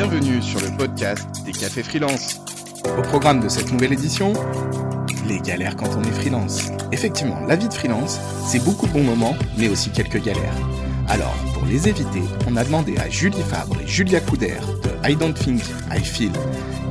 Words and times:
Bienvenue 0.00 0.40
sur 0.40 0.60
le 0.60 0.68
podcast 0.76 1.26
des 1.44 1.50
Cafés 1.50 1.82
Freelance. 1.82 2.40
Au 2.96 3.02
programme 3.02 3.40
de 3.40 3.48
cette 3.48 3.72
nouvelle 3.72 3.94
édition, 3.94 4.32
les 5.26 5.40
galères 5.40 5.74
quand 5.74 5.88
on 5.96 6.02
est 6.04 6.12
freelance. 6.12 6.70
Effectivement, 6.92 7.40
la 7.48 7.56
vie 7.56 7.66
de 7.66 7.74
freelance, 7.74 8.20
c'est 8.46 8.64
beaucoup 8.64 8.86
de 8.86 8.92
bons 8.92 9.02
moments, 9.02 9.34
mais 9.56 9.68
aussi 9.68 9.90
quelques 9.90 10.22
galères. 10.22 10.54
Alors, 11.08 11.34
pour 11.52 11.64
les 11.66 11.88
éviter, 11.88 12.22
on 12.48 12.54
a 12.54 12.62
demandé 12.62 12.96
à 12.98 13.10
Julie 13.10 13.42
Fabre 13.42 13.76
et 13.80 13.88
Julia 13.88 14.20
Couder 14.20 14.58
de 14.84 15.10
I 15.10 15.16
Don't 15.16 15.34
Think 15.34 15.62
I 15.92 15.98
Feel 15.98 16.30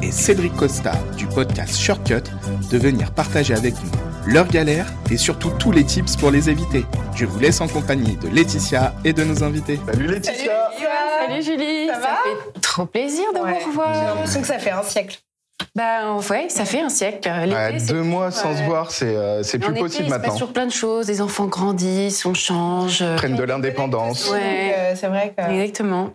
et 0.02 0.12
Cédric 0.12 0.54
Costa 0.58 0.92
du 1.16 1.28
podcast 1.28 1.80
Shortcut 1.80 2.30
de 2.70 2.78
venir 2.78 3.12
partager 3.12 3.54
avec 3.54 3.76
nous 3.76 4.07
leurs 4.28 4.48
galères 4.48 4.88
et 5.10 5.18
surtout 5.18 5.50
tous 5.52 5.72
les 5.72 5.84
tips 5.86 6.16
pour 6.18 6.32
les 6.32 6.50
éviter. 6.50 6.86
Je 7.16 7.26
vous 7.26 7.40
laisse 7.40 7.62
en 7.62 7.68
compagnie 7.68 8.18
de 8.18 8.28
Laetitia 8.30 8.94
et 9.06 9.14
de 9.14 9.24
nos 9.24 9.44
invités. 9.44 9.80
Salut 9.86 10.08
Laetitia 10.08 10.70
Salut 11.28 11.42
Julie, 11.42 11.88
Ça 11.88 12.00
va 12.00 12.08
fait 12.24 12.62
trop 12.62 12.86
plaisir 12.86 13.26
de 13.34 13.40
Ouais. 13.40 13.54
vous 13.54 13.60
J'ai 13.60 13.66
revoir. 13.70 14.06
l'impression 14.16 14.42
que 14.42 14.48
ça 14.48 14.60
fait 14.60 14.72
un 14.72 14.84
siècle. 14.84 15.20
Bah 15.76 16.16
ouais, 16.30 16.50
ça 16.50 16.66
fait 16.66 16.82
un 16.82 16.90
siècle. 16.90 17.30
Ouais, 17.30 17.76
c'est 17.80 17.94
Deux 17.94 18.02
mois 18.04 18.32
sans 18.32 18.52
ouais. 18.52 18.58
se 18.58 18.64
voir, 18.64 18.92
c'est 18.92 19.16
euh, 19.16 19.42
En 19.42 19.44
plus 19.60 19.70
été, 19.72 19.80
possible 19.80 20.04
il 20.06 20.10
se 20.10 20.10
passe 20.12 20.22
maintenant. 20.22 20.36
sur 20.36 20.54
plein 20.54 20.66
de 20.66 20.72
choses, 20.72 21.08
les 21.08 21.22
enfants 21.22 21.46
grandissent, 21.46 22.26
on 22.26 22.34
change. 22.34 23.04
Prennent 23.18 23.36
de 23.36 23.44
l'indépendance. 23.44 24.30
Ouais. 24.32 24.74
Euh, 24.78 24.94
c'est 24.96 25.08
vrai 25.08 25.34
que. 25.38 25.44
Exactement. 25.52 26.12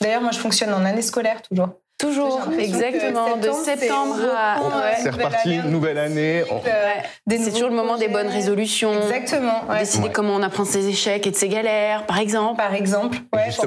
D'ailleurs, 0.00 0.20
moi, 0.22 0.32
je 0.32 0.38
fonctionne 0.38 0.72
en 0.72 0.84
année 0.84 1.02
scolaire 1.02 1.40
toujours. 1.42 1.68
Toujours, 1.98 2.42
exactement, 2.58 3.38
de 3.38 3.50
septembre, 3.52 4.16
à... 4.36 4.58
euh, 4.60 4.90
C'est 5.02 5.08
reparti, 5.08 5.56
Nouvelle 5.56 5.70
nouvelle 5.70 5.98
année. 5.98 6.42
Euh, 6.42 6.94
C'est 7.26 7.52
toujours 7.52 7.70
le 7.70 7.74
moment 7.74 7.96
des 7.96 8.08
bonnes 8.08 8.28
résolutions. 8.28 8.92
Exactement. 9.00 9.64
ouais. 9.70 9.78
Décider 9.78 10.04
Ouais. 10.08 10.12
comment 10.12 10.34
on 10.34 10.42
apprend 10.42 10.66
ses 10.66 10.86
échecs 10.88 11.26
et 11.26 11.30
de 11.30 11.36
ses 11.36 11.48
galères, 11.48 12.04
par 12.04 12.18
exemple. 12.18 12.58
Par 12.58 12.74
exemple. 12.74 13.16
Ouais. 13.34 13.44
Ah, 13.48 13.50
c'est 13.50 13.66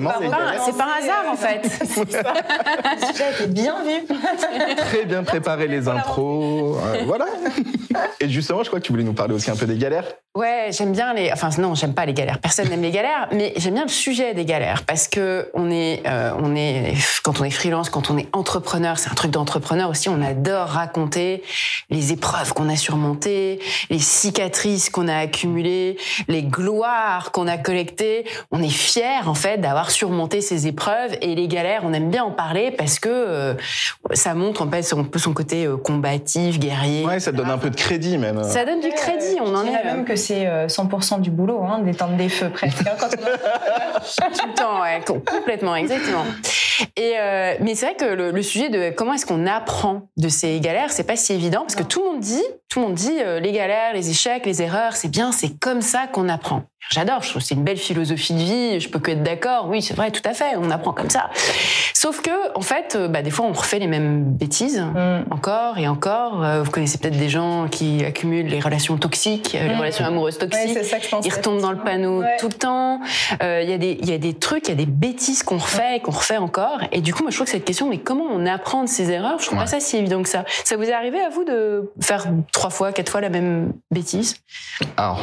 par 0.78 0.90
hasard 0.96 1.26
en 1.32 1.36
fait. 1.36 1.62
c'est 1.86 2.12
ça. 2.12 2.34
J'ai 3.18 3.44
été 3.46 3.48
bien 3.52 3.78
vu. 3.84 4.06
Très 4.76 5.06
bien 5.06 5.24
préparé 5.24 5.68
les 5.68 5.88
intros. 5.88 6.78
euh, 6.86 7.02
voilà. 7.08 7.26
Et 8.20 8.30
justement, 8.30 8.62
je 8.62 8.68
crois 8.68 8.80
que 8.80 8.86
tu 8.86 8.92
voulais 8.92 9.04
nous 9.04 9.14
parler 9.14 9.34
aussi 9.34 9.50
un 9.50 9.56
peu 9.56 9.66
des 9.66 9.78
galères. 9.78 10.06
Ouais, 10.40 10.70
j'aime 10.72 10.94
bien 10.94 11.14
les. 11.14 11.34
Enfin, 11.34 11.50
non, 11.58 11.76
j'aime 11.76 11.94
pas 11.94 12.06
les 12.06 12.14
galères. 12.14 12.40
Personne 12.40 12.70
n'aime 12.70 12.82
les 12.82 12.92
galères, 12.92 13.28
mais 13.34 13.52
j'aime 13.58 13.74
bien 13.74 13.84
le 13.84 13.90
sujet 13.90 14.34
des 14.34 14.46
galères 14.46 14.84
parce 14.84 15.10
que 15.10 15.50
on 15.54 15.70
est, 15.70 16.02
euh, 16.08 16.32
on 16.42 16.56
est, 16.56 16.94
quand 17.24 17.42
on 17.42 17.44
est 17.44 17.50
freelance, 17.50 17.90
quand 17.90 18.10
on 18.10 18.18
est 18.18 18.28
entrepreneur, 18.32 18.98
c'est 18.98 19.12
un 19.12 19.16
truc 19.16 19.32
d'entrepreneur 19.32 19.90
aussi. 19.90 20.08
On 20.08 20.22
adore 20.22 20.68
raconter 20.68 21.44
les 21.90 22.14
épreuves 22.14 22.54
qu'on 22.54 22.70
a 22.70 22.78
surmontées, 22.78 23.60
les 23.90 24.00
cicatrices 24.00 24.90
qu'on 24.90 25.10
a 25.10 25.18
accumulées, 25.18 25.98
les 26.30 26.44
gloires 26.44 27.34
qu'on 27.34 27.48
a 27.48 27.58
collectées. 27.58 28.24
On 28.52 28.64
est 28.64 28.70
fier 28.70 29.28
en 29.28 29.34
fait 29.34 29.58
d'avoir 29.58 29.92
surmonté 29.92 30.40
ces 30.40 30.68
épreuves 30.68 31.18
et 31.22 31.36
les 31.36 31.50
galères. 31.50 31.82
On 31.84 31.92
aime 31.92 32.10
bien 32.10 32.24
en 32.24 32.32
parler 32.32 32.72
parce 32.72 32.98
que 33.00 33.10
euh, 33.10 33.54
ça 34.14 34.36
montre 34.36 34.62
en 34.62 34.72
fait 34.72 34.84
son, 34.84 35.02
un 35.02 35.04
peu 35.04 35.20
son 35.20 35.34
côté 35.34 35.66
euh, 35.66 35.76
combatif, 35.76 36.60
guerrier. 36.60 37.06
Ouais, 37.06 37.20
ça 37.20 37.34
donne 37.34 37.50
un 37.50 37.58
peu 37.58 37.70
de 37.70 37.76
crédit 37.76 38.18
même. 38.18 38.42
Ça 38.46 38.64
donne 38.64 38.80
du 38.80 38.92
crédit. 38.92 39.38
On 39.42 39.54
en 39.54 39.66
est 39.66 39.84
même 39.84 40.06
que 40.06 40.16
c'est 40.30 40.46
euh, 40.46 40.68
100% 40.68 41.22
du 41.22 41.32
boulot, 41.32 41.64
hein, 41.64 41.80
d'éteindre 41.80 42.16
des 42.16 42.30
feux 42.30 42.50
presque. 42.52 42.86
hein, 42.88 42.92
quand 43.00 43.08
on 43.20 43.26
a- 43.26 44.00
tout 44.30 44.48
le 44.48 44.54
temps, 44.54 44.82
ouais, 44.82 45.02
complètement, 45.06 45.76
exactement. 45.76 46.24
Et 46.96 47.14
euh, 47.18 47.56
mais 47.62 47.74
c'est 47.76 47.88
vrai 47.88 47.96
que 47.96 48.06
le, 48.06 48.32
le 48.32 48.42
sujet 48.44 48.70
de 48.70 48.92
comment 48.92 49.14
est-ce 49.14 49.26
qu'on 49.26 49.48
apprend 49.48 50.04
de 50.18 50.30
ces 50.30 50.60
galères, 50.60 50.92
c'est 50.92 51.04
pas 51.04 51.16
si 51.16 51.34
évident 51.34 51.62
parce 51.62 51.76
que 51.76 51.84
tout 51.84 52.02
le 52.04 52.12
monde 52.12 52.20
dit, 52.22 52.44
tout 52.70 52.80
le 52.80 52.86
monde 52.86 52.94
dit 52.96 53.18
euh, 53.22 53.40
les 53.40 53.52
galères, 53.52 53.94
les 53.94 54.10
échecs, 54.12 54.46
les 54.46 54.62
erreurs, 54.62 54.96
c'est 54.96 55.10
bien, 55.10 55.32
c'est 55.32 55.58
comme 55.60 55.82
ça 55.82 56.06
qu'on 56.12 56.30
apprend. 56.30 56.64
J'adore, 56.92 57.22
je 57.22 57.30
trouve 57.30 57.42
que 57.42 57.48
c'est 57.48 57.56
une 57.56 57.64
belle 57.64 57.78
philosophie 57.78 58.34
de 58.34 58.40
vie. 58.40 58.80
Je 58.80 58.90
peux 58.90 59.00
que 59.00 59.12
être 59.12 59.22
d'accord. 59.22 59.68
Oui, 59.68 59.82
c'est 59.82 59.94
vrai, 59.94 60.10
tout 60.12 60.22
à 60.26 60.34
fait, 60.34 60.56
on 60.58 60.72
apprend 60.72 60.92
comme 60.94 61.10
ça. 61.10 61.30
Sauf 61.94 62.22
que, 62.22 62.32
en 62.58 62.62
fait, 62.62 62.96
euh, 62.96 63.08
bah, 63.08 63.22
des 63.22 63.30
fois, 63.30 63.46
on 63.46 63.52
refait 63.52 63.78
les 63.80 63.86
mêmes 63.88 64.24
bêtises. 64.24 64.80
Mm. 64.80 65.26
Encore 65.32 65.78
et 65.78 65.88
encore. 65.88 66.44
Euh, 66.44 66.64
Vous 66.64 66.72
connaissez 66.72 66.98
peut-être 66.98 67.18
des 67.18 67.30
gens 67.30 67.68
qui 67.68 68.04
accumulent 68.06 68.48
les 68.48 68.60
relations 68.60 68.98
toxiques, 68.98 69.56
euh, 69.56 69.68
les 69.68 69.76
Mm. 69.76 69.80
relations 69.80 70.06
amoureuses 70.06 70.36
Ouais, 70.42 70.48
toxiques. 70.48 70.72
c'est 70.74 70.84
ça 70.84 70.98
que 71.00 71.04
je 71.06 71.10
pense. 71.10 71.26
Ils 71.26 71.34
retombent 71.34 71.62
dans 71.62 71.72
le 71.72 71.78
panneau 71.78 72.22
Ouais. 72.22 72.38
tout 72.40 72.48
le 72.48 72.54
temps. 72.54 73.02
Euh, 73.44 73.62
Il 73.62 73.70
y, 73.70 73.74
a 73.74 73.78
des- 73.78 73.98
il 74.02 74.10
y 74.10 74.14
a 74.14 74.18
des 74.18 74.34
trucs, 74.34 74.68
il 74.68 74.70
y 74.70 74.74
a 74.74 74.78
des 74.78 74.86
bêtises 74.86 75.44
qu'on 75.44 75.58
refait 75.58 75.98
et 75.98 76.00
qu'on 76.00 76.12
refait 76.12 76.38
encore. 76.38 76.80
Et 76.92 77.02
du 77.02 77.14
coup, 77.14 77.22
moi, 77.24 77.30
je 77.32 77.36
trouve 77.36 77.46
que 77.46 77.52
cette 77.52 77.66
question, 77.66 77.88
mais 77.90 77.98
comment 78.00 78.26
on 78.32 78.46
apprend 78.46 78.84
de 78.84 78.90
ces 78.90 79.12
erreurs 79.12 79.38
Je 79.40 79.46
trouve 79.46 79.58
Ouais. 79.60 79.66
pas 79.66 79.70
ça 79.70 79.80
si 79.82 79.98
évident 79.98 80.24
que 80.24 80.30
ça. 80.30 80.46
Ça 80.64 80.78
vous 80.78 80.84
est 80.84 80.94
arrivé 80.94 81.20
à 81.20 81.30
vous 81.30 81.44
de 81.44 81.92
faire 82.02 82.26
trois 82.54 82.70
fois, 82.70 82.94
quatre 82.94 83.10
fois 83.12 83.22
la 83.22 83.30
même 83.30 83.74
bêtise? 83.92 84.38
Alors, 84.98 85.20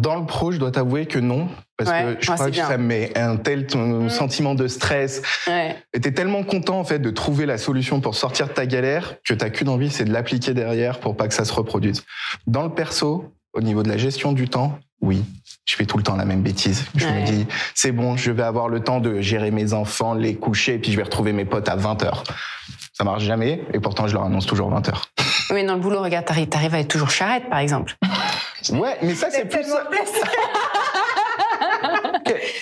dans 0.00 0.16
le 0.16 0.26
pro, 0.26 0.52
je 0.52 0.58
dois 0.58 0.70
t'avouer 0.70 1.06
que 1.06 1.18
non. 1.18 1.48
Parce 1.76 1.90
Ouais, 1.90 2.14
que 2.16 2.24
je 2.24 2.30
ouais, 2.30 2.34
crois 2.36 2.46
que 2.46 2.52
bien. 2.52 2.68
ça 2.68 2.78
me 2.78 2.84
met 2.84 3.18
un 3.18 3.36
tel 3.36 3.66
Mm. 3.74 4.08
sentiment 4.08 4.54
de 4.54 4.68
stress. 4.68 5.22
Ouais. 5.48 5.76
Et 5.92 6.00
t'es 6.00 6.12
tellement 6.12 6.44
content 6.44 6.78
en 6.78 6.84
fait 6.84 6.98
de 7.00 7.10
trouver 7.10 7.46
la 7.46 7.58
solution 7.58 8.00
pour 8.00 8.14
sortir 8.14 8.46
de 8.48 8.52
ta 8.52 8.66
galère 8.66 9.16
que 9.24 9.34
t'as 9.34 9.50
qu'une 9.50 9.68
envie, 9.68 9.90
c'est 9.90 10.04
de 10.04 10.12
l'appliquer 10.12 10.54
derrière 10.54 11.00
pour 11.00 11.16
pas 11.16 11.26
que 11.28 11.34
ça 11.34 11.44
se 11.44 11.52
reproduise. 11.52 12.04
Dans 12.46 12.62
le 12.62 12.70
perso, 12.70 13.32
au 13.54 13.60
niveau 13.60 13.82
de 13.82 13.88
la 13.88 13.96
gestion 13.96 14.32
du 14.32 14.48
temps, 14.48 14.78
oui, 15.00 15.22
je 15.64 15.74
fais 15.76 15.84
tout 15.84 15.96
le 15.96 16.02
temps 16.04 16.16
la 16.16 16.24
même 16.24 16.42
bêtise. 16.42 16.84
Je 16.94 17.06
Ouais. 17.06 17.20
me 17.22 17.26
dis, 17.26 17.46
c'est 17.74 17.92
bon, 17.92 18.16
je 18.16 18.30
vais 18.30 18.42
avoir 18.44 18.68
le 18.68 18.80
temps 18.80 19.00
de 19.00 19.20
gérer 19.20 19.50
mes 19.50 19.72
enfants, 19.72 20.14
les 20.14 20.36
coucher, 20.36 20.74
et 20.74 20.78
puis 20.78 20.92
je 20.92 20.96
vais 20.96 21.02
retrouver 21.02 21.32
mes 21.32 21.44
potes 21.44 21.68
à 21.68 21.74
20 21.76 22.02
heures. 22.04 22.22
Ça 22.92 23.02
marche 23.02 23.24
jamais, 23.24 23.60
et 23.74 23.80
pourtant 23.80 24.06
je 24.06 24.14
leur 24.14 24.22
annonce 24.24 24.46
toujours 24.46 24.70
20 24.70 24.88
heures. 24.88 25.06
Oui, 25.50 25.64
dans 25.66 25.74
le 25.74 25.80
boulot, 25.80 26.00
regarde, 26.00 26.24
t'arrives, 26.24 26.46
t'arrives 26.48 26.74
à 26.74 26.78
être 26.78 26.88
toujours 26.88 27.10
charrette, 27.10 27.50
par 27.50 27.58
exemple. 27.58 27.96
Ouais, 28.72 28.96
mais 29.02 29.14
ça 29.14 29.28
c'est 29.30 29.44
plus. 29.46 29.66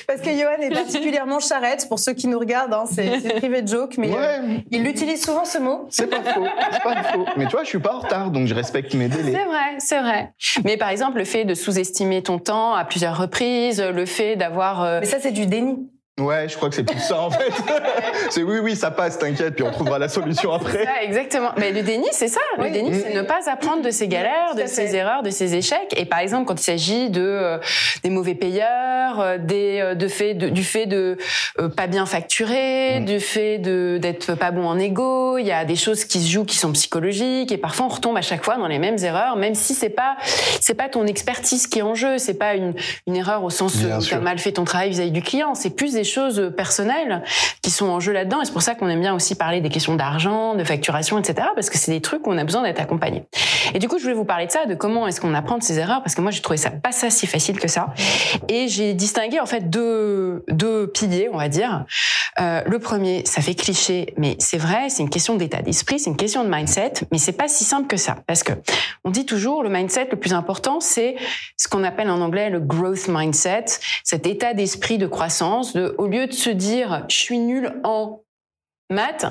Parce 0.06 0.20
que 0.20 0.30
Johan 0.30 0.60
est 0.60 0.70
particulièrement 0.70 1.38
charrette, 1.40 1.86
pour 1.88 1.98
ceux 1.98 2.12
qui 2.12 2.26
nous 2.26 2.38
regardent, 2.38 2.74
hein, 2.74 2.84
c'est 2.90 3.36
privé 3.38 3.62
de 3.62 3.68
joke, 3.68 3.94
mais 3.96 4.10
euh, 4.10 4.14
Ouais, 4.16 4.64
il 4.70 4.86
utilise 4.86 5.22
souvent 5.24 5.44
ce 5.44 5.58
mot. 5.58 5.86
c'est 5.90 6.08
pas 6.08 6.22
faux, 6.32 6.44
c'est 6.72 6.82
pas 6.82 7.02
faux. 7.04 7.24
Mais 7.36 7.44
tu 7.46 7.52
vois, 7.52 7.62
je 7.62 7.68
suis 7.68 7.78
pas 7.78 7.94
en 7.94 8.00
retard, 8.00 8.30
donc 8.30 8.46
je 8.46 8.54
respecte 8.54 8.94
mes 8.94 9.08
délais. 9.08 9.32
C'est 9.32 9.44
vrai, 9.44 9.74
c'est 9.78 10.00
vrai. 10.00 10.32
Mais 10.64 10.76
par 10.76 10.88
exemple, 10.90 11.18
le 11.18 11.24
fait 11.24 11.44
de 11.44 11.54
sous-estimer 11.54 12.22
ton 12.22 12.38
temps 12.38 12.74
à 12.74 12.84
plusieurs 12.84 13.16
reprises, 13.16 13.80
le 13.80 14.06
fait 14.06 14.36
d'avoir... 14.36 14.82
euh, 14.82 15.00
Mais 15.00 15.06
ça, 15.06 15.18
c'est 15.20 15.30
du 15.32 15.46
déni. 15.46 15.88
Ouais, 16.20 16.46
je 16.46 16.56
crois 16.56 16.68
que 16.68 16.74
c'est 16.74 16.84
plus 16.84 17.00
ça 17.00 17.18
en 17.22 17.30
fait. 17.30 17.50
c'est 18.30 18.42
oui, 18.42 18.58
oui, 18.62 18.76
ça 18.76 18.90
passe, 18.90 19.18
t'inquiète, 19.18 19.54
puis 19.54 19.64
on 19.64 19.70
trouvera 19.70 19.98
la 19.98 20.10
solution 20.10 20.52
après. 20.52 20.84
Ça, 20.84 21.02
exactement. 21.02 21.52
Mais 21.56 21.72
le 21.72 21.80
déni, 21.82 22.06
c'est 22.12 22.28
ça. 22.28 22.40
Le 22.58 22.64
Oui. 22.64 22.70
déni, 22.70 22.94
c'est 23.00 23.14
ne 23.14 23.22
pas 23.22 23.38
apprendre 23.50 23.80
de 23.80 23.90
ses 23.90 24.08
galères, 24.08 24.54
de 24.54 24.66
ses 24.66 24.94
erreurs, 24.94 25.22
de 25.22 25.30
ses 25.30 25.54
échecs. 25.54 25.94
Et 25.96 26.04
par 26.04 26.18
exemple, 26.18 26.44
quand 26.44 26.60
il 26.60 26.64
s'agit 26.64 27.08
de 27.08 27.22
euh, 27.22 27.58
des 28.04 28.10
mauvais 28.10 28.34
payeurs, 28.34 29.20
euh, 29.20 29.38
des 29.38 29.80
euh, 29.80 29.94
de 29.94 30.06
fait 30.06 30.34
de, 30.34 30.50
du 30.50 30.62
fait 30.64 30.84
de 30.84 31.16
euh, 31.58 31.70
pas 31.70 31.86
bien 31.86 32.04
facturer, 32.04 33.00
Mm. 33.00 33.04
du 33.06 33.18
fait 33.18 33.56
de 33.58 33.96
d'être 34.00 34.34
pas 34.34 34.50
bon 34.50 34.66
en 34.66 34.78
égo, 34.78 35.38
il 35.38 35.46
y 35.46 35.52
a 35.52 35.64
des 35.64 35.76
choses 35.76 36.04
qui 36.04 36.20
se 36.20 36.30
jouent 36.30 36.44
qui 36.44 36.58
sont 36.58 36.72
psychologiques. 36.72 37.52
Et 37.52 37.56
parfois, 37.58 37.86
on 37.86 37.88
retombe 37.88 38.18
à 38.18 38.22
chaque 38.22 38.44
fois 38.44 38.58
dans 38.58 38.66
les 38.68 38.78
mêmes 38.78 38.98
erreurs, 39.02 39.36
même 39.36 39.54
si 39.54 39.72
c'est 39.72 39.88
pas 39.88 40.16
c'est 40.60 40.74
pas 40.74 40.90
ton 40.90 41.06
expertise 41.06 41.66
qui 41.66 41.78
est 41.78 41.82
en 41.82 41.94
jeu, 41.94 42.18
c'est 42.18 42.34
pas 42.34 42.54
une 42.54 42.74
une 43.06 43.16
erreur 43.16 43.42
au 43.44 43.50
sens 43.50 43.76
Bien 43.76 43.96
où 43.96 44.00
tu 44.02 44.08
sûr. 44.08 44.18
as 44.18 44.20
mal 44.20 44.38
fait 44.38 44.52
ton 44.52 44.64
travail 44.64 44.90
vis-à-vis 44.90 45.10
du 45.10 45.22
client. 45.22 45.54
C'est 45.54 45.70
plus 45.74 46.01
des 46.02 46.08
choses 46.08 46.52
personnelles 46.56 47.22
qui 47.62 47.70
sont 47.70 47.86
en 47.86 48.00
jeu 48.00 48.12
là-dedans. 48.12 48.42
Et 48.42 48.44
c'est 48.44 48.52
pour 48.52 48.62
ça 48.62 48.74
qu'on 48.74 48.88
aime 48.88 49.00
bien 49.00 49.14
aussi 49.14 49.36
parler 49.36 49.60
des 49.60 49.68
questions 49.68 49.94
d'argent, 49.94 50.54
de 50.56 50.64
facturation, 50.64 51.18
etc. 51.18 51.48
Parce 51.54 51.70
que 51.70 51.78
c'est 51.78 51.92
des 51.92 52.00
trucs 52.00 52.26
où 52.26 52.30
on 52.32 52.38
a 52.38 52.44
besoin 52.44 52.62
d'être 52.62 52.80
accompagné. 52.80 53.24
Et 53.74 53.78
du 53.78 53.88
coup, 53.88 53.98
je 53.98 54.02
voulais 54.02 54.14
vous 54.14 54.24
parler 54.24 54.46
de 54.46 54.50
ça, 54.50 54.66
de 54.66 54.74
comment 54.74 55.06
est-ce 55.06 55.20
qu'on 55.20 55.34
apprend 55.34 55.58
de 55.58 55.62
ses 55.62 55.78
erreurs, 55.78 56.02
parce 56.02 56.14
que 56.14 56.20
moi, 56.20 56.32
j'ai 56.32 56.40
trouvé 56.40 56.56
ça 56.56 56.70
pas 56.70 56.92
ça 56.92 57.08
si 57.10 57.26
facile 57.26 57.60
que 57.60 57.68
ça. 57.68 57.94
Et 58.48 58.66
j'ai 58.68 58.94
distingué 58.94 59.38
en 59.38 59.46
fait 59.46 59.70
deux, 59.70 60.44
deux 60.48 60.88
piliers, 60.88 61.28
on 61.32 61.38
va 61.38 61.48
dire. 61.48 61.84
Euh, 62.40 62.62
le 62.66 62.78
premier, 62.78 63.24
ça 63.26 63.42
fait 63.42 63.54
cliché, 63.54 64.14
mais 64.16 64.36
c'est 64.38 64.58
vrai, 64.58 64.88
c'est 64.88 65.02
une 65.02 65.10
question 65.10 65.36
d'état 65.36 65.60
d'esprit, 65.60 65.98
c'est 65.98 66.10
une 66.10 66.16
question 66.16 66.44
de 66.44 66.48
mindset, 66.48 66.92
mais 67.12 67.18
c'est 67.18 67.32
pas 67.32 67.46
si 67.46 67.64
simple 67.64 67.86
que 67.86 67.98
ça, 67.98 68.16
parce 68.26 68.42
que 68.42 68.52
on 69.04 69.10
dit 69.10 69.26
toujours 69.26 69.62
le 69.62 69.68
mindset 69.68 70.08
le 70.10 70.18
plus 70.18 70.32
important, 70.32 70.80
c'est 70.80 71.16
ce 71.56 71.68
qu'on 71.68 71.84
appelle 71.84 72.08
en 72.08 72.20
anglais 72.20 72.48
le 72.48 72.60
growth 72.60 73.08
mindset, 73.08 73.66
cet 74.02 74.26
état 74.26 74.54
d'esprit 74.54 74.96
de 74.96 75.06
croissance, 75.06 75.74
de 75.74 75.91
au 75.98 76.06
lieu 76.06 76.26
de 76.26 76.32
se 76.32 76.50
dire 76.50 77.04
je 77.08 77.16
suis 77.16 77.38
nul 77.38 77.80
en 77.84 78.22
maths, 78.90 79.26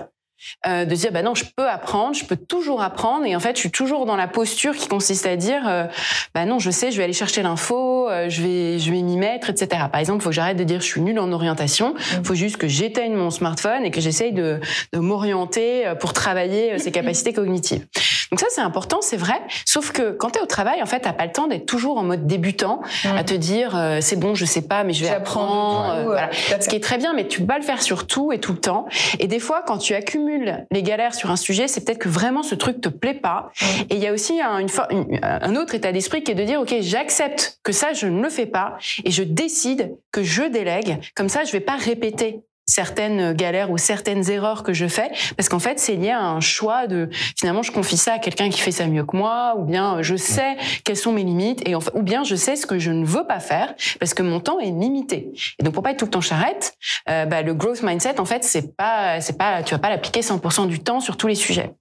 euh, 0.66 0.86
de 0.86 0.96
se 0.96 1.02
dire 1.02 1.12
bah 1.12 1.22
non 1.22 1.36
je 1.36 1.46
peux 1.56 1.68
apprendre 1.68 2.16
je 2.16 2.26
peux 2.26 2.36
toujours 2.36 2.82
apprendre. 2.82 3.26
Et 3.26 3.36
en 3.36 3.40
fait 3.40 3.56
je 3.56 3.60
suis 3.60 3.72
toujours 3.72 4.06
dans 4.06 4.16
la 4.16 4.28
posture 4.28 4.76
qui 4.76 4.88
consiste 4.88 5.26
à 5.28 5.36
dire 5.36 5.68
euh, 5.68 5.86
bah 6.34 6.46
non 6.46 6.58
je 6.58 6.72
sais 6.72 6.92
je 6.92 6.98
vais 6.98 7.04
aller 7.04 7.14
chercher 7.14 7.44
l'info 7.44 8.10
euh, 8.10 8.28
je 8.30 8.42
vais 8.42 8.80
je 8.80 8.92
vais 8.92 9.02
m'y 9.02 9.18
mettre 9.18 9.50
etc 9.52 9.84
par 9.92 10.00
exemple 10.00 10.22
il 10.22 10.24
faut 10.24 10.30
que 10.30 10.36
j'arrête 10.36 10.58
de 10.58 10.64
dire 10.64 10.82
je 10.82 10.86
suis 10.88 11.02
nul 11.02 11.20
en 11.20 11.32
orientation. 11.32 11.94
Il 12.18 12.26
faut 12.26 12.36
juste 12.36 12.58
que 12.58 12.68
j'éteigne 12.68 13.14
mon 13.14 13.30
smartphone 13.30 13.86
et 13.86 13.92
que 13.92 14.02
j'essaye 14.02 14.32
de, 14.32 14.60
de 14.94 15.00
m'orienter 15.00 15.94
pour 16.00 16.14
travailler 16.14 16.80
ces 16.80 16.92
capacités 16.92 17.34
cognitives 17.34 17.86
donc 18.32 18.40
ça 18.40 18.46
c'est 18.50 18.62
important 18.62 19.02
c'est 19.02 19.18
vrai 19.18 19.36
sauf 19.66 19.92
que 19.92 20.12
quand 20.12 20.32
tu 20.32 20.40
es 20.40 20.42
au 20.42 20.46
travail 20.46 20.82
en 20.82 20.86
fait 20.86 21.02
t'as 21.02 21.14
pas 21.14 21.26
le 21.26 21.32
temps 21.32 21.48
d'être 21.48 21.66
toujours 21.66 21.98
en 21.98 22.04
mode 22.04 22.26
débutant 22.28 22.82
à 23.18 23.24
te 23.24 23.34
dire 23.34 23.76
euh, 23.76 23.98
c'est 24.02 24.16
bon 24.16 24.36
je 24.36 24.46
sais 24.46 24.62
pas 24.62 24.84
mais 24.84 24.94
je 24.94 25.04
vais 25.04 25.10
apprendre 25.10 25.92
euh, 25.94 26.04
voilà 26.06 26.30
ce 26.62 26.68
qui 26.70 26.76
est 26.76 26.80
très 26.84 26.98
bien, 26.98 27.14
mais 27.14 27.28
tu 27.28 27.42
peux 27.42 27.48
pas 27.48 27.58
le 27.58 27.64
faire 27.64 27.82
sur 27.82 28.08
tout 28.08 28.32
et 28.32 28.40
tout 28.40 28.54
le 28.54 28.60
temps. 28.60 28.86
Et 29.20 29.28
des 29.28 29.40
fois, 29.40 29.64
quand 29.66 29.78
tu 29.78 29.94
accumules 29.96 30.66
les 30.72 30.84
galères 30.84 31.14
sur 31.14 31.30
un 31.32 31.36
sujet, 31.36 31.68
c'est 31.68 31.84
peut-être 31.84 31.98
que 32.00 32.10
vraiment 32.10 32.44
ce 32.44 32.56
truc 32.56 32.82
te 32.82 32.90
plaît 32.90 33.14
pas. 33.14 33.52
Et 33.90 33.96
il 33.96 33.98
y 34.00 34.08
a 34.08 34.14
aussi 34.14 34.40
un, 34.42 34.60
une 34.60 34.70
for- 34.70 34.88
une- 34.92 35.20
un 35.22 35.56
autre 35.56 35.76
état 35.76 35.92
d'esprit 35.92 36.24
qui 36.24 36.32
est 36.32 36.36
de 36.36 36.44
dire, 36.44 36.62
OK, 36.62 36.74
j'accepte 36.82 37.60
que 37.64 37.72
ça, 37.72 37.94
je 37.94 38.08
ne 38.08 38.22
le 38.22 38.30
fais 38.30 38.46
pas 38.46 38.78
et 39.04 39.12
je 39.12 39.24
décide 39.24 39.96
que 40.12 40.24
je 40.24 40.44
délègue. 40.44 41.00
Comme 41.16 41.30
ça, 41.30 41.44
je 41.44 41.52
vais 41.52 41.60
pas 41.60 41.76
répéter 41.76 42.42
certaines 42.72 43.34
galères 43.34 43.72
ou 43.72 43.78
certaines 43.78 44.30
erreurs 44.30 44.64
que 44.64 44.74
je 44.74 44.88
fais, 44.88 45.12
parce 45.36 45.50
qu'en 45.50 45.60
fait, 45.60 45.80
c'est 45.80 45.96
lié 45.96 46.12
à 46.12 46.22
un 46.22 46.40
choix 46.40 46.88
de 46.88 47.10
finalement, 47.38 47.64
je 47.64 47.72
confie 47.72 47.98
ça 47.98 48.14
à 48.14 48.20
quelqu'un 48.20 48.50
qui 48.50 48.60
fait 48.60 48.72
ça 48.72 48.88
mieux 48.88 49.04
que 49.04 49.16
moi, 49.16 49.56
ou 49.58 49.64
bien 49.64 50.02
je 50.02 50.16
sais 50.16 50.58
quelles 50.84 50.98
sont 50.98 51.12
mes 51.12 51.24
limites, 51.24 51.68
et 51.68 51.76
ou 51.76 52.02
bien 52.02 52.24
je 52.24 52.36
sais 52.36 52.56
ce 52.56 52.66
que 52.66 52.80
je 52.80 52.92
ne 52.92 53.06
veux 53.06 53.26
pas 53.26 53.40
faire, 53.40 53.74
parce 54.00 54.14
que 54.14 54.24
mon 54.24 54.40
temps 54.40 54.60
est 54.60 54.72
limité. 54.72 55.32
Et 55.60 55.64
donc, 55.64 55.74
pour 55.74 55.84
pas 55.84 55.92
être 55.92 56.00
tout 56.00 56.06
le 56.06 56.12
temps 56.12 56.22
charrette, 56.22 56.74
euh, 57.10 57.26
bah, 57.26 57.42
le 57.42 57.54
growth 57.54 57.84
mindset, 57.84 58.20
en 58.20 58.26
fait, 58.26 58.44
c'est 58.44 58.76
pas, 58.76 59.22
c'est 59.22 59.38
pas, 59.38 59.64
tu 59.64 59.74
vas 59.74 59.80
pas 59.80 59.90
l'appliquer 59.90 60.22
100% 60.22 60.68
du 60.68 60.80
temps 60.80 61.00
sur 61.00 61.18
tous 61.18 61.28
les 61.28 61.36
sujets. 61.36 61.72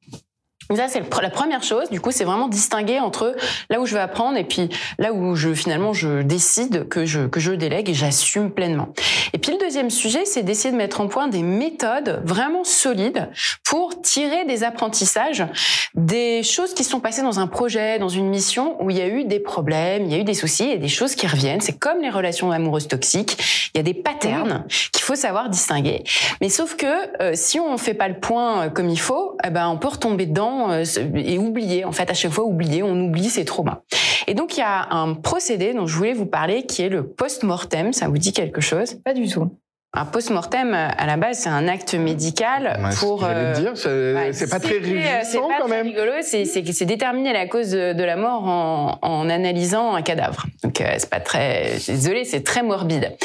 Ça, 0.75 0.87
c'est 0.87 1.03
la 1.21 1.31
première 1.31 1.63
chose. 1.63 1.91
Du 1.91 2.01
coup, 2.01 2.13
c'est 2.13 2.25
vraiment 2.25 2.49
distinguer 2.49 3.01
entre 3.01 3.35
là 3.71 3.81
où 3.81 3.87
je 3.87 3.95
vais 3.95 4.01
apprendre 4.01 4.39
et 4.39 4.45
puis 4.45 4.69
là 4.99 5.13
où 5.13 5.35
je 5.35 5.53
finalement 5.53 5.93
je 5.93 6.23
décide 6.23 6.89
que 6.89 7.05
je 7.05 7.27
que 7.27 7.41
je 7.41 7.53
délègue 7.53 7.89
et 7.89 7.95
j'assume 7.95 8.53
pleinement. 8.53 8.89
Et 9.33 9.39
puis 9.39 9.53
le 9.53 9.59
deuxième 9.59 9.91
sujet, 9.91 10.25
c'est 10.25 10.43
d'essayer 10.43 10.71
de 10.71 10.77
mettre 10.77 11.01
en 11.01 11.09
point 11.09 11.27
des 11.27 11.43
méthodes 11.43 12.23
vraiment 12.25 12.63
solides 12.63 13.29
pour 13.65 14.01
tirer 14.01 14.45
des 14.45 14.63
apprentissages 14.63 15.45
des 15.95 16.43
choses 16.43 16.73
qui 16.75 16.85
sont 16.85 17.01
passées 17.01 17.23
dans 17.23 17.41
un 17.41 17.47
projet, 17.47 17.99
dans 17.99 18.09
une 18.09 18.29
mission 18.29 18.83
où 18.83 18.91
il 18.91 18.97
y 18.97 19.01
a 19.01 19.09
eu 19.09 19.25
des 19.25 19.41
problèmes, 19.41 20.05
il 20.05 20.13
y 20.13 20.15
a 20.15 20.19
eu 20.19 20.25
des 20.25 20.35
soucis 20.35 20.71
et 20.71 20.79
des 20.79 20.89
choses 20.89 21.15
qui 21.15 21.27
reviennent. 21.27 21.61
C'est 21.61 21.79
comme 21.79 22.01
les 22.01 22.11
relations 22.11 22.51
amoureuses 22.53 22.89
toxiques. 22.89 23.71
Il 23.75 23.79
y 23.79 23.81
a 23.81 23.83
des 23.83 23.95
patterns 23.95 24.65
qu'il 24.93 25.03
faut 25.03 25.17
savoir 25.17 25.49
distinguer. 25.49 26.05
Mais 26.41 26.49
sauf 26.49 26.77
que 26.77 26.87
euh, 27.23 27.33
si 27.35 27.59
on 27.59 27.77
fait 27.77 27.95
pas 27.95 28.09
le 28.09 28.19
point 28.19 28.67
euh, 28.67 28.71
comme 28.71 28.89
il 28.89 29.01
faut, 29.01 29.37
eh 29.45 29.51
ben 29.51 29.69
on 29.69 29.79
peut 29.79 29.89
retomber 29.89 30.27
dedans 30.27 30.50
euh, 30.71 30.85
et 31.15 31.39
oublier. 31.39 31.85
En 31.85 31.93
fait, 31.93 32.11
à 32.11 32.15
chaque 32.15 32.33
fois, 32.33 32.45
oublier, 32.45 32.83
on 32.83 32.99
oublie 33.01 33.31
ses 33.31 33.45
traumas. 33.45 33.83
Et 34.27 34.35
donc, 34.35 34.57
il 34.57 34.61
y 34.61 34.63
a 34.63 34.89
un 34.91 35.15
procédé 35.15 35.75
dont 35.75 35.87
je 35.87 35.97
voulais 35.97 36.13
vous 36.13 36.27
parler 36.27 36.65
qui 36.65 36.83
est 36.83 36.89
le 36.89 37.07
post-mortem. 37.07 37.93
Ça 37.93 38.09
vous 38.09 38.19
dit 38.19 38.33
quelque 38.33 38.61
chose? 38.61 38.95
Pas 39.05 39.15
du 39.15 39.29
tout. 39.29 39.51
Un 39.93 40.05
post-mortem, 40.05 40.73
à 40.73 41.05
la 41.07 41.17
base, 41.17 41.39
c'est 41.41 41.49
un 41.49 41.67
acte 41.67 41.95
médical 41.95 42.79
pour. 43.01 43.25
Euh, 43.25 43.55
dire, 43.55 43.73
c'est 43.75 44.49
pas 44.49 44.61
très 44.61 44.79
réjouissant 44.79 45.49
quand 45.59 45.67
même. 45.67 45.85
rigolo, 45.85 46.13
c'est 46.23 46.85
déterminer 46.85 47.33
la 47.33 47.49
cause 47.49 47.71
de 47.71 48.05
la 48.05 48.15
mort 48.15 48.45
en, 48.45 48.99
en 49.03 49.29
analysant 49.29 49.97
un 49.97 50.03
cadavre. 50.03 50.47
Donc 50.63 50.81
euh, 50.81 50.95
c'est 50.97 51.11
pas 51.11 51.19
très. 51.19 51.73
Désolé, 51.89 52.25
c'est 52.25 52.45
très 52.45 52.63
morbide. 52.63 53.17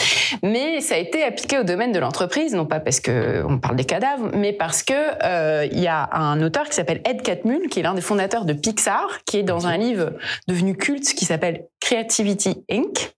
Mais 0.42 0.82
ça 0.82 0.96
a 0.96 0.98
été 0.98 1.24
appliqué 1.24 1.60
au 1.60 1.64
domaine 1.64 1.92
de 1.92 2.00
l'entreprise, 2.00 2.56
non 2.56 2.66
pas 2.66 2.80
parce 2.80 3.00
que 3.00 3.44
on 3.48 3.60
parle 3.60 3.76
des 3.76 3.86
cadavres, 3.86 4.32
mais 4.34 4.52
parce 4.52 4.82
que 4.82 4.94
euh, 5.24 5.68
il 5.72 5.80
y 5.80 5.88
a 5.88 6.10
un 6.14 6.42
auteur 6.42 6.66
qui 6.66 6.74
s'appelle 6.74 7.02
Ed 7.06 7.22
Catmull, 7.22 7.68
qui 7.70 7.80
est 7.80 7.84
l'un 7.84 7.94
des 7.94 8.02
fondateurs 8.02 8.44
de 8.46 8.54
Pixar, 8.54 9.20
qui 9.26 9.38
est 9.38 9.44
dans 9.44 9.68
un 9.68 9.78
livre 9.78 10.14
devenu 10.48 10.76
culte 10.76 11.14
qui 11.14 11.26
s'appelle 11.26 11.68
Creativity 11.80 12.64
Inc 12.72 13.14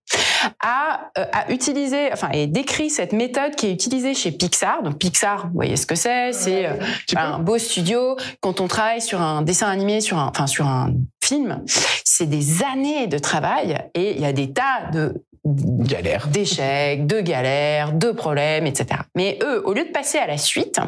a, 0.61 1.09
euh, 1.17 1.25
a 1.31 1.51
utilisé, 1.51 2.09
enfin, 2.11 2.29
et 2.31 2.47
décrit 2.47 2.89
cette 2.89 3.13
méthode 3.13 3.36
qui 3.55 3.67
est 3.67 3.71
utilisée 3.71 4.13
chez 4.13 4.31
Pixar. 4.31 4.83
Donc 4.83 4.97
Pixar, 4.97 5.47
vous 5.47 5.53
voyez 5.53 5.77
ce 5.77 5.85
que 5.85 5.95
c'est 5.95 6.33
C'est 6.33 6.65
euh, 6.65 6.73
un 7.15 7.39
beau 7.39 7.57
studio. 7.57 8.17
Quand 8.41 8.61
on 8.61 8.67
travaille 8.67 9.01
sur 9.01 9.21
un 9.21 9.41
dessin 9.41 9.67
animé, 9.67 10.01
sur 10.01 10.17
un, 10.17 10.27
enfin, 10.27 10.47
sur 10.47 10.65
un 10.67 10.93
film, 11.23 11.63
c'est 12.03 12.27
des 12.27 12.63
années 12.63 13.07
de 13.07 13.17
travail 13.17 13.77
et 13.93 14.15
il 14.15 14.21
y 14.21 14.25
a 14.25 14.33
des 14.33 14.51
tas 14.53 14.89
de 14.91 15.23
galères, 15.45 16.27
d'échecs, 16.27 17.07
de 17.07 17.21
galères, 17.21 17.93
de 17.93 18.11
problèmes, 18.11 18.65
etc. 18.65 19.01
Mais 19.15 19.39
eux, 19.43 19.61
au 19.65 19.73
lieu 19.73 19.85
de 19.85 19.91
passer 19.91 20.17
à 20.17 20.27
la 20.27 20.37
suite, 20.37 20.79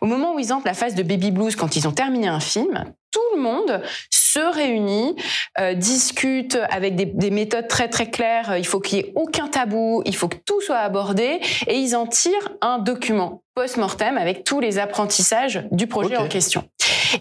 au 0.00 0.06
moment 0.06 0.34
où 0.34 0.38
ils 0.38 0.52
entrent 0.52 0.66
la 0.66 0.74
phase 0.74 0.94
de 0.94 1.02
baby 1.02 1.30
blues, 1.30 1.56
quand 1.56 1.76
ils 1.76 1.88
ont 1.88 1.92
terminé 1.92 2.28
un 2.28 2.40
film, 2.40 2.84
tout 3.14 3.36
le 3.36 3.40
monde 3.40 3.80
se 4.10 4.40
réunit, 4.40 5.14
euh, 5.60 5.74
discute 5.74 6.58
avec 6.68 6.96
des, 6.96 7.04
des, 7.04 7.30
méthodes 7.30 7.68
très 7.68 7.88
très 7.88 8.10
claires. 8.10 8.56
Il 8.58 8.66
faut 8.66 8.80
qu'il 8.80 8.98
y 8.98 9.00
ait 9.02 9.12
aucun 9.14 9.46
tabou, 9.46 10.02
il 10.04 10.16
faut 10.16 10.26
que 10.26 10.38
tout 10.44 10.60
soit 10.60 10.78
abordé, 10.78 11.40
et 11.68 11.76
ils 11.76 11.94
en 11.94 12.08
tirent 12.08 12.50
un 12.60 12.78
document 12.78 13.44
post-mortem 13.54 14.18
avec 14.18 14.42
tous 14.42 14.58
les 14.58 14.80
apprentissages 14.80 15.64
du 15.70 15.86
projet 15.86 16.16
en 16.16 16.26
question. 16.26 16.68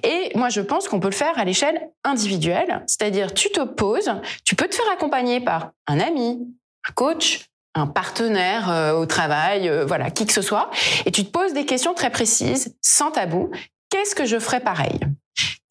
Et 0.01 0.31
moi, 0.33 0.49
je 0.49 0.61
pense 0.61 0.87
qu'on 0.87 0.99
peut 0.99 1.09
le 1.09 1.13
faire 1.13 1.37
à 1.37 1.45
l'échelle 1.45 1.89
individuelle, 2.03 2.83
c'est-à-dire 2.87 3.31
tu 3.31 3.51
te 3.51 3.61
poses, 3.61 4.11
tu 4.43 4.55
peux 4.55 4.67
te 4.67 4.73
faire 4.73 4.89
accompagner 4.91 5.39
par 5.39 5.73
un 5.85 5.99
ami, 5.99 6.39
un 6.89 6.93
coach, 6.93 7.45
un 7.75 7.85
partenaire 7.85 8.71
euh, 8.71 8.93
au 8.93 9.05
travail, 9.05 9.69
euh, 9.69 9.85
voilà, 9.85 10.09
qui 10.09 10.25
que 10.25 10.33
ce 10.33 10.41
soit, 10.41 10.71
et 11.05 11.11
tu 11.11 11.23
te 11.23 11.29
poses 11.29 11.53
des 11.53 11.65
questions 11.65 11.93
très 11.93 12.09
précises, 12.09 12.75
sans 12.81 13.11
tabou. 13.11 13.51
Qu'est-ce 13.89 14.15
que 14.15 14.25
je 14.25 14.39
ferais 14.39 14.59
pareil? 14.59 14.99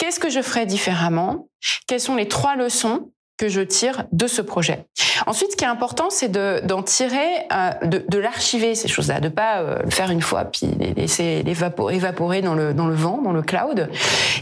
Qu'est-ce 0.02 0.18
que 0.18 0.30
je 0.30 0.42
ferais 0.42 0.66
différemment? 0.66 1.46
Quelles 1.86 2.00
sont 2.00 2.16
les 2.16 2.26
trois 2.26 2.56
leçons 2.56 3.12
que 3.42 3.48
je 3.48 3.60
tire 3.60 4.04
de 4.12 4.28
ce 4.28 4.40
projet. 4.40 4.86
Ensuite, 5.26 5.50
ce 5.50 5.56
qui 5.56 5.64
est 5.64 5.68
important, 5.68 6.10
c'est 6.10 6.30
d'en 6.30 6.82
tirer, 6.84 7.18
euh, 7.52 7.86
de, 7.86 8.04
de 8.08 8.18
l'archiver 8.18 8.76
ces 8.76 8.86
choses-là, 8.86 9.18
de 9.18 9.28
pas 9.28 9.58
euh, 9.58 9.78
le 9.82 9.90
faire 9.90 10.10
une 10.10 10.22
fois 10.22 10.44
puis 10.44 10.68
les 10.78 10.94
laisser 10.94 11.42
évaporer, 11.44 11.96
évaporer 11.96 12.40
dans 12.40 12.54
le 12.54 12.72
dans 12.72 12.86
le 12.86 12.94
vent, 12.94 13.20
dans 13.20 13.32
le 13.32 13.42
cloud. 13.42 13.90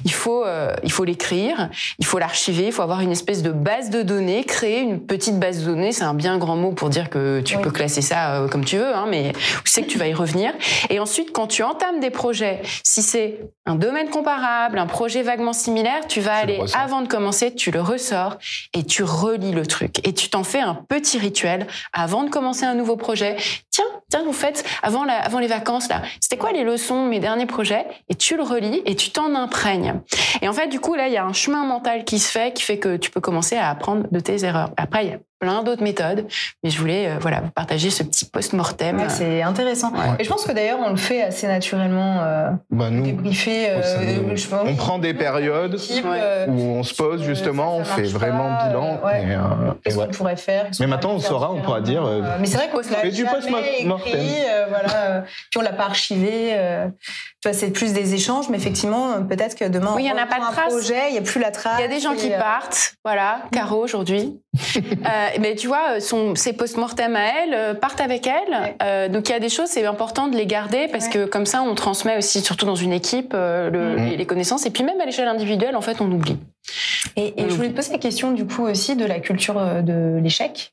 Il 0.04 0.12
faut 0.12 0.44
euh, 0.44 0.74
il 0.82 0.92
faut 0.92 1.04
l'écrire, 1.04 1.70
il 1.98 2.04
faut 2.04 2.18
l'archiver, 2.18 2.66
il 2.66 2.72
faut 2.72 2.82
avoir 2.82 3.00
une 3.00 3.12
espèce 3.12 3.42
de 3.42 3.52
base 3.52 3.88
de 3.88 4.02
données, 4.02 4.44
créer 4.44 4.80
une 4.80 5.00
petite 5.00 5.38
base 5.38 5.60
de 5.60 5.64
données. 5.64 5.92
C'est 5.92 6.04
un 6.04 6.12
bien 6.12 6.36
grand 6.36 6.56
mot 6.56 6.72
pour 6.72 6.90
dire 6.90 7.08
que 7.08 7.40
tu 7.40 7.56
peux 7.56 7.70
classer 7.70 8.02
ça 8.02 8.34
euh, 8.34 8.48
comme 8.48 8.66
tu 8.66 8.76
veux, 8.76 8.94
hein, 8.94 9.06
mais 9.08 9.32
tu 9.64 9.70
sais 9.70 9.80
que 9.80 9.88
tu 9.88 9.96
vas 9.96 10.08
y 10.08 10.14
revenir. 10.14 10.52
Et 10.90 11.00
ensuite, 11.00 11.32
quand 11.32 11.46
tu 11.46 11.62
entames 11.62 12.00
des 12.00 12.10
projets, 12.10 12.60
si 12.84 13.00
c'est 13.00 13.40
un 13.64 13.76
domaine 13.76 14.10
comparable, 14.10 14.78
un 14.78 14.86
projet 14.86 15.22
vaguement 15.22 15.54
similaire, 15.54 16.06
tu 16.06 16.20
vas 16.20 16.34
aller 16.34 16.60
avant 16.74 17.00
de 17.00 17.08
commencer, 17.08 17.54
tu 17.54 17.70
le 17.70 17.80
ressors 17.80 18.36
et 18.74 18.84
tu 18.90 19.04
relis 19.04 19.52
le 19.52 19.64
truc 19.64 20.06
et 20.06 20.12
tu 20.12 20.28
t'en 20.28 20.42
fais 20.42 20.60
un 20.60 20.74
petit 20.74 21.18
rituel 21.18 21.66
avant 21.92 22.24
de 22.24 22.28
commencer 22.28 22.64
un 22.64 22.74
nouveau 22.74 22.96
projet. 22.96 23.36
Tiens, 23.70 23.84
tiens, 24.10 24.24
vous 24.24 24.32
faites 24.32 24.64
avant, 24.82 25.04
la, 25.04 25.14
avant 25.14 25.38
les 25.38 25.46
vacances 25.46 25.88
là. 25.88 26.02
C'était 26.20 26.36
quoi 26.36 26.50
les 26.50 26.64
leçons, 26.64 27.06
mes 27.06 27.20
derniers 27.20 27.46
projets? 27.46 27.86
Et 28.08 28.16
tu 28.16 28.36
le 28.36 28.42
relis 28.42 28.82
et 28.84 28.96
tu 28.96 29.10
t'en 29.10 29.34
imprègnes. 29.36 30.00
Et 30.42 30.48
en 30.48 30.52
fait, 30.52 30.66
du 30.66 30.80
coup, 30.80 30.96
là, 30.96 31.06
il 31.06 31.14
y 31.14 31.16
a 31.16 31.24
un 31.24 31.32
chemin 31.32 31.64
mental 31.64 32.04
qui 32.04 32.18
se 32.18 32.30
fait, 32.30 32.52
qui 32.52 32.64
fait 32.64 32.78
que 32.78 32.96
tu 32.96 33.10
peux 33.10 33.20
commencer 33.20 33.56
à 33.56 33.70
apprendre 33.70 34.06
de 34.10 34.20
tes 34.20 34.44
erreurs. 34.44 34.70
Après, 34.76 35.20
plein 35.40 35.62
d'autres 35.62 35.82
méthodes, 35.82 36.26
mais 36.62 36.68
je 36.68 36.78
voulais 36.78 37.08
euh, 37.08 37.14
voilà 37.18 37.40
vous 37.40 37.50
partager 37.50 37.88
ce 37.88 38.02
petit 38.02 38.26
post-mortem. 38.26 38.98
Ouais, 38.98 39.08
c'est 39.08 39.42
intéressant. 39.42 39.90
Et 40.18 40.24
je 40.24 40.28
pense 40.28 40.44
que 40.44 40.52
d'ailleurs 40.52 40.78
on 40.84 40.90
le 40.90 40.96
fait 40.96 41.22
assez 41.22 41.46
naturellement. 41.46 42.20
Euh, 42.20 42.50
bah 42.70 42.90
nous, 42.90 43.02
débriefer. 43.02 43.70
Euh, 43.70 44.36
je 44.36 44.46
pense, 44.46 44.68
on 44.68 44.76
prend 44.76 44.98
des 44.98 45.14
périodes 45.14 45.80
où 46.48 46.52
on 46.52 46.82
se 46.82 46.94
pose 46.94 47.22
justement, 47.22 47.76
on 47.78 47.84
fait 47.84 48.02
vraiment 48.02 48.54
pas, 48.54 48.66
bilan. 48.68 49.00
Euh, 49.04 49.72
Qu'est-ce 49.82 49.96
qu'on 49.96 50.08
pourrait 50.08 50.36
faire 50.36 50.66
Mais 50.78 50.86
maintenant 50.86 51.12
on 51.12 51.18
saura, 51.18 51.50
on 51.50 51.62
pourra 51.62 51.80
dire. 51.80 52.04
mais 52.38 52.46
c'est 52.46 52.58
vrai 52.58 52.68
qu'on 52.68 52.82
fait 52.82 53.10
du 53.10 53.24
post-mortem. 53.24 53.94
voilà, 54.68 55.24
puis 55.50 55.58
on 55.58 55.62
l'a 55.62 55.72
pas 55.72 55.86
archivé. 55.86 56.54
tu 57.40 57.48
vois, 57.48 57.58
c'est 57.58 57.70
plus 57.70 57.94
des 57.94 58.14
échanges, 58.14 58.50
mais 58.50 58.58
effectivement 58.58 59.22
peut-être 59.22 59.56
que 59.56 59.64
demain 59.64 59.94
oui, 59.96 60.04
il 60.04 60.08
y 60.08 60.12
en 60.12 60.22
a 60.22 60.26
pas 60.26 60.36
de 60.36 60.52
trace. 60.54 60.74
projet, 60.74 61.08
il 61.08 61.14
y 61.14 61.18
a 61.18 61.22
plus 61.22 61.40
la 61.40 61.50
trace. 61.50 61.78
Il 61.78 61.82
y 61.82 61.84
a 61.84 61.88
des 61.88 62.00
gens 62.00 62.14
qui 62.14 62.28
partent, 62.28 62.94
voilà, 63.04 63.40
Caro 63.52 63.82
aujourd'hui. 63.82 64.38
mais 65.38 65.54
tu 65.54 65.66
vois, 65.66 66.00
son, 66.00 66.34
ses 66.34 66.52
post-mortem 66.52 67.16
à 67.16 67.42
elle 67.42 67.54
euh, 67.54 67.74
partent 67.74 68.00
avec 68.00 68.26
elle. 68.26 68.74
Euh, 68.82 69.08
donc 69.08 69.28
il 69.28 69.32
y 69.32 69.34
a 69.34 69.40
des 69.40 69.48
choses, 69.48 69.68
c'est 69.68 69.84
important 69.84 70.28
de 70.28 70.36
les 70.36 70.46
garder 70.46 70.88
parce 70.88 71.08
que 71.08 71.26
comme 71.26 71.46
ça, 71.46 71.62
on 71.62 71.74
transmet 71.74 72.16
aussi, 72.16 72.40
surtout 72.40 72.66
dans 72.66 72.74
une 72.74 72.92
équipe, 72.92 73.32
euh, 73.34 73.70
le, 73.70 73.96
mm. 73.96 74.16
les, 74.16 74.26
connaissances. 74.26 74.66
Et 74.66 74.70
puis 74.70 74.84
même 74.84 75.00
à 75.00 75.04
l'échelle 75.04 75.28
individuelle, 75.28 75.76
en 75.76 75.80
fait, 75.80 76.00
on 76.00 76.10
oublie. 76.10 76.36
Et, 77.16 77.40
et 77.40 77.48
je 77.48 77.54
voulais 77.54 77.70
te 77.70 77.74
poser 77.74 77.92
la 77.92 77.98
question 77.98 78.32
du 78.32 78.46
coup 78.46 78.64
aussi 78.64 78.96
de 78.96 79.04
la 79.04 79.20
culture 79.20 79.60
de 79.82 80.18
l'échec. 80.22 80.72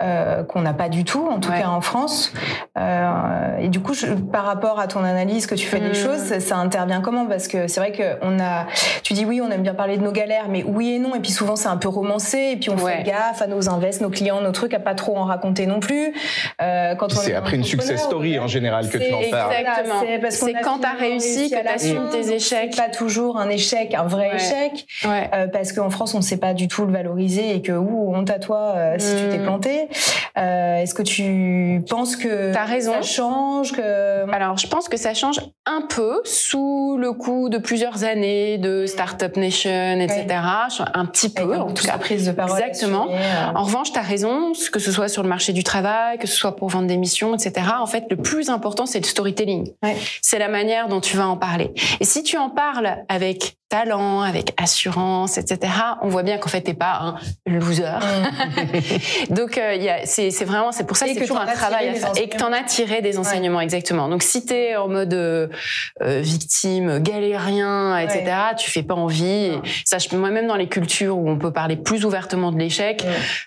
Euh, 0.00 0.44
qu'on 0.44 0.60
n'a 0.60 0.74
pas 0.74 0.88
du 0.88 1.02
tout, 1.02 1.26
en 1.28 1.40
tout 1.40 1.50
cas 1.50 1.66
en 1.66 1.80
France. 1.80 2.32
Euh, 2.78 3.58
et 3.58 3.66
du 3.66 3.80
coup, 3.80 3.94
je, 3.94 4.06
par 4.06 4.44
rapport 4.44 4.78
à 4.78 4.86
ton 4.86 5.02
analyse 5.02 5.48
que 5.48 5.56
tu 5.56 5.66
fais 5.66 5.80
des 5.80 5.88
mm. 5.88 5.94
choses, 5.94 6.18
ça, 6.18 6.38
ça, 6.38 6.56
intervient 6.56 7.00
comment? 7.00 7.26
Parce 7.26 7.48
que 7.48 7.66
c'est 7.66 7.80
vrai 7.80 7.90
que 7.90 8.16
on 8.22 8.38
a, 8.38 8.66
tu 9.02 9.12
dis 9.12 9.24
oui, 9.24 9.40
on 9.40 9.50
aime 9.50 9.62
bien 9.62 9.74
parler 9.74 9.96
de 9.96 10.04
nos 10.04 10.12
galères, 10.12 10.46
mais 10.48 10.62
oui 10.62 10.90
et 10.90 10.98
non. 11.00 11.16
Et 11.16 11.18
puis 11.18 11.32
souvent 11.32 11.56
c'est 11.56 11.66
un 11.66 11.76
peu 11.76 11.88
romancé. 11.88 12.50
Et 12.52 12.56
puis 12.56 12.70
on 12.70 12.76
fait 12.76 13.02
gaffe 13.02 13.42
à 13.42 13.48
nos 13.48 13.68
invests, 13.68 14.00
nos 14.00 14.08
clients, 14.08 14.40
nos 14.40 14.52
trucs, 14.52 14.72
à 14.72 14.78
pas 14.78 14.94
trop 14.94 15.16
en 15.16 15.24
raconter 15.24 15.66
non 15.66 15.80
plus. 15.80 16.14
Euh, 16.62 16.94
quand 16.94 17.10
c'est 17.10 17.34
après 17.34 17.56
une 17.56 17.64
success 17.64 18.00
story 18.00 18.38
en 18.38 18.46
général 18.46 18.88
que 18.88 18.98
tu 18.98 19.12
en 19.12 19.28
parles. 19.32 19.52
Exactement. 19.52 20.30
C'est 20.30 20.54
quand 20.62 20.78
t'as 20.78 20.94
réussi, 20.94 21.50
que 21.50 21.60
t'assumes 21.60 22.08
tes 22.12 22.32
échecs. 22.32 22.76
Pas 22.76 22.88
toujours 22.88 23.36
un 23.36 23.48
échec, 23.48 23.94
un 23.94 24.04
vrai 24.04 24.30
échec, 24.36 24.86
euh, 25.04 25.48
parce 25.48 25.72
qu'en 25.72 25.90
France 25.90 26.14
on 26.14 26.18
ne 26.18 26.22
sait 26.22 26.36
pas 26.38 26.54
du 26.54 26.68
tout 26.68 26.86
le 26.86 26.92
valoriser 26.92 27.56
et 27.56 27.62
que 27.62 27.72
ouh 27.72 28.14
honte 28.14 28.30
à 28.30 28.38
toi 28.38 28.74
euh, 28.76 28.94
si 28.98 29.16
tu 29.16 29.28
t'es 29.28 29.38
mm. 29.38 29.42
planté. 29.42 29.87
Euh, 30.36 30.76
Est-ce 30.76 30.94
que 30.94 31.02
tu 31.02 31.82
penses 31.88 32.16
que 32.16 32.54
As 32.54 32.64
raison. 32.64 32.92
ça 32.92 33.02
change 33.02 33.72
que... 33.72 34.30
Alors, 34.30 34.56
je 34.56 34.66
pense 34.66 34.88
que 34.88 34.96
ça 34.96 35.14
change 35.14 35.40
un 35.66 35.82
peu 35.82 36.20
sous 36.24 36.96
le 36.98 37.12
coup 37.12 37.48
de 37.48 37.58
plusieurs 37.58 38.04
années 38.04 38.58
de 38.58 38.86
Startup 38.86 39.36
Nation, 39.36 40.00
etc. 40.00 40.26
Ouais. 40.28 40.86
Un 40.94 41.06
petit 41.06 41.28
peu, 41.28 41.56
en 41.56 41.72
tout 41.72 41.84
cas. 41.84 41.98
prise 41.98 42.26
de 42.26 42.32
parole. 42.32 42.60
Exactement. 42.60 43.08
Euh... 43.10 43.52
En 43.54 43.64
revanche, 43.64 43.92
tu 43.92 43.98
as 43.98 44.02
raison, 44.02 44.52
que 44.72 44.78
ce 44.78 44.92
soit 44.92 45.08
sur 45.08 45.22
le 45.22 45.28
marché 45.28 45.52
du 45.52 45.64
travail, 45.64 46.18
que 46.18 46.26
ce 46.26 46.36
soit 46.36 46.56
pour 46.56 46.68
vendre 46.68 46.86
des 46.86 46.96
missions, 46.96 47.34
etc. 47.34 47.66
En 47.80 47.86
fait, 47.86 48.04
le 48.10 48.16
plus 48.16 48.48
important, 48.48 48.86
c'est 48.86 49.00
le 49.00 49.06
storytelling. 49.06 49.72
Ouais. 49.82 49.96
C'est 50.22 50.38
la 50.38 50.48
manière 50.48 50.88
dont 50.88 51.00
tu 51.00 51.16
vas 51.16 51.26
en 51.28 51.36
parler. 51.36 51.72
Et 52.00 52.04
si 52.04 52.22
tu 52.22 52.36
en 52.36 52.50
parles 52.50 53.04
avec 53.08 53.57
talent, 53.68 54.22
avec 54.22 54.54
assurance, 54.56 55.36
etc., 55.36 55.72
on 56.02 56.08
voit 56.08 56.22
bien 56.22 56.38
qu'en 56.38 56.48
fait, 56.48 56.62
t'es 56.62 56.74
pas 56.74 56.98
un 57.00 57.16
loser. 57.46 57.84
Mm. 57.84 59.30
Donc, 59.34 59.58
euh, 59.58 59.76
c'est, 60.04 60.44
vraiment, 60.44 60.72
c'est 60.72 60.86
pour 60.86 60.96
ça 60.96 61.06
que 61.06 61.14
c'est 61.14 61.20
toujours 61.20 61.38
un 61.38 61.46
travail 61.46 61.88
à 61.88 61.94
faire. 61.94 62.12
Et 62.16 62.28
que 62.28 62.36
t'en 62.36 62.52
as 62.52 62.62
tiré 62.62 63.02
des 63.02 63.18
enseignements, 63.18 63.60
exactement. 63.60 64.08
Donc, 64.08 64.22
si 64.22 64.44
t'es 64.44 64.76
en 64.76 64.88
mode 64.88 65.12
euh, 65.12 65.48
euh, 66.02 66.20
victime, 66.20 66.98
galérien, 67.00 67.98
etc., 67.98 68.24
tu 68.56 68.70
fais 68.70 68.82
pas 68.82 68.94
envie. 68.94 69.52
ça, 69.84 69.98
je, 69.98 70.14
moi, 70.16 70.30
même 70.30 70.46
dans 70.46 70.56
les 70.56 70.68
cultures 70.68 71.18
où 71.18 71.28
on 71.28 71.38
peut 71.38 71.52
parler 71.52 71.76
plus 71.76 72.04
ouvertement 72.04 72.52
de 72.52 72.58
l'échec, 72.58 73.04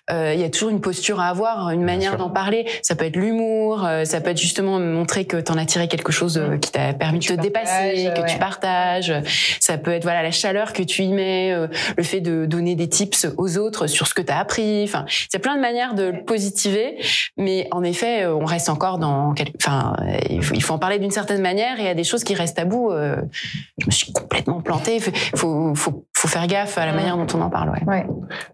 il 0.09 0.39
y 0.39 0.43
a 0.43 0.49
toujours 0.49 0.69
une 0.69 0.81
posture 0.81 1.19
à 1.19 1.29
avoir, 1.29 1.71
une 1.71 1.83
manière 1.83 2.17
d'en 2.17 2.29
parler. 2.29 2.67
Ça 2.83 2.95
peut 2.95 3.05
être 3.05 3.15
l'humour, 3.15 3.87
ça 4.03 4.21
peut 4.21 4.29
être 4.29 4.37
justement 4.37 4.79
montrer 4.79 5.25
que 5.25 5.37
t'en 5.37 5.57
as 5.57 5.65
tiré 5.65 5.87
quelque 5.87 6.11
chose 6.11 6.41
qui 6.61 6.71
t'a 6.71 6.93
permis 6.93 7.19
de 7.19 7.25
te 7.25 7.33
dépasser, 7.33 8.11
que 8.15 8.29
tu 8.29 8.37
partages. 8.37 9.13
Ça 9.59 9.77
peut 9.77 9.91
être 9.91 10.05
voilà 10.11 10.23
la 10.23 10.31
chaleur 10.31 10.73
que 10.73 10.83
tu 10.83 11.03
y 11.03 11.13
mets, 11.13 11.53
euh, 11.53 11.67
le 11.95 12.03
fait 12.03 12.19
de 12.19 12.45
donner 12.45 12.75
des 12.75 12.89
tips 12.89 13.27
aux 13.37 13.57
autres 13.57 13.87
sur 13.87 14.07
ce 14.07 14.13
que 14.13 14.21
tu 14.21 14.31
as 14.31 14.39
appris. 14.39 14.83
Enfin, 14.83 15.05
il 15.07 15.33
y 15.33 15.37
a 15.37 15.39
plein 15.39 15.55
de 15.55 15.61
manières 15.61 15.93
de 15.93 16.03
le 16.03 16.25
positiver, 16.25 16.97
mais 17.37 17.67
en 17.71 17.81
effet, 17.83 18.25
on 18.25 18.45
reste 18.45 18.69
encore 18.69 18.97
dans. 18.97 19.33
Enfin, 19.55 19.95
il 20.29 20.43
faut, 20.43 20.73
en 20.73 20.79
parler 20.79 20.99
d'une 20.99 21.11
certaine 21.11 21.41
manière 21.41 21.79
et 21.79 21.83
il 21.83 21.85
y 21.85 21.89
a 21.89 21.93
des 21.93 22.03
choses 22.03 22.23
qui 22.23 22.35
restent 22.35 22.59
à 22.59 22.65
bout. 22.65 22.91
Euh, 22.91 23.15
je 23.79 23.85
me 23.85 23.91
suis 23.91 24.11
complètement 24.11 24.61
plantée. 24.61 24.97
Il 24.97 25.01
faut, 25.01 25.75
faut, 25.75 26.05
faut, 26.13 26.27
faire 26.27 26.47
gaffe 26.47 26.77
à 26.77 26.85
la 26.85 26.93
manière 26.93 27.17
dont 27.17 27.27
on 27.33 27.41
en 27.41 27.49
parle. 27.49 27.69
Ouais. 27.69 27.83
ouais. 27.85 28.05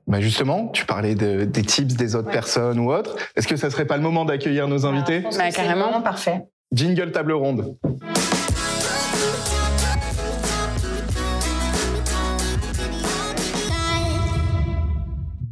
Bah 0.05 0.19
justement, 0.21 0.67
tu 0.67 0.85
parlais 0.85 1.15
de, 1.15 1.43
des 1.45 1.63
tips 1.63 1.95
des 1.95 2.15
autres 2.15 2.31
personnes 2.31 2.79
ou 2.79 2.91
autres. 2.91 3.15
Est-ce 3.35 3.47
que 3.47 3.55
ça 3.55 3.69
serait 3.69 3.85
pas 3.85 3.97
le 3.97 4.03
moment 4.03 4.25
d'accueillir 4.25 4.67
nos 4.67 4.85
invités 4.85 5.23
bah, 5.37 5.51
Carrément, 5.51 6.01
parfait. 6.01 6.43
Jingle 6.71 7.11
table 7.11 7.33
ronde. 7.33 7.77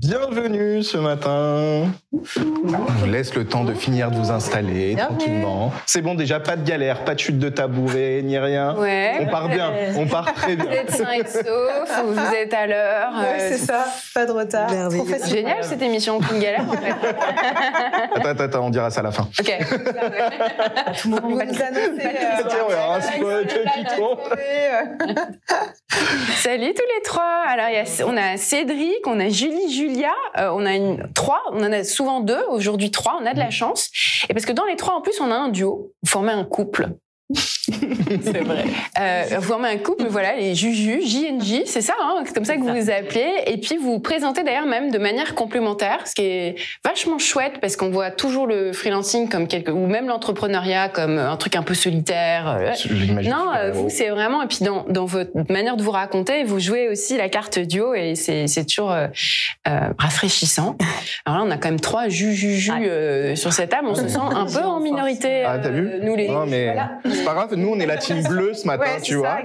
Bienvenue 0.07 0.83
ce 0.83 0.97
matin. 0.97 1.89
On 2.13 2.91
vous 2.99 3.05
laisse 3.07 3.33
le 3.33 3.43
temps 3.43 3.63
de 3.63 3.73
finir 3.73 4.11
de 4.11 4.17
vous 4.17 4.29
installer 4.29 4.95
tranquillement. 4.95 5.71
C'est 5.87 6.03
bon 6.03 6.13
déjà, 6.13 6.39
pas 6.39 6.55
de 6.55 6.63
galère, 6.63 7.03
pas 7.05 7.15
de 7.15 7.19
chute 7.19 7.39
de 7.39 7.49
tabouret, 7.49 8.21
ni 8.23 8.37
rien. 8.37 8.75
Ouais. 8.75 9.13
On 9.21 9.25
part 9.25 9.49
bien, 9.49 9.73
on 9.97 10.05
part 10.05 10.31
très 10.33 10.55
bien. 10.55 10.65
Vous 10.69 10.71
êtes 10.73 10.91
sain 10.91 11.11
et 11.11 11.25
sauf, 11.25 12.05
vous 12.05 12.35
êtes 12.35 12.53
à 12.53 12.67
l'heure. 12.67 13.13
Ouais, 13.19 13.39
c'est 13.39 13.57
ça, 13.57 13.85
pas 14.13 14.25
de 14.25 14.31
retard. 14.31 14.69
C'est 14.69 15.27
génial 15.27 15.63
cette 15.63 15.81
émission, 15.81 16.17
aucune 16.17 16.39
galère 16.39 16.65
en 16.69 16.73
fait. 16.73 16.91
attends, 18.15 18.29
attends, 18.29 18.43
attends, 18.43 18.65
on 18.65 18.69
dira 18.69 18.91
ça 18.91 18.99
à 18.99 19.03
la 19.03 19.11
fin. 19.11 19.27
Ok. 19.39 19.57
Tout 21.01 21.09
le 21.09 21.15
monde 21.15 21.31
vous 21.31 21.39
nous 21.39 21.55
Salut 26.35 26.73
tous 26.73 26.83
les 26.95 27.01
trois. 27.03 27.43
Alors 27.47 27.67
on 28.05 28.17
a 28.17 28.37
Cédric, 28.37 29.05
on 29.05 29.19
a 29.19 29.29
Julie, 29.29 29.71
Julie 29.71 29.94
euh, 30.37 30.49
on 30.51 30.65
a 30.65 30.75
une 30.75 31.11
trois, 31.13 31.41
on 31.51 31.63
en 31.63 31.71
a 31.71 31.83
souvent 31.83 32.19
deux, 32.19 32.43
aujourd'hui 32.49 32.91
trois, 32.91 33.17
on 33.21 33.25
a 33.25 33.33
de 33.33 33.39
la 33.39 33.49
chance. 33.49 33.89
Et 34.29 34.33
parce 34.33 34.45
que 34.45 34.51
dans 34.51 34.65
les 34.65 34.75
trois, 34.75 34.95
en 34.95 35.01
plus, 35.01 35.19
on 35.21 35.31
a 35.31 35.35
un 35.35 35.49
duo, 35.49 35.93
vous 36.03 36.09
formez 36.09 36.31
un 36.31 36.43
couple. 36.43 36.89
C'est 37.33 38.43
vrai. 38.43 38.65
Euh, 38.99 39.23
vous 39.37 39.41
formez 39.41 39.69
un 39.69 39.77
couple, 39.77 40.05
voilà, 40.09 40.35
les 40.35 40.53
Juju, 40.53 41.01
JNJ, 41.01 41.63
c'est 41.65 41.81
ça, 41.81 41.95
hein, 41.99 42.21
c'est 42.23 42.35
comme 42.35 42.45
ça 42.45 42.55
que 42.55 42.61
vous 42.61 42.73
vous 42.73 42.91
appelez. 42.91 43.31
Et 43.47 43.57
puis 43.57 43.77
vous 43.77 43.93
vous 43.93 43.99
présentez 43.99 44.43
d'ailleurs 44.43 44.67
même 44.67 44.91
de 44.91 44.99
manière 44.99 45.33
complémentaire, 45.33 46.05
ce 46.05 46.13
qui 46.13 46.21
est 46.21 46.55
vachement 46.83 47.17
chouette 47.17 47.53
parce 47.59 47.77
qu'on 47.77 47.89
voit 47.89 48.11
toujours 48.11 48.45
le 48.45 48.73
freelancing 48.73 49.27
comme 49.27 49.47
quelque, 49.47 49.71
ou 49.71 49.87
même 49.87 50.07
l'entrepreneuriat 50.07 50.89
comme 50.89 51.17
un 51.17 51.35
truc 51.37 51.55
un 51.55 51.63
peu 51.63 51.73
solitaire. 51.73 52.59
Euh, 52.59 52.71
non, 53.23 53.51
euh, 53.55 53.71
vous 53.71 53.89
c'est 53.89 54.09
vraiment 54.09 54.43
et 54.43 54.47
puis 54.47 54.59
dans, 54.61 54.85
dans 54.87 55.05
votre 55.05 55.31
manière 55.51 55.77
de 55.77 55.83
vous 55.83 55.91
raconter, 55.91 56.43
vous 56.43 56.59
jouez 56.59 56.89
aussi 56.89 57.17
la 57.17 57.29
carte 57.29 57.57
duo 57.57 57.95
et 57.95 58.13
c'est 58.13 58.45
c'est 58.45 58.65
toujours 58.65 58.91
euh, 58.91 59.07
rafraîchissant. 59.97 60.77
Alors 61.25 61.39
là, 61.39 61.45
on 61.47 61.51
a 61.51 61.57
quand 61.57 61.69
même 61.69 61.79
trois 61.79 62.07
Juju 62.07 62.71
ah. 62.71 63.35
sur 63.35 63.51
cette 63.51 63.71
table, 63.71 63.87
on 63.89 63.95
se 63.95 64.07
sent 64.07 64.19
un 64.19 64.45
peu 64.45 64.63
en 64.63 64.79
minorité. 64.79 65.43
Ah, 65.43 65.57
t'as 65.57 65.69
vu 65.69 65.89
Nous 66.03 66.15
les. 66.15 66.27
Non, 66.27 66.45
mais 66.45 66.75
c'est 67.15 67.23
pas 67.25 67.33
grave, 67.33 67.55
nous 67.55 67.69
on 67.69 67.79
est 67.79 67.85
la 67.85 67.97
team 67.97 68.21
bleue 68.23 68.53
ce 68.53 68.67
matin, 68.67 68.85
tu 69.01 69.15
vois. 69.15 69.37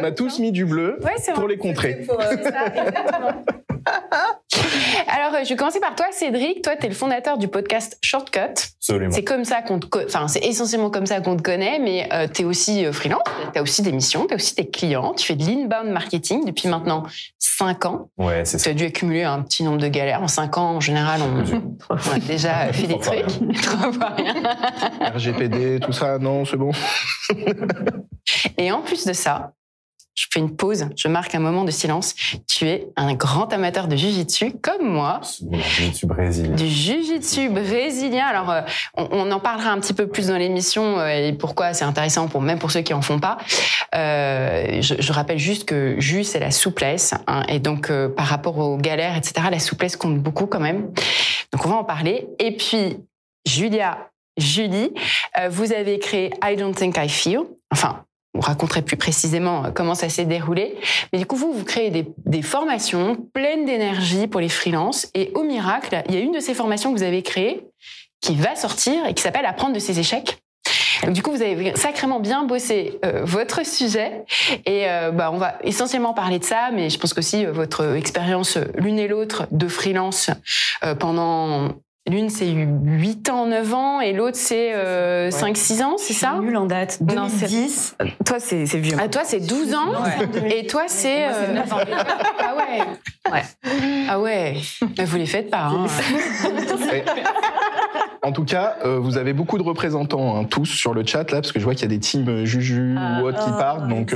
on 0.00 0.04
a 0.04 0.10
tous 0.12 0.38
mis 0.38 0.52
du 0.52 0.64
bleu 0.64 0.98
pour 1.34 1.48
les 1.48 1.58
contrer. 1.58 2.06
Alors, 2.08 3.28
euh, 3.28 3.32
je 5.46 5.50
vais 5.50 5.56
commencer 5.56 5.80
par 5.80 5.94
toi, 5.94 6.06
Cédric. 6.10 6.62
Toi, 6.62 6.76
tu 6.76 6.86
es 6.86 6.88
le 6.88 6.94
fondateur 6.94 7.38
du 7.38 7.48
podcast 7.48 7.98
Shortcut. 8.02 8.54
C'est 8.80 9.24
comme 9.24 9.44
ça 9.44 9.62
qu'on 9.62 9.78
te, 9.78 9.86
enfin, 10.04 10.28
c'est 10.28 10.44
essentiellement 10.44 10.90
comme 10.90 11.06
ça 11.06 11.20
qu'on 11.20 11.36
te 11.36 11.42
connaît, 11.42 11.78
mais 11.78 12.08
euh, 12.12 12.26
tu 12.32 12.42
es 12.42 12.44
aussi 12.44 12.84
euh, 12.84 12.92
freelance, 12.92 13.22
tu 13.52 13.58
as 13.58 13.62
aussi 13.62 13.82
des 13.82 13.92
missions, 13.92 14.26
tu 14.26 14.34
as 14.34 14.36
aussi 14.36 14.54
des 14.54 14.68
clients, 14.68 15.14
tu 15.14 15.26
fais 15.26 15.34
de 15.34 15.44
l'inbound 15.44 15.90
marketing 15.90 16.44
depuis 16.44 16.68
maintenant 16.68 17.04
5 17.38 17.84
ans. 17.86 18.10
Ouais, 18.18 18.44
c'est 18.44 18.58
Tu 18.58 18.68
as 18.68 18.74
dû 18.74 18.84
accumuler 18.84 19.24
un 19.24 19.42
petit 19.42 19.62
nombre 19.62 19.78
de 19.78 19.88
galères. 19.88 20.22
En 20.22 20.28
5 20.28 20.58
ans, 20.58 20.76
en 20.76 20.80
général, 20.80 21.20
on, 21.22 21.94
a 21.94 22.18
déjà 22.18 22.66
fait 22.72 22.86
des 22.86 22.98
trucs. 22.98 23.24
RGPD, 25.14 25.80
tout 25.84 25.92
ça, 25.92 26.18
non, 26.18 26.44
c'est 26.44 26.56
bon. 26.56 26.70
Et 28.58 28.72
en 28.72 28.82
plus 28.82 29.04
de 29.04 29.12
ça, 29.12 29.52
je 30.16 30.26
fais 30.32 30.40
une 30.40 30.56
pause, 30.56 30.88
je 30.96 31.08
marque 31.08 31.34
un 31.34 31.40
moment 31.40 31.62
de 31.62 31.70
silence. 31.70 32.14
Tu 32.48 32.66
es 32.66 32.88
un 32.96 33.12
grand 33.14 33.52
amateur 33.52 33.86
de 33.86 33.96
jujitsu 33.96 34.52
comme 34.62 34.88
moi. 34.88 35.20
Du 35.42 35.60
jujitsu 35.60 36.06
brésilien. 36.06 36.54
Du 36.54 36.66
jujitsu 36.66 37.50
brésilien. 37.50 38.24
Alors, 38.24 38.50
euh, 38.50 38.62
on, 38.96 39.30
en 39.30 39.40
parlera 39.40 39.70
un 39.70 39.78
petit 39.78 39.92
peu 39.92 40.06
plus 40.06 40.28
dans 40.28 40.38
l'émission 40.38 40.98
euh, 40.98 41.08
et 41.08 41.32
pourquoi 41.34 41.74
c'est 41.74 41.84
intéressant 41.84 42.28
pour 42.28 42.40
même 42.40 42.58
pour 42.58 42.70
ceux 42.70 42.80
qui 42.80 42.94
en 42.94 43.02
font 43.02 43.18
pas. 43.18 43.36
Euh, 43.94 44.80
je, 44.80 44.94
je, 44.98 45.12
rappelle 45.12 45.38
juste 45.38 45.66
que 45.66 45.96
jus 45.98 46.24
c'est 46.24 46.40
la 46.40 46.50
souplesse 46.50 47.14
hein, 47.26 47.42
et 47.48 47.58
donc 47.58 47.92
par 48.16 48.26
rapport 48.26 48.58
aux 48.58 48.78
galères 48.78 49.16
etc. 49.16 49.48
La 49.50 49.58
souplesse 49.58 49.96
compte 49.96 50.18
beaucoup 50.18 50.46
quand 50.46 50.60
même. 50.60 50.92
Donc 51.52 51.66
on 51.66 51.68
va 51.68 51.76
en 51.76 51.84
parler. 51.84 52.26
Et 52.38 52.56
puis 52.56 52.96
Julia, 53.46 54.08
Julie, 54.38 54.92
vous 55.50 55.72
avez 55.72 55.98
créé 55.98 56.30
I 56.42 56.56
Don't 56.56 56.74
Think 56.74 56.96
I 56.96 57.08
Feel. 57.08 57.40
Enfin, 57.70 58.04
on 58.36 58.40
raconterait 58.40 58.82
plus 58.82 58.96
précisément 58.96 59.64
euh, 59.64 59.70
comment 59.74 59.94
ça 59.94 60.08
s'est 60.08 60.24
déroulé. 60.24 60.76
Mais 61.12 61.18
du 61.18 61.26
coup, 61.26 61.36
vous, 61.36 61.52
vous 61.52 61.64
créez 61.64 61.90
des, 61.90 62.42
formations 62.42 63.16
pleines 63.32 63.64
d'énergie 63.64 64.26
pour 64.26 64.40
les 64.40 64.48
freelances. 64.48 65.08
Et 65.14 65.32
au 65.34 65.42
miracle, 65.42 66.02
il 66.08 66.14
y 66.14 66.18
a 66.18 66.20
une 66.20 66.32
de 66.32 66.40
ces 66.40 66.54
formations 66.54 66.92
que 66.92 66.98
vous 66.98 67.04
avez 67.04 67.22
créées 67.22 67.66
qui 68.20 68.36
va 68.36 68.54
sortir 68.56 69.06
et 69.06 69.14
qui 69.14 69.22
s'appelle 69.22 69.46
Apprendre 69.46 69.74
de 69.74 69.78
ses 69.78 69.98
échecs. 69.98 70.38
Donc, 71.02 71.12
du 71.12 71.22
coup, 71.22 71.30
vous 71.30 71.42
avez 71.42 71.74
sacrément 71.76 72.20
bien 72.20 72.44
bossé 72.44 72.98
euh, 73.04 73.22
votre 73.24 73.64
sujet 73.66 74.24
et 74.64 74.88
euh, 74.88 75.10
bah, 75.10 75.30
on 75.32 75.38
va 75.38 75.58
essentiellement 75.62 76.14
parler 76.14 76.38
de 76.38 76.44
ça, 76.44 76.70
mais 76.72 76.88
je 76.88 76.98
pense 76.98 77.14
qu'aussi 77.14 77.44
votre 77.46 77.96
expérience 77.96 78.58
l'une 78.76 78.98
et 78.98 79.08
l'autre 79.08 79.46
de 79.50 79.68
freelance 79.68 80.30
pendant 80.98 81.72
L'une, 82.08 82.30
c'est 82.30 82.46
8 82.46 83.30
ans, 83.30 83.46
9 83.46 83.74
ans, 83.74 84.00
et 84.00 84.12
l'autre, 84.12 84.36
c'est 84.36 84.72
euh, 84.74 85.28
5-6 85.30 85.82
ans, 85.82 85.96
c'est 85.98 86.12
ça 86.12 86.38
Nul 86.40 86.56
en 86.56 86.66
date. 86.66 86.98
2010. 87.02 87.96
Non, 87.98 88.06
toi, 88.24 88.36
c'est 88.38 88.64
vieux. 88.76 88.96
Ah, 89.00 89.08
toi, 89.08 89.22
c'est 89.24 89.40
12 89.40 89.74
ans, 89.74 89.92
et 90.48 90.68
toi, 90.68 90.84
c'est... 90.86 91.26
Euh... 91.26 91.52
9 91.54 91.72
ans. 91.72 91.78
ah 92.38 92.54
ouais. 92.56 93.32
ouais. 93.32 93.42
Ah 94.08 94.20
ouais. 94.20 94.56
Mais 94.96 95.04
vous 95.04 95.16
les 95.16 95.26
faites 95.26 95.50
pas. 95.50 95.64
Hein. 95.64 95.86
en 98.22 98.30
tout 98.30 98.44
cas, 98.44 98.76
euh, 98.84 99.00
vous 99.00 99.16
avez 99.18 99.32
beaucoup 99.32 99.58
de 99.58 99.64
représentants, 99.64 100.36
hein, 100.36 100.44
tous, 100.44 100.66
sur 100.66 100.94
le 100.94 101.04
chat, 101.04 101.28
là, 101.32 101.40
parce 101.40 101.50
que 101.50 101.58
je 101.58 101.64
vois 101.64 101.74
qu'il 101.74 101.90
y 101.90 101.92
a 101.92 101.96
des 101.96 102.00
teams 102.00 102.28
euh, 102.28 102.44
Juju 102.44 102.94
ah, 102.96 103.20
ou 103.20 103.26
autres 103.26 103.44
qui 103.44 103.50
partent, 103.50 103.88
donc... 103.88 104.14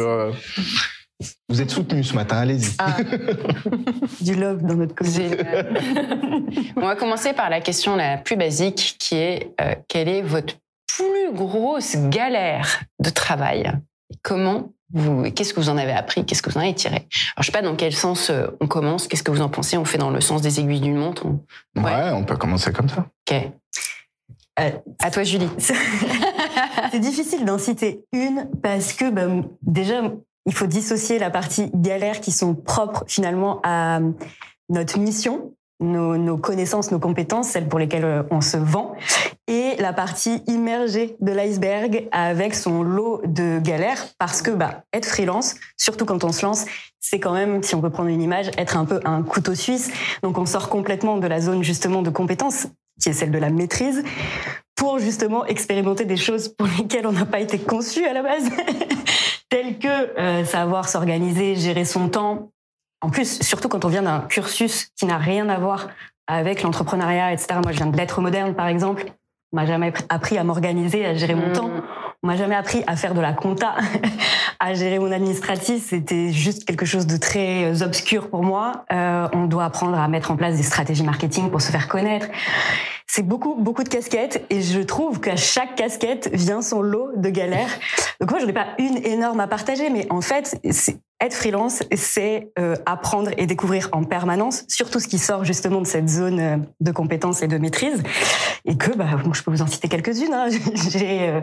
Vous 1.48 1.60
êtes 1.60 1.70
soutenu 1.70 2.02
ce 2.02 2.14
matin, 2.14 2.38
allez-y. 2.38 2.74
Ah. 2.78 2.96
du 4.20 4.34
love 4.34 4.62
dans 4.62 4.74
notre 4.74 4.94
communauté. 4.94 5.44
On 6.76 6.80
va 6.80 6.96
commencer 6.96 7.32
par 7.32 7.50
la 7.50 7.60
question 7.60 7.96
la 7.96 8.16
plus 8.16 8.36
basique 8.36 8.96
qui 8.98 9.16
est 9.16 9.54
euh, 9.60 9.74
quelle 9.88 10.08
est 10.08 10.22
votre 10.22 10.54
plus 10.86 11.32
grosse 11.32 11.96
galère 12.08 12.80
de 13.00 13.10
travail? 13.10 13.72
Comment 14.22 14.72
vous, 14.92 15.30
qu'est-ce 15.30 15.54
que 15.54 15.60
vous 15.60 15.68
en 15.68 15.76
avez 15.76 15.92
appris? 15.92 16.24
Qu'est-ce 16.24 16.42
que 16.42 16.50
vous 16.50 16.56
en 16.56 16.62
avez 16.62 16.74
tiré? 16.74 16.96
Alors, 16.96 17.40
je 17.40 17.46
sais 17.46 17.52
pas 17.52 17.62
dans 17.62 17.76
quel 17.76 17.94
sens 17.94 18.30
euh, 18.30 18.46
on 18.60 18.66
commence. 18.66 19.06
Qu'est-ce 19.06 19.22
que 19.22 19.30
vous 19.30 19.42
en 19.42 19.48
pensez? 19.48 19.76
On 19.76 19.84
fait 19.84 19.98
dans 19.98 20.10
le 20.10 20.20
sens 20.20 20.42
des 20.42 20.60
aiguilles 20.60 20.80
d'une 20.80 20.96
montre 20.96 21.26
ouais. 21.76 22.10
on 22.12 22.24
peut 22.24 22.36
commencer 22.36 22.72
comme 22.72 22.88
ça. 22.88 23.06
Ok. 23.30 23.50
Euh, 24.58 24.70
à 25.00 25.10
toi, 25.10 25.22
Julie. 25.22 25.48
C'est 26.90 26.98
difficile 26.98 27.44
d'en 27.44 27.58
citer 27.58 28.04
une 28.12 28.48
parce 28.62 28.92
que 28.92 29.10
bah, 29.10 29.28
déjà, 29.62 30.02
il 30.46 30.54
faut 30.54 30.66
dissocier 30.66 31.18
la 31.18 31.30
partie 31.30 31.70
galère 31.74 32.20
qui 32.20 32.32
sont 32.32 32.54
propres 32.54 33.04
finalement 33.06 33.60
à 33.62 34.00
notre 34.68 34.98
mission, 34.98 35.52
nos, 35.80 36.36
connaissances, 36.36 36.90
nos 36.90 36.98
compétences, 36.98 37.48
celles 37.48 37.68
pour 37.68 37.78
lesquelles 37.78 38.04
euh, 38.04 38.22
on 38.30 38.40
se 38.40 38.56
vend, 38.56 38.94
et 39.48 39.76
la 39.78 39.92
partie 39.92 40.42
immergée 40.46 41.16
de 41.20 41.32
l'iceberg 41.32 42.08
avec 42.12 42.54
son 42.54 42.82
lot 42.82 43.22
de 43.24 43.58
galères, 43.58 44.06
parce 44.18 44.42
que 44.42 44.50
bah, 44.50 44.84
être 44.92 45.06
freelance, 45.06 45.56
surtout 45.76 46.04
quand 46.04 46.22
on 46.24 46.32
se 46.32 46.44
lance, 46.44 46.66
c'est 47.00 47.18
quand 47.18 47.32
même, 47.32 47.62
si 47.62 47.74
on 47.74 47.80
peut 47.80 47.90
prendre 47.90 48.10
une 48.10 48.22
image, 48.22 48.50
être 48.58 48.76
un 48.76 48.84
peu 48.84 49.00
un 49.04 49.22
couteau 49.22 49.54
suisse. 49.54 49.90
Donc 50.22 50.38
on 50.38 50.46
sort 50.46 50.68
complètement 50.68 51.16
de 51.16 51.26
la 51.26 51.40
zone 51.40 51.64
justement 51.64 52.02
de 52.02 52.10
compétences, 52.10 52.66
qui 53.00 53.08
est 53.08 53.14
celle 53.14 53.30
de 53.30 53.38
la 53.38 53.50
maîtrise, 53.50 54.04
pour 54.76 54.98
justement 54.98 55.46
expérimenter 55.46 56.04
des 56.04 56.16
choses 56.16 56.48
pour 56.48 56.66
lesquelles 56.78 57.06
on 57.06 57.12
n'a 57.12 57.24
pas 57.24 57.40
été 57.40 57.58
conçu 57.58 58.04
à 58.04 58.12
la 58.12 58.22
base. 58.22 58.44
tels 59.50 59.78
que 59.78 60.44
savoir 60.44 60.88
s'organiser, 60.88 61.56
gérer 61.56 61.84
son 61.84 62.08
temps. 62.08 62.50
En 63.02 63.10
plus, 63.10 63.42
surtout 63.42 63.68
quand 63.68 63.84
on 63.84 63.88
vient 63.88 64.02
d'un 64.02 64.20
cursus 64.20 64.90
qui 64.96 65.06
n'a 65.06 65.18
rien 65.18 65.48
à 65.48 65.58
voir 65.58 65.88
avec 66.26 66.62
l'entrepreneuriat, 66.62 67.32
etc. 67.32 67.58
Moi, 67.62 67.72
je 67.72 67.78
viens 67.78 67.86
de 67.86 67.96
l'être 67.96 68.20
moderne, 68.20 68.54
par 68.54 68.68
exemple. 68.68 69.04
On 69.52 69.56
m'a 69.56 69.66
jamais 69.66 69.92
appris 70.08 70.38
à 70.38 70.44
m'organiser, 70.44 71.04
à 71.04 71.14
gérer 71.14 71.34
mon 71.34 71.48
mmh. 71.48 71.52
temps. 71.52 71.70
On 72.22 72.26
m'a 72.26 72.36
jamais 72.36 72.54
appris 72.54 72.84
à 72.86 72.96
faire 72.96 73.14
de 73.14 73.20
la 73.20 73.32
compta, 73.32 73.76
à 74.60 74.74
gérer 74.74 74.98
mon 74.98 75.10
administratif. 75.10 75.86
C'était 75.88 76.32
juste 76.32 76.66
quelque 76.66 76.84
chose 76.84 77.06
de 77.06 77.16
très 77.16 77.64
euh, 77.64 77.82
obscur 77.82 78.28
pour 78.28 78.42
moi. 78.42 78.84
Euh, 78.92 79.26
on 79.32 79.46
doit 79.46 79.64
apprendre 79.64 79.98
à 79.98 80.06
mettre 80.06 80.30
en 80.30 80.36
place 80.36 80.56
des 80.56 80.62
stratégies 80.62 81.02
marketing 81.02 81.50
pour 81.50 81.62
se 81.62 81.72
faire 81.72 81.88
connaître. 81.88 82.26
C'est 83.06 83.22
beaucoup, 83.22 83.54
beaucoup 83.54 83.84
de 83.84 83.88
casquettes 83.88 84.44
et 84.50 84.60
je 84.60 84.80
trouve 84.80 85.18
qu'à 85.20 85.36
chaque 85.36 85.76
casquette 85.76 86.28
vient 86.34 86.60
son 86.60 86.82
lot 86.82 87.10
de 87.16 87.30
galères. 87.30 87.70
Donc 88.20 88.30
moi, 88.30 88.38
je 88.38 88.44
n'ai 88.44 88.52
pas 88.52 88.66
une 88.78 88.98
énorme 88.98 89.40
à 89.40 89.46
partager, 89.46 89.88
mais 89.88 90.06
en 90.10 90.20
fait, 90.20 90.60
être 91.20 91.34
freelance, 91.34 91.82
c'est 91.94 92.50
euh, 92.58 92.76
apprendre 92.86 93.30
et 93.36 93.46
découvrir 93.46 93.88
en 93.92 94.04
permanence, 94.04 94.64
surtout 94.68 95.00
ce 95.00 95.08
qui 95.08 95.18
sort 95.18 95.44
justement 95.44 95.80
de 95.80 95.86
cette 95.86 96.08
zone 96.08 96.66
de 96.80 96.92
compétence 96.92 97.42
et 97.42 97.48
de 97.48 97.58
maîtrise. 97.58 98.02
Et 98.64 98.76
que, 98.76 98.96
bah, 98.96 99.06
je 99.32 99.42
peux 99.42 99.50
vous 99.50 99.62
en 99.62 99.66
citer 99.66 99.88
quelques-unes. 99.88 100.32
Hein. 100.32 100.48
J'ai 100.90 101.42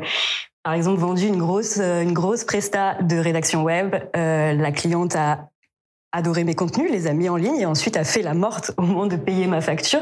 par 0.67 0.73
exemple 0.73 0.99
vendu 0.99 1.25
une 1.27 1.37
grosse 1.37 1.77
euh, 1.79 2.01
une 2.01 2.11
grosse 2.11 2.43
presta 2.43 2.95
de 3.01 3.15
rédaction 3.15 3.63
web. 3.63 3.95
Euh, 4.17 4.51
la 4.51 4.73
cliente 4.73 5.15
a 5.15 5.47
adoré 6.17 6.43
mes 6.43 6.55
contenus, 6.55 6.89
les 6.89 7.05
a 7.05 7.13
mis 7.13 7.29
en 7.29 7.35
ligne 7.35 7.59
et 7.59 7.65
ensuite 7.67 7.95
a 7.95 8.03
fait 8.03 8.23
la 8.23 8.33
morte 8.33 8.71
au 8.77 8.81
moment 8.81 9.05
de 9.05 9.15
payer 9.15 9.45
ma 9.45 9.61
facture. 9.61 10.01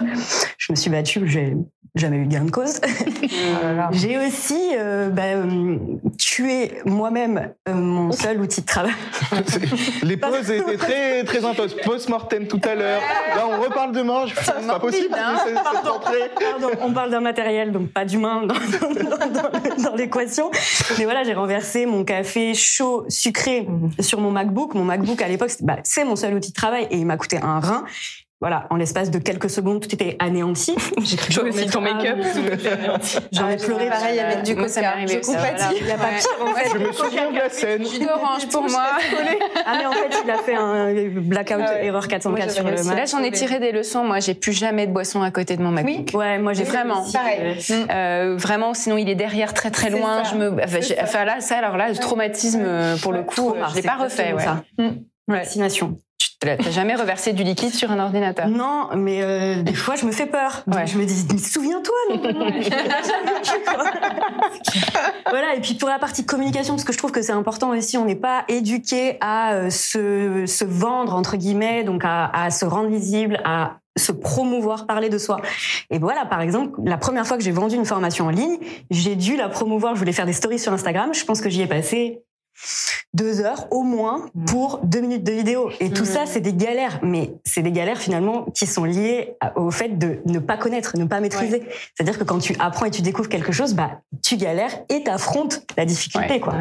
Je 0.58 0.72
me 0.72 0.78
suis 0.78 0.90
battue, 0.90 1.28
j'ai 1.28 1.58
jamais 1.96 2.18
eu 2.18 2.26
gain 2.26 2.46
de 2.46 2.52
cause. 2.52 2.80
Oh 2.84 3.28
j'ai 3.92 4.18
aussi 4.18 4.72
euh, 4.78 5.10
bah, 5.10 5.24
euh, 5.24 5.78
tué 6.18 6.80
moi-même 6.86 7.52
euh, 7.68 7.74
mon 7.74 8.12
seul 8.12 8.40
outil 8.42 8.62
de 8.62 8.66
travail. 8.66 8.94
Les 10.04 10.16
pauses 10.16 10.50
étaient 10.52 10.78
très 10.78 11.24
très 11.26 11.44
intenses. 11.44 11.74
Post-mortem 11.84 12.48
tout 12.48 12.62
à 12.64 12.76
l'heure. 12.76 13.02
Là, 13.36 13.48
on 13.48 13.62
reparle 13.62 13.92
de 13.92 14.02
mort. 14.02 14.28
C'est 14.42 14.68
pas 14.68 14.80
possible. 14.80 15.16
Hein 15.18 15.36
Pardon, 15.54 16.00
on 16.82 16.94
parle 16.94 17.12
d'un 17.12 17.22
matériel, 17.22 17.72
donc 17.72 17.92
pas 17.92 18.06
d'humain 18.06 18.44
dans, 18.44 18.56
dans, 18.56 19.84
dans 19.84 19.96
l'équation. 19.96 20.52
Mais 20.98 21.04
voilà, 21.04 21.24
j'ai 21.24 21.34
renversé 21.34 21.86
mon 21.86 22.04
café 22.04 22.54
chaud, 22.54 23.06
sucré 23.10 23.68
sur 24.00 24.22
mon 24.22 24.32
MacBook. 24.32 24.76
Mon 24.76 24.86
MacBook 24.86 25.22
à 25.22 25.28
l'époque, 25.28 25.52
bah, 25.62 25.78
c'est 25.84 26.05
mon 26.06 26.16
seul 26.16 26.34
outil 26.34 26.50
de 26.50 26.56
travail 26.56 26.88
et 26.92 26.98
il 26.98 27.06
m'a 27.06 27.18
coûté 27.18 27.40
un 27.42 27.60
rein 27.60 27.86
voilà, 28.42 28.68
en 28.70 28.76
l'espace 28.76 29.12
de 29.12 29.18
quelques 29.18 29.50
secondes, 29.50 29.82
tout 29.82 29.92
était 29.96 30.18
anéanti. 30.20 30.76
J'ai 31.02 31.16
cru 31.16 31.34
que 31.34 31.50
aussi 31.50 31.68
ton 31.68 31.80
make-up. 31.80 32.18
J'en 33.32 33.50
ai 33.50 33.56
pleuré. 33.56 33.88
Pareil 33.88 34.20
avec 34.20 34.44
du 34.44 34.56
coup, 34.58 34.68
ça 34.68 34.82
m'est 34.82 34.88
arrivé. 34.88 35.22
Je 35.24 35.26
compatis. 35.26 35.78
Il 35.80 35.86
n'y 35.86 35.92
a 35.92 35.98
pas 35.98 36.10
pire 36.10 36.46
en 36.46 36.54
fait. 36.54 36.70
Je 36.74 36.78
me 36.78 36.92
souviens 36.92 37.32
de 37.32 37.38
la 37.38 37.50
scène. 37.50 37.86
Jus 37.86 38.00
d'orange 38.00 38.48
pour 38.50 38.70
moi. 38.70 38.98
Ah 39.66 39.78
mais 39.80 39.86
en 39.86 39.94
fait, 39.94 40.22
il 40.24 40.30
a 40.30 40.38
fait 40.38 40.56
un 40.56 40.94
blackout 41.22 41.64
erreur 41.82 42.08
404 42.08 42.52
sur 42.52 42.66
le 42.66 42.84
Mac. 42.84 42.98
Là, 42.98 43.06
j'en 43.06 43.24
ai 43.24 43.32
tiré 43.32 43.60
des 43.60 43.72
leçons. 43.72 44.04
Moi, 44.04 44.20
j'ai 44.20 44.34
plus 44.34 44.54
jamais 44.54 44.86
de 44.86 44.92
boisson 44.92 45.22
à 45.22 45.32
côté 45.32 45.56
de 45.56 45.64
mon 45.64 45.72
MacBook. 45.72 46.10
Oui. 46.14 46.16
Ouais, 46.16 46.38
moi 46.38 46.54
j'ai 46.54 46.66
vraiment. 46.66 47.04
Pareil. 47.12 47.58
Euh, 47.90 48.36
vraiment, 48.38 48.74
sinon 48.74 48.98
il 48.98 49.10
est 49.10 49.16
derrière 49.16 49.54
très 49.54 49.72
très 49.72 49.90
loin. 49.90 50.24
Je 50.24 50.36
me, 50.36 50.54
enfin 51.02 51.26
là, 51.26 51.40
ça 51.40 51.58
alors 51.58 51.78
là, 51.78 51.90
le 51.90 51.96
traumatisme 51.96 52.98
pour 53.02 53.14
le 53.14 53.24
coup, 53.24 53.56
je 53.70 53.76
l'ai 53.76 53.82
pas 53.82 53.96
refait. 53.96 54.36
Ouais. 55.28 55.38
Vaccination. 55.38 55.98
T'as 56.40 56.70
jamais 56.70 56.96
reversé 56.96 57.34
du 57.34 57.44
liquide 57.44 57.74
sur 57.74 57.92
un 57.92 58.00
ordinateur? 58.00 58.48
Non, 58.48 58.90
mais 58.96 59.24
euh, 59.24 59.64
des 59.64 59.74
fois 59.74 59.96
je 59.96 60.06
me 60.06 60.12
fais 60.12 60.28
peur. 60.28 60.64
Je 60.86 60.98
me 60.98 61.06
dis, 61.06 61.40
souviens-toi, 61.40 61.96
non, 62.10 62.50
Voilà. 65.30 65.56
Et 65.56 65.62
puis 65.62 65.74
pour 65.74 65.90
la 65.90 65.98
partie 65.98 66.26
communication, 66.26 66.76
parce 66.76 66.84
que 66.84 66.94
je 66.94 66.98
trouve 66.98 67.12
que 67.12 67.22
c'est 67.22 67.32
important 67.32 67.70
aussi, 67.70 67.98
on 67.98 68.06
n'est 68.06 68.16
pas 68.16 68.44
éduqué 68.48 69.18
à 69.22 69.54
euh, 69.54 69.70
se, 69.70 70.46
se 70.46 70.66
vendre 70.66 71.16
entre 71.16 71.38
guillemets, 71.38 71.84
donc 71.84 72.04
à, 72.06 72.26
à 72.28 72.52
se 72.52 72.66
rendre 72.66 72.90
visible, 72.90 73.40
à 73.44 73.78
se 73.98 74.12
promouvoir, 74.12 74.86
parler 74.88 75.10
de 75.10 75.18
soi. 75.18 75.38
Et 75.90 76.00
voilà, 76.00 76.26
par 76.26 76.42
exemple, 76.42 76.80
la 76.86 76.98
première 76.98 77.26
fois 77.26 77.38
que 77.38 77.44
j'ai 77.44 77.52
vendu 77.52 77.76
une 77.76 77.86
formation 77.86 78.26
en 78.28 78.30
ligne, 78.30 78.58
j'ai 78.92 79.16
dû 79.16 79.38
la 79.38 79.50
promouvoir. 79.50 79.96
Je 79.96 80.00
voulais 80.00 80.12
faire 80.12 80.26
des 80.26 80.34
stories 80.34 80.60
sur 80.60 80.74
Instagram. 80.74 81.14
Je 81.14 81.24
pense 81.24 81.42
que 81.42 81.50
j'y 81.50 81.62
ai 81.62 81.68
passé 81.68 82.22
deux 83.14 83.42
heures 83.42 83.68
au 83.72 83.84
moins 83.84 84.26
mm. 84.34 84.46
pour 84.46 84.80
deux 84.84 85.02
minutes 85.02 85.24
de 85.24 85.32
vidéo. 85.32 85.70
Et 85.80 85.90
tout 85.90 86.06
ça, 86.06 86.24
mm. 86.24 86.28
c'est 86.28 86.42
des 86.42 86.54
galères. 86.54 87.00
Mais 87.02 87.32
c'est 87.44 87.62
des 87.62 87.72
galères 87.72 88.00
finalement 88.00 88.46
qui 88.54 88.68
sont 88.68 88.84
liées 88.84 89.36
au 89.56 89.72
fait 89.72 89.98
de 89.98 90.20
ne 90.26 90.40
pas 90.40 90.58
connaître, 90.58 90.98
ne 90.98 91.06
pas 91.06 91.20
maîtriser. 91.20 91.64
C'est-à-dire 91.96 92.18
que 92.18 92.24
quand 92.24 92.40
tu 92.40 92.56
apprends 92.60 92.86
et 92.86 92.92
tu 92.92 93.02
découvres 93.02 93.30
quelque 93.30 93.52
chose, 93.52 93.74
bah, 93.74 94.02
tu 94.24 94.38
galères 94.38 94.80
et 94.90 95.04
t'affrontes 95.04 95.62
la 95.78 95.86
difficulté, 95.86 96.40
quoi. 96.40 96.56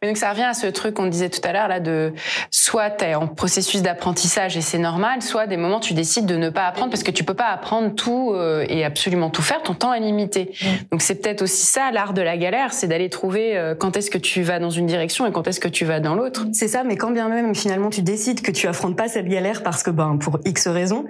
Mais 0.00 0.08
donc 0.08 0.16
ça 0.16 0.30
revient 0.30 0.42
à 0.42 0.54
ce 0.54 0.66
truc 0.66 0.94
qu'on 0.94 1.06
disait 1.06 1.28
tout 1.28 1.40
à 1.44 1.52
l'heure 1.52 1.68
là 1.68 1.80
de 1.80 2.12
soit 2.50 2.90
tu 2.90 3.04
es 3.04 3.14
en 3.14 3.26
processus 3.26 3.82
d'apprentissage 3.82 4.56
et 4.56 4.60
c'est 4.60 4.78
normal, 4.78 5.22
soit 5.22 5.46
des 5.46 5.56
moments 5.56 5.80
tu 5.80 5.94
décides 5.94 6.26
de 6.26 6.36
ne 6.36 6.50
pas 6.50 6.66
apprendre 6.66 6.90
parce 6.90 7.02
que 7.02 7.10
tu 7.10 7.24
peux 7.24 7.34
pas 7.34 7.48
apprendre 7.48 7.94
tout 7.94 8.32
euh, 8.32 8.64
et 8.68 8.84
absolument 8.84 9.30
tout 9.30 9.42
faire, 9.42 9.62
ton 9.62 9.74
temps 9.74 9.92
est 9.92 10.00
limité. 10.00 10.52
Donc 10.90 11.02
c'est 11.02 11.16
peut-être 11.16 11.42
aussi 11.42 11.66
ça 11.66 11.90
l'art 11.90 12.14
de 12.14 12.22
la 12.22 12.36
galère, 12.36 12.72
c'est 12.72 12.86
d'aller 12.86 13.10
trouver 13.10 13.56
euh, 13.56 13.74
quand 13.74 13.96
est-ce 13.96 14.10
que 14.10 14.18
tu 14.18 14.42
vas 14.42 14.58
dans 14.58 14.70
une 14.70 14.86
direction 14.86 15.21
et 15.26 15.32
quand 15.32 15.46
est-ce 15.46 15.60
que 15.60 15.68
tu 15.68 15.84
vas 15.84 16.00
dans 16.00 16.14
l'autre? 16.14 16.46
C'est 16.52 16.68
ça, 16.68 16.84
mais 16.84 16.96
quand 16.96 17.10
bien 17.10 17.28
même 17.28 17.54
finalement 17.54 17.90
tu 17.90 18.02
décides 18.02 18.40
que 18.40 18.50
tu 18.50 18.66
affrontes 18.66 18.96
pas 18.96 19.08
cette 19.08 19.28
galère 19.28 19.62
parce 19.62 19.82
que 19.82 19.90
ben 19.90 20.16
pour 20.18 20.38
X 20.44 20.68
raisons, 20.68 21.04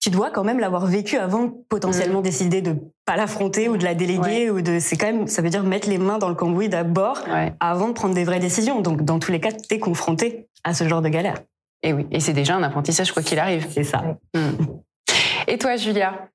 tu 0.00 0.10
dois 0.10 0.30
quand 0.30 0.44
même 0.44 0.60
l'avoir 0.60 0.86
vécu 0.86 1.16
avant 1.16 1.52
potentiellement 1.68 2.20
mm. 2.20 2.24
décider 2.24 2.62
de 2.62 2.76
pas 3.04 3.16
l'affronter 3.16 3.68
ou 3.68 3.76
de 3.76 3.84
la 3.84 3.94
déléguer 3.94 4.50
ou 4.50 4.60
de 4.60 4.78
c'est 4.78 4.96
quand 4.96 5.06
même 5.06 5.26
ça 5.26 5.42
veut 5.42 5.50
dire 5.50 5.64
mettre 5.64 5.88
les 5.88 5.98
mains 5.98 6.18
dans 6.18 6.28
le 6.28 6.34
cambouis 6.34 6.68
d'abord 6.68 7.24
avant 7.60 7.88
de 7.88 7.92
prendre 7.94 8.14
des 8.14 8.24
vraies 8.24 8.40
décisions. 8.40 8.80
Donc 8.80 9.02
dans 9.02 9.18
tous 9.18 9.32
les 9.32 9.40
cas, 9.40 9.50
tu 9.52 9.74
es 9.74 9.78
confronté 9.78 10.48
à 10.64 10.74
ce 10.74 10.86
genre 10.86 11.02
de 11.02 11.08
galère. 11.08 11.40
Et 11.82 11.92
oui, 11.92 12.06
et 12.10 12.20
c'est 12.20 12.32
déjà 12.32 12.56
un 12.56 12.62
apprentissage 12.62 13.12
quoi 13.12 13.22
qu'il 13.22 13.38
arrive. 13.38 13.66
C'est 13.70 13.84
ça. 13.84 14.18
Mm. 14.34 14.64
Et 15.46 15.58
toi 15.58 15.76
Julia? 15.76 16.28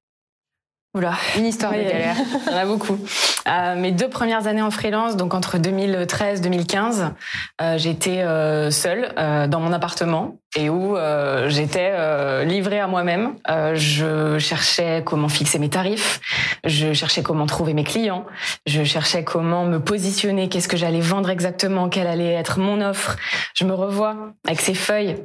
Oula, 0.95 1.13
une 1.37 1.47
histoire 1.47 1.71
de 1.71 1.77
galère. 1.77 2.15
Il 2.45 2.51
y 2.51 2.55
en 2.55 2.57
a 2.57 2.65
beaucoup. 2.65 2.99
Euh, 3.47 3.75
mes 3.75 3.91
deux 3.91 4.09
premières 4.09 4.45
années 4.45 4.61
en 4.61 4.69
freelance, 4.69 5.17
donc 5.17 5.33
entre 5.33 5.57
2013 5.57 6.41
2015, 6.41 7.13
euh, 7.61 7.77
j'étais 7.79 8.21
euh, 8.21 8.69
seule 8.69 9.11
euh, 9.17 9.47
dans 9.47 9.59
mon 9.59 9.73
appartement 9.73 10.37
et 10.55 10.69
où 10.69 10.95
euh, 10.95 11.49
j'étais 11.49 11.91
euh, 11.93 12.43
livrée 12.43 12.79
à 12.79 12.87
moi-même. 12.87 13.35
je 13.73 14.37
cherchais 14.39 15.03
comment 15.05 15.29
fixer 15.29 15.59
mes 15.59 15.69
tarifs, 15.69 16.19
je 16.63 16.93
cherchais 16.93 17.23
comment 17.23 17.45
trouver 17.45 17.73
mes 17.73 17.83
clients, 17.83 18.25
je 18.65 18.83
cherchais 18.83 19.23
comment 19.23 19.65
me 19.65 19.79
positionner, 19.79 20.49
qu'est-ce 20.49 20.67
que 20.67 20.77
j'allais 20.77 21.01
vendre 21.01 21.29
exactement, 21.29 21.89
quelle 21.89 22.07
allait 22.07 22.33
être 22.33 22.59
mon 22.59 22.81
offre? 22.81 23.15
Je 23.55 23.65
me 23.65 23.73
revois 23.73 24.15
avec 24.47 24.61
ces 24.61 24.73
feuilles, 24.73 25.15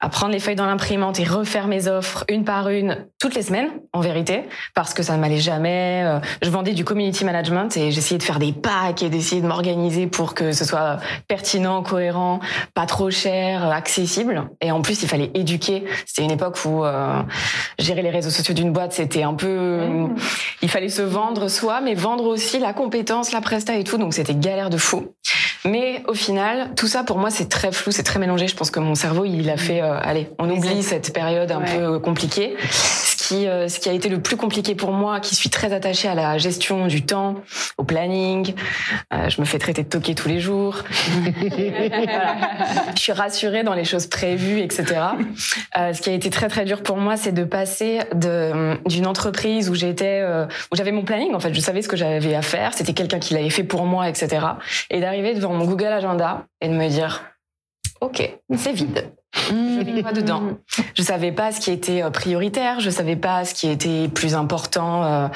à 0.00 0.08
prendre 0.08 0.32
les 0.32 0.40
feuilles 0.40 0.56
dans 0.56 0.66
l'imprimante 0.66 1.20
et 1.20 1.24
refaire 1.24 1.66
mes 1.66 1.88
offres 1.88 2.24
une 2.28 2.44
par 2.44 2.68
une 2.68 3.06
toutes 3.18 3.34
les 3.34 3.42
semaines, 3.42 3.70
en 3.92 4.00
vérité, 4.00 4.44
parce 4.74 4.94
que 4.94 5.02
ça 5.02 5.16
ne 5.16 5.20
m'allait 5.20 5.36
jamais. 5.36 6.20
Je 6.42 6.48
vendais 6.48 6.72
du 6.72 6.84
community 6.84 7.24
management 7.24 7.76
et 7.76 7.90
j'essayais 7.90 8.18
de 8.18 8.22
faire 8.22 8.38
des 8.38 8.52
packs 8.52 9.02
et 9.02 9.10
d'essayer 9.10 9.42
de 9.42 9.46
m'organiser 9.46 10.06
pour 10.06 10.34
que 10.34 10.52
ce 10.52 10.64
soit 10.64 10.98
pertinent, 11.28 11.82
cohérent, 11.82 12.40
pas 12.74 12.86
trop 12.86 13.10
cher, 13.10 13.70
accessible. 13.70 14.48
Et 14.70 14.72
en 14.72 14.82
plus, 14.82 15.02
il 15.02 15.08
fallait 15.08 15.32
éduquer. 15.34 15.82
C'était 16.06 16.22
une 16.22 16.30
époque 16.30 16.56
où 16.64 16.84
euh, 16.84 17.22
gérer 17.80 18.02
les 18.02 18.10
réseaux 18.10 18.30
sociaux 18.30 18.54
d'une 18.54 18.72
boîte, 18.72 18.92
c'était 18.92 19.24
un 19.24 19.34
peu... 19.34 19.80
Mmh. 19.80 20.14
Il 20.62 20.70
fallait 20.70 20.88
se 20.88 21.02
vendre 21.02 21.48
soi, 21.48 21.80
mais 21.80 21.94
vendre 21.94 22.26
aussi 22.26 22.60
la 22.60 22.72
compétence, 22.72 23.32
la 23.32 23.40
presta 23.40 23.76
et 23.76 23.82
tout. 23.82 23.98
Donc 23.98 24.14
c'était 24.14 24.34
galère 24.34 24.70
de 24.70 24.76
fou. 24.76 25.08
Mais 25.64 26.02
au 26.06 26.14
final, 26.14 26.70
tout 26.76 26.86
ça 26.86 27.02
pour 27.02 27.18
moi 27.18 27.30
c'est 27.30 27.48
très 27.48 27.72
flou, 27.72 27.90
c'est 27.90 28.04
très 28.04 28.18
mélangé. 28.20 28.46
Je 28.46 28.54
pense 28.54 28.70
que 28.70 28.80
mon 28.80 28.94
cerveau 28.94 29.24
il 29.24 29.50
a 29.50 29.56
fait, 29.56 29.82
euh, 29.82 29.98
allez, 30.00 30.30
on 30.38 30.48
oublie 30.48 30.82
cette 30.82 31.12
période 31.12 31.50
un 31.50 31.60
peu 31.60 31.98
compliquée. 31.98 32.56
Euh, 33.32 33.68
ce 33.68 33.80
qui 33.80 33.88
a 33.88 33.92
été 33.92 34.08
le 34.08 34.20
plus 34.20 34.36
compliqué 34.36 34.74
pour 34.74 34.92
moi, 34.92 35.20
qui 35.20 35.34
suis 35.34 35.50
très 35.50 35.72
attachée 35.72 36.08
à 36.08 36.14
la 36.14 36.38
gestion 36.38 36.86
du 36.86 37.02
temps, 37.04 37.36
au 37.78 37.84
planning. 37.84 38.54
Euh, 39.12 39.28
je 39.28 39.40
me 39.40 39.46
fais 39.46 39.58
traiter 39.58 39.82
de 39.82 39.88
toquer 39.88 40.14
tous 40.14 40.28
les 40.28 40.40
jours. 40.40 40.84
Je 42.94 43.00
suis 43.00 43.12
rassurée 43.12 43.62
dans 43.62 43.74
les 43.74 43.84
choses 43.84 44.06
prévues, 44.06 44.60
etc. 44.60 45.00
Euh, 45.76 45.92
ce 45.92 46.00
qui 46.00 46.10
a 46.10 46.12
été 46.12 46.30
très 46.30 46.48
très 46.48 46.64
dur 46.64 46.82
pour 46.82 46.96
moi, 46.96 47.16
c'est 47.16 47.32
de 47.32 47.44
passer 47.44 48.00
d'une 48.14 49.06
entreprise 49.06 49.70
où 49.70 49.74
j'étais, 49.74 50.22
où 50.70 50.76
j'avais 50.76 50.92
mon 50.92 51.04
planning. 51.04 51.34
En 51.34 51.40
fait, 51.40 51.54
je 51.54 51.60
savais 51.60 51.82
ce 51.82 51.88
que 51.88 51.96
j'avais 51.96 52.34
à 52.34 52.42
faire. 52.42 52.74
C'était 52.74 52.92
quelqu'un 52.92 53.18
qui 53.18 53.34
l'avait 53.34 53.50
fait 53.50 53.64
pour 53.64 53.84
moi, 53.86 54.08
etc. 54.08 54.46
Et 54.90 55.00
d'arriver 55.00 55.34
devant 55.34 55.52
mon 55.52 55.64
Google 55.64 55.86
Agenda 55.86 56.46
et 56.60 56.68
de 56.68 56.74
me 56.74 56.88
dire, 56.88 57.22
ok, 58.00 58.38
c'est 58.56 58.72
vide. 58.72 59.10
Je 59.34 60.02
pas 60.02 60.12
dedans. 60.12 60.42
Je 60.94 61.02
savais 61.02 61.32
pas 61.32 61.52
ce 61.52 61.60
qui 61.60 61.70
était 61.70 62.02
euh, 62.02 62.10
prioritaire, 62.10 62.80
je 62.80 62.90
savais 62.90 63.16
pas 63.16 63.44
ce 63.44 63.54
qui 63.54 63.68
était 63.68 64.08
plus 64.08 64.34
important 64.34 65.04
euh, 65.04 65.28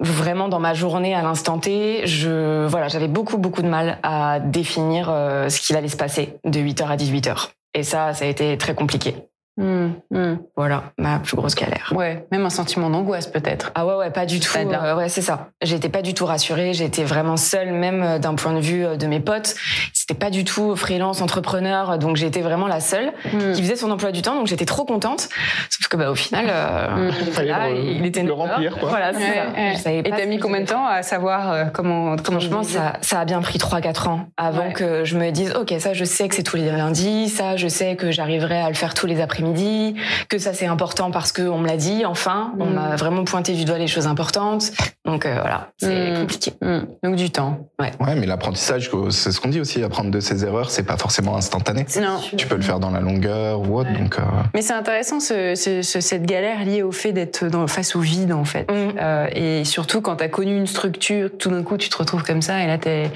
vraiment 0.00 0.48
dans 0.48 0.60
ma 0.60 0.74
journée 0.74 1.14
à 1.14 1.22
l'instant 1.22 1.58
T. 1.58 2.06
Je 2.06 2.66
voilà, 2.66 2.88
j'avais 2.88 3.08
beaucoup 3.08 3.38
beaucoup 3.38 3.62
de 3.62 3.68
mal 3.68 3.98
à 4.02 4.40
définir 4.40 5.08
euh, 5.10 5.48
ce 5.48 5.60
qu'il 5.60 5.76
allait 5.76 5.88
se 5.88 5.96
passer 5.96 6.38
de 6.44 6.60
8h 6.60 6.86
à 6.86 6.96
18h. 6.96 7.48
Et 7.74 7.82
ça, 7.82 8.14
ça 8.14 8.24
a 8.24 8.28
été 8.28 8.56
très 8.56 8.74
compliqué. 8.74 9.27
Mmh, 9.58 9.88
mmh. 10.12 10.38
Voilà, 10.56 10.84
ma 10.98 11.18
plus 11.18 11.36
grosse 11.36 11.56
galère. 11.56 11.92
Ouais, 11.94 12.24
même 12.30 12.46
un 12.46 12.50
sentiment 12.50 12.90
d'angoisse 12.90 13.26
peut-être. 13.26 13.72
Ah 13.74 13.84
ouais, 13.84 13.94
ouais, 13.96 14.10
pas 14.10 14.24
du 14.24 14.38
tout. 14.38 14.56
Euh, 14.56 14.96
ouais, 14.96 15.08
c'est 15.08 15.20
ça. 15.20 15.48
J'étais 15.62 15.88
pas 15.88 16.00
du 16.00 16.14
tout 16.14 16.26
rassurée. 16.26 16.72
J'étais 16.74 17.02
vraiment 17.02 17.36
seule, 17.36 17.72
même 17.72 18.02
euh, 18.02 18.18
d'un 18.20 18.36
point 18.36 18.52
de 18.52 18.60
vue 18.60 18.86
euh, 18.86 18.96
de 18.96 19.08
mes 19.08 19.18
potes. 19.18 19.56
C'était 19.92 20.14
pas 20.14 20.30
du 20.30 20.44
tout 20.44 20.76
freelance, 20.76 21.20
entrepreneur. 21.22 21.98
Donc 21.98 22.14
j'étais 22.14 22.40
vraiment 22.40 22.68
la 22.68 22.78
seule 22.78 23.12
mmh. 23.32 23.52
qui 23.54 23.62
faisait 23.62 23.74
son 23.74 23.90
emploi 23.90 24.12
du 24.12 24.22
temps. 24.22 24.36
Donc 24.36 24.46
j'étais 24.46 24.64
trop 24.64 24.84
contente. 24.84 25.28
Sauf 25.70 25.88
que 25.88 25.96
bah 25.96 26.12
au 26.12 26.14
final, 26.14 26.46
euh, 26.48 27.10
il, 27.76 28.06
était 28.06 28.22
le 28.22 28.32
remplir. 28.32 28.78
Quoi. 28.78 28.90
Voilà, 28.90 29.10
c'est 29.12 29.76
ça. 29.76 29.92
Et 29.92 30.04
t'as 30.04 30.26
mis 30.26 30.38
combien 30.38 30.60
de 30.60 30.66
temps 30.66 30.86
à 30.86 31.02
savoir 31.02 31.72
comment 31.72 32.14
comment 32.16 32.38
je 32.38 32.48
pense 32.48 32.68
ça, 32.68 32.92
ça 33.00 33.20
a 33.20 33.24
bien 33.24 33.40
pris 33.40 33.58
3-4 33.58 34.08
ans 34.08 34.26
avant 34.36 34.70
que 34.70 35.04
je 35.04 35.16
me 35.16 35.30
dise 35.30 35.54
ok 35.54 35.74
ça 35.78 35.94
je 35.94 36.04
sais 36.04 36.28
que 36.28 36.34
c'est 36.34 36.42
tous 36.42 36.56
les 36.56 36.70
lundis, 36.70 37.28
ça 37.28 37.56
je 37.56 37.68
sais 37.68 37.96
que 37.96 38.10
j'arriverai 38.10 38.60
à 38.60 38.68
le 38.68 38.74
faire 38.74 38.94
tous 38.94 39.06
les 39.06 39.20
après-midi 39.20 39.47
midi, 39.48 39.94
que 40.28 40.38
ça 40.38 40.52
c'est 40.54 40.66
important 40.66 41.10
parce 41.10 41.32
qu'on 41.32 41.58
me 41.58 41.66
l'a 41.66 41.76
dit, 41.76 42.04
enfin, 42.04 42.52
on 42.58 42.66
m'a 42.66 42.94
mm. 42.94 42.96
vraiment 42.96 43.24
pointé 43.24 43.54
du 43.54 43.64
doigt 43.64 43.78
les 43.78 43.86
choses 43.86 44.06
importantes. 44.06 44.70
Donc 45.04 45.26
euh, 45.26 45.36
voilà, 45.40 45.70
c'est 45.78 46.12
mm. 46.12 46.14
compliqué. 46.20 46.52
Mm. 46.62 46.78
Donc 47.02 47.16
du 47.16 47.30
temps. 47.30 47.68
Ouais. 47.78 47.92
Ouais, 48.00 48.14
mais 48.14 48.26
l'apprentissage, 48.26 48.90
c'est 49.10 49.32
ce 49.32 49.40
qu'on 49.40 49.48
dit 49.48 49.60
aussi, 49.60 49.82
apprendre 49.82 50.10
de 50.10 50.20
ses 50.20 50.44
erreurs, 50.44 50.70
c'est 50.70 50.82
pas 50.82 50.96
forcément 50.96 51.36
instantané. 51.36 51.86
Non. 52.00 52.20
Tu 52.36 52.46
peux 52.46 52.56
le 52.56 52.62
faire 52.62 52.80
dans 52.80 52.90
la 52.90 53.00
longueur 53.00 53.60
ou 53.60 53.78
autre. 53.78 53.92
Donc, 53.92 54.18
euh... 54.18 54.22
Mais 54.54 54.62
c'est 54.62 54.74
intéressant 54.74 55.20
ce, 55.20 55.54
ce, 55.54 55.82
cette 55.82 56.26
galère 56.26 56.64
liée 56.64 56.82
au 56.82 56.92
fait 56.92 57.12
d'être 57.12 57.48
face 57.66 57.96
au 57.96 58.00
vide 58.00 58.32
en 58.32 58.44
fait. 58.44 58.70
Euh, 58.70 59.26
et 59.34 59.64
surtout 59.64 60.00
quand 60.00 60.16
tu 60.16 60.24
as 60.24 60.28
connu 60.28 60.56
une 60.56 60.66
structure, 60.66 61.30
tout 61.38 61.50
d'un 61.50 61.62
coup 61.62 61.76
tu 61.76 61.88
te 61.88 61.96
retrouves 61.96 62.22
comme 62.22 62.42
ça 62.42 62.62
et 62.62 62.66
là 62.66 62.78
t'es 62.78 63.10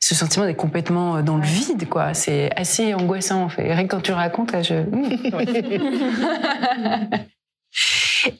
ce 0.00 0.14
sentiment 0.14 0.46
d'être 0.46 0.56
complètement 0.56 1.22
dans 1.22 1.36
le 1.36 1.44
vide 1.44 1.88
quoi. 1.88 2.14
C'est 2.14 2.50
assez 2.56 2.94
angoissant 2.94 3.42
en 3.42 3.48
fait. 3.48 3.72
Rien 3.72 3.84
que 3.84 3.88
quand 3.88 4.02
tu 4.02 4.12
racontes, 4.12 4.52
là, 4.52 4.62
je. 4.62 4.74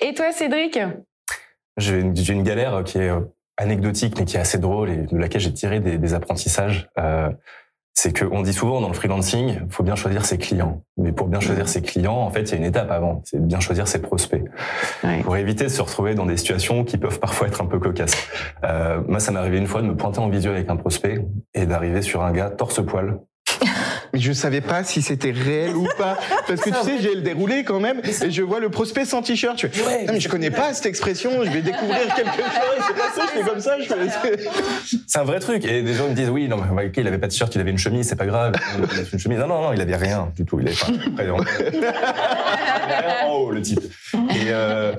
Et 0.01 0.15
toi, 0.15 0.33
Cédric? 0.33 0.79
J'ai 1.77 2.01
une, 2.01 2.43
galère 2.43 2.85
qui 2.85 2.99
est 2.99 3.11
euh, 3.11 3.21
anecdotique, 3.57 4.19
mais 4.19 4.25
qui 4.25 4.37
est 4.37 4.41
assez 4.41 4.59
drôle 4.59 4.91
et 4.91 4.97
de 4.99 5.19
laquelle 5.19 5.41
j'ai 5.41 5.53
tiré 5.53 5.81
des, 5.81 6.15
apprentissages. 6.15 6.89
Euh, 6.99 7.31
c'est 7.97 8.17
qu'on 8.19 8.43
dit 8.43 8.53
souvent 8.53 8.81
dans 8.81 8.89
le 8.89 8.95
freelancing, 8.95 9.61
il 9.67 9.71
faut 9.71 9.85
bien 9.85 9.95
choisir 9.95 10.25
ses 10.25 10.37
clients. 10.37 10.83
Mais 10.97 11.13
pour 11.13 11.29
bien 11.29 11.39
choisir 11.39 11.69
ses 11.69 11.81
clients, 11.81 12.17
en 12.17 12.31
fait, 12.31 12.43
il 12.43 12.51
y 12.51 12.55
a 12.55 12.57
une 12.57 12.65
étape 12.65 12.91
avant, 12.91 13.23
c'est 13.25 13.41
bien 13.41 13.61
choisir 13.61 13.87
ses 13.87 14.01
prospects. 14.01 14.45
Pour 15.23 15.37
éviter 15.37 15.65
de 15.65 15.69
se 15.69 15.81
retrouver 15.81 16.15
dans 16.15 16.27
des 16.27 16.37
situations 16.37 16.85
qui 16.85 16.99
peuvent 16.99 17.21
parfois 17.21 17.47
être 17.47 17.61
un 17.63 17.67
peu 17.67 17.79
cocasses. 17.79 18.17
Euh, 18.65 19.01
moi, 19.07 19.21
ça 19.21 19.31
m'est 19.31 19.39
arrivé 19.39 19.59
une 19.59 19.69
fois 19.69 19.81
de 19.81 19.87
me 19.87 19.97
pointer 19.97 20.19
en 20.19 20.29
visio 20.29 20.51
avec 20.51 20.69
un 20.71 20.77
prospect 20.77 21.25
et 21.55 21.67
d'arriver 21.67 22.03
sur 22.03 22.25
un 22.25 22.33
gars 22.33 22.51
torse-poil 22.51 23.21
mais 24.15 24.21
je 24.21 24.33
savais 24.33 24.61
pas 24.61 24.85
si 24.85 25.03
c'était 25.03 25.33
réel 25.33 25.75
ou 25.75 25.89
pas. 25.99 26.17
Parce 26.47 26.61
que 26.61 26.71
tu 26.71 26.77
sais, 26.85 26.99
j'ai 27.01 27.17
le 27.17 27.21
déroulé 27.21 27.65
quand 27.65 27.81
même, 27.81 28.01
et 28.05 28.31
je 28.31 28.43
vois 28.43 28.61
le 28.61 28.71
prospect 28.71 29.05
sans 29.05 29.23
t-shirt. 29.23 29.59
Je 29.59 29.67
fais, 29.67 30.05
non, 30.05 30.13
mais 30.13 30.21
je 30.21 30.29
connais 30.29 30.53
pas 30.53 30.73
cette 30.73 30.87
expression, 30.87 31.43
je 31.43 31.51
vais 31.51 31.63
découvrir 31.63 32.15
quelque 32.17 32.31
chose. 32.31 32.85
C'est 32.87 32.95
pas 32.95 33.11
ça, 33.13 33.27
je 33.27 33.39
fais 33.41 33.51
comme 33.51 33.61
ça. 33.61 33.77
C'est 35.09 35.19
un 35.19 35.25
vrai 35.25 35.41
truc. 35.41 35.65
Et 35.65 35.83
des 35.83 35.95
gens 35.95 36.09
me 36.09 36.15
disent, 36.15 36.31
oui, 36.31 36.47
non, 36.47 36.59
mais 36.59 36.93
il 36.97 37.09
avait 37.09 37.19
pas 37.19 37.27
de 37.27 37.33
t-shirt, 37.33 37.53
il 37.57 37.61
avait 37.61 37.73
une 37.73 37.79
chemise, 37.79 38.07
c'est 38.07 38.15
pas 38.15 38.27
grave. 38.27 38.55
Il 38.79 38.85
avait 38.85 39.11
une 39.13 39.19
chemise. 39.19 39.39
Non, 39.41 39.49
non, 39.49 39.63
non, 39.63 39.73
il 39.73 39.81
avait 39.81 39.97
rien 39.97 40.31
du 40.37 40.45
tout. 40.45 40.61
Il 40.61 40.69
avait 40.69 40.77
pas. 40.77 40.87
il 40.93 41.21
avait 41.21 41.33
rien 43.01 43.27
en 43.27 43.33
haut, 43.33 43.51
le 43.51 43.63
type. 43.63 43.81
Et, 44.15 44.51
euh, 44.51 44.93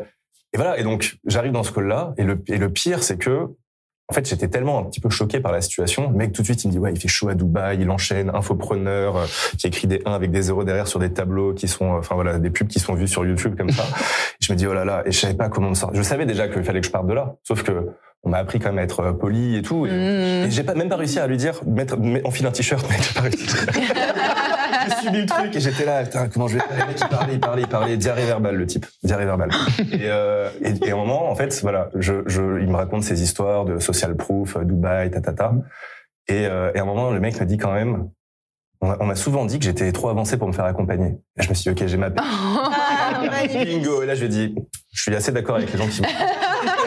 et 0.53 0.57
voilà. 0.57 0.77
Et 0.77 0.83
donc, 0.83 1.15
j'arrive 1.25 1.53
dans 1.53 1.63
ce 1.63 1.71
call-là, 1.71 2.13
et 2.17 2.23
le, 2.23 2.43
et 2.47 2.57
le 2.57 2.69
pire, 2.69 3.01
c'est 3.01 3.17
que 3.17 3.47
en 4.07 4.13
fait, 4.13 4.29
j'étais 4.29 4.47
tellement 4.47 4.79
un 4.79 4.83
petit 4.83 4.99
peu 4.99 5.09
choqué 5.09 5.39
par 5.39 5.51
la 5.51 5.61
situation. 5.61 6.11
Le 6.11 6.15
mec, 6.15 6.31
tout 6.31 6.41
de 6.43 6.45
suite, 6.45 6.63
il 6.63 6.67
me 6.67 6.71
dit, 6.73 6.77
ouais, 6.79 6.93
il 6.93 6.99
fait 6.99 7.07
chaud 7.07 7.27
à 7.29 7.33
Dubaï, 7.33 7.79
il 7.81 7.89
enchaîne, 7.89 8.29
infopreneur, 8.35 9.17
euh, 9.17 9.25
qui 9.57 9.65
écrit 9.65 9.87
des 9.87 10.01
1 10.05 10.11
avec 10.11 10.29
des 10.29 10.43
0 10.43 10.63
derrière 10.63 10.87
sur 10.87 10.99
des 10.99 11.11
tableaux 11.11 11.53
qui 11.53 11.67
sont, 11.67 11.95
euh, 11.95 11.99
enfin 11.99 12.13
voilà, 12.13 12.37
des 12.37 12.51
pubs 12.51 12.67
qui 12.67 12.79
sont 12.79 12.93
vues 12.93 13.07
sur 13.07 13.25
YouTube 13.25 13.55
comme 13.57 13.71
ça. 13.71 13.83
je 14.39 14.53
me 14.53 14.57
dis, 14.57 14.67
oh 14.67 14.73
là 14.73 14.85
là, 14.85 15.01
et 15.05 15.11
je 15.11 15.19
savais 15.19 15.33
pas 15.33 15.49
comment 15.49 15.69
me 15.69 15.75
sortir. 15.75 15.97
Je 15.97 16.07
savais 16.07 16.27
déjà 16.27 16.47
qu'il 16.47 16.63
fallait 16.63 16.81
que 16.81 16.87
je 16.87 16.91
parte 16.91 17.07
de 17.07 17.13
là. 17.13 17.35
Sauf 17.43 17.63
que 17.63 17.89
on 18.25 18.29
m'a 18.29 18.39
appris 18.39 18.59
quand 18.59 18.69
même 18.69 18.79
à 18.79 18.83
être 18.83 18.99
euh, 19.01 19.13
poli 19.13 19.55
et 19.55 19.61
tout. 19.61 19.85
Et, 19.85 19.91
mmh. 19.91 20.49
j'ai 20.49 20.63
pas, 20.63 20.73
même 20.73 20.89
pas 20.89 20.95
réussi 20.97 21.19
à 21.19 21.27
lui 21.27 21.37
dire, 21.37 21.61
mettre, 21.65 21.95
enfile 22.23 22.47
un 22.47 22.51
t-shirt, 22.51 22.85
mais 22.89 22.97
j'ai 23.01 23.13
pas 23.13 23.21
réussi. 23.21 23.47
j'ai 23.47 24.95
subi 25.05 25.21
le 25.21 25.25
truc 25.27 25.55
et 25.55 25.59
j'étais 25.59 25.85
là, 25.85 26.03
putain, 26.03 26.27
comment 26.27 26.47
je 26.47 26.55
vais 26.55 26.63
faire? 26.63 26.87
Il 26.89 27.07
parlait, 27.07 27.33
il 27.33 27.39
parlait, 27.39 27.61
il 27.61 27.67
parlait, 27.67 27.97
diarrhée 27.97 28.25
verbale, 28.25 28.55
le 28.55 28.65
type. 28.65 28.85
Diarrhée 29.03 29.25
verbale. 29.25 29.51
Et, 29.91 29.99
euh, 30.05 30.49
et, 30.61 30.87
et, 30.87 30.91
à 30.91 30.93
un 30.95 30.97
moment, 30.97 31.29
en 31.29 31.35
fait, 31.35 31.59
voilà, 31.61 31.89
je, 31.95 32.23
je, 32.25 32.59
il 32.61 32.67
me 32.67 32.75
raconte 32.75 33.03
ses 33.03 33.21
histoires 33.21 33.63
de 33.63 33.79
social 33.79 34.15
proof, 34.15 34.57
Dubaï, 34.57 35.11
tatata. 35.11 35.53
Et, 36.27 36.47
euh, 36.47 36.71
et 36.73 36.79
à 36.79 36.81
un 36.81 36.85
moment, 36.85 37.11
le 37.11 37.19
mec 37.19 37.39
m'a 37.39 37.45
dit 37.45 37.57
quand 37.57 37.73
même, 37.73 38.09
on 38.81 39.05
m'a 39.05 39.15
souvent 39.15 39.45
dit 39.45 39.59
que 39.59 39.65
j'étais 39.65 39.91
trop 39.91 40.09
avancé 40.09 40.37
pour 40.37 40.47
me 40.47 40.53
faire 40.53 40.65
accompagner. 40.65 41.17
Et 41.39 41.43
je 41.43 41.49
me 41.49 41.53
suis 41.53 41.73
dit, 41.73 41.81
ok, 41.81 41.87
j'ai 41.87 41.97
ma 41.97 42.09
ah, 42.17 43.21
Bingo. 43.47 44.01
Et 44.01 44.05
là, 44.05 44.15
je 44.15 44.25
lui 44.25 44.27
ai 44.27 44.47
dit, 44.47 44.55
je 44.91 45.01
suis 45.01 45.15
assez 45.15 45.31
d'accord 45.31 45.55
avec 45.55 45.71
les 45.71 45.77
gens 45.77 45.87
qui 45.87 46.01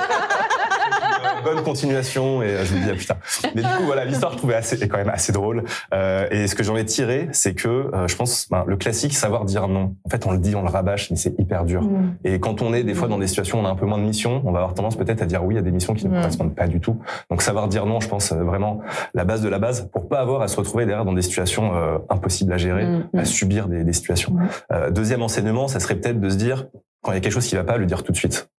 bonne 1.45 1.63
continuation 1.63 2.43
et 2.43 2.65
je 2.65 2.75
me 2.75 2.83
dis 2.83 2.91
ah, 2.91 2.95
putain. 2.95 3.17
Mais 3.55 3.63
du 3.63 3.69
coup 3.69 3.85
voilà 3.85 4.05
l'histoire 4.05 4.33
je 4.33 4.39
trouvais 4.39 4.55
assez 4.55 4.83
est 4.83 4.89
quand 4.89 4.99
même 4.99 5.11
assez 5.11 5.33
drôle 5.33 5.65
euh, 5.95 6.27
et 6.31 6.47
ce 6.47 6.55
que 6.55 6.63
j'en 6.63 6.77
ai 6.77 6.85
tiré 6.85 7.29
c'est 7.33 7.55
que 7.55 7.69
euh, 7.69 8.09
je 8.09 8.17
pense 8.17 8.49
ben, 8.51 8.65
le 8.67 8.77
classique 8.77 9.15
savoir 9.15 9.45
dire 9.45 9.69
non. 9.69 9.95
En 10.05 10.11
fait 10.11 10.27
on 10.27 10.33
le 10.33 10.39
dit 10.39 10.55
on 10.55 10.63
le 10.63 10.69
rabâche 10.69 11.11
mais 11.11 11.17
c'est 11.17 11.39
hyper 11.39 11.65
dur. 11.65 11.83
Mm. 11.83 12.17
Et 12.25 12.41
quand 12.41 12.63
on 12.63 12.75
est 12.75 12.85
des 12.85 12.95
fois 12.95 13.09
dans 13.09 13.19
des 13.19 13.27
situations 13.27 13.59
où 13.59 13.63
on 13.63 13.67
a 13.67 13.71
un 13.71 13.77
peu 13.77 13.87
moins 13.87 13.99
de 13.99 14.03
missions, 14.03 14.43
on 14.45 14.53
va 14.53 14.61
avoir 14.61 14.75
tendance 14.75 14.97
peut-être 14.97 15.23
à 15.23 15.27
dire 15.27 15.45
oui 15.45 15.59
à 15.59 15.63
des 15.63 15.71
missions 15.71 15.95
qui 15.95 16.07
ne 16.07 16.11
mm. 16.11 16.21
correspondent 16.21 16.55
pas 16.55 16.67
du 16.67 16.81
tout. 16.81 17.01
Donc 17.31 17.43
savoir 17.43 17.69
dire 17.69 17.87
non, 17.87 18.01
je 18.01 18.09
pense 18.09 18.33
euh, 18.33 18.43
vraiment 18.43 18.81
la 19.15 19.25
base 19.25 19.43
de 19.43 19.49
la 19.49 19.59
base 19.59 19.89
pour 19.93 20.09
pas 20.09 20.21
avoir 20.21 20.43
à 20.43 20.49
se 20.49 20.57
retrouver 20.57 20.87
derrière 20.87 21.05
dans 21.05 21.13
des 21.13 21.23
situations 21.23 21.75
euh, 21.75 21.99
impossibles 22.09 22.53
à 22.53 22.57
gérer, 22.57 22.87
mm. 22.87 23.09
à 23.15 23.25
subir 23.25 23.69
des, 23.69 23.85
des 23.85 23.93
situations. 23.93 24.37
Euh, 24.73 24.91
deuxième 24.91 25.23
enseignement, 25.23 25.69
ça 25.69 25.81
serait 25.81 25.97
peut-être 25.97 26.21
de 26.21 26.31
se 26.31 26.37
dire 26.37 26.67
quand 27.03 27.13
il 27.13 27.15
y 27.15 27.19
a 27.19 27.21
quelque 27.21 27.33
chose 27.33 27.47
qui 27.47 27.55
va 27.55 27.65
pas, 27.65 27.77
le 27.77 27.87
dire 27.87 28.03
tout 28.03 28.13
de 28.13 28.17
suite. 28.17 28.51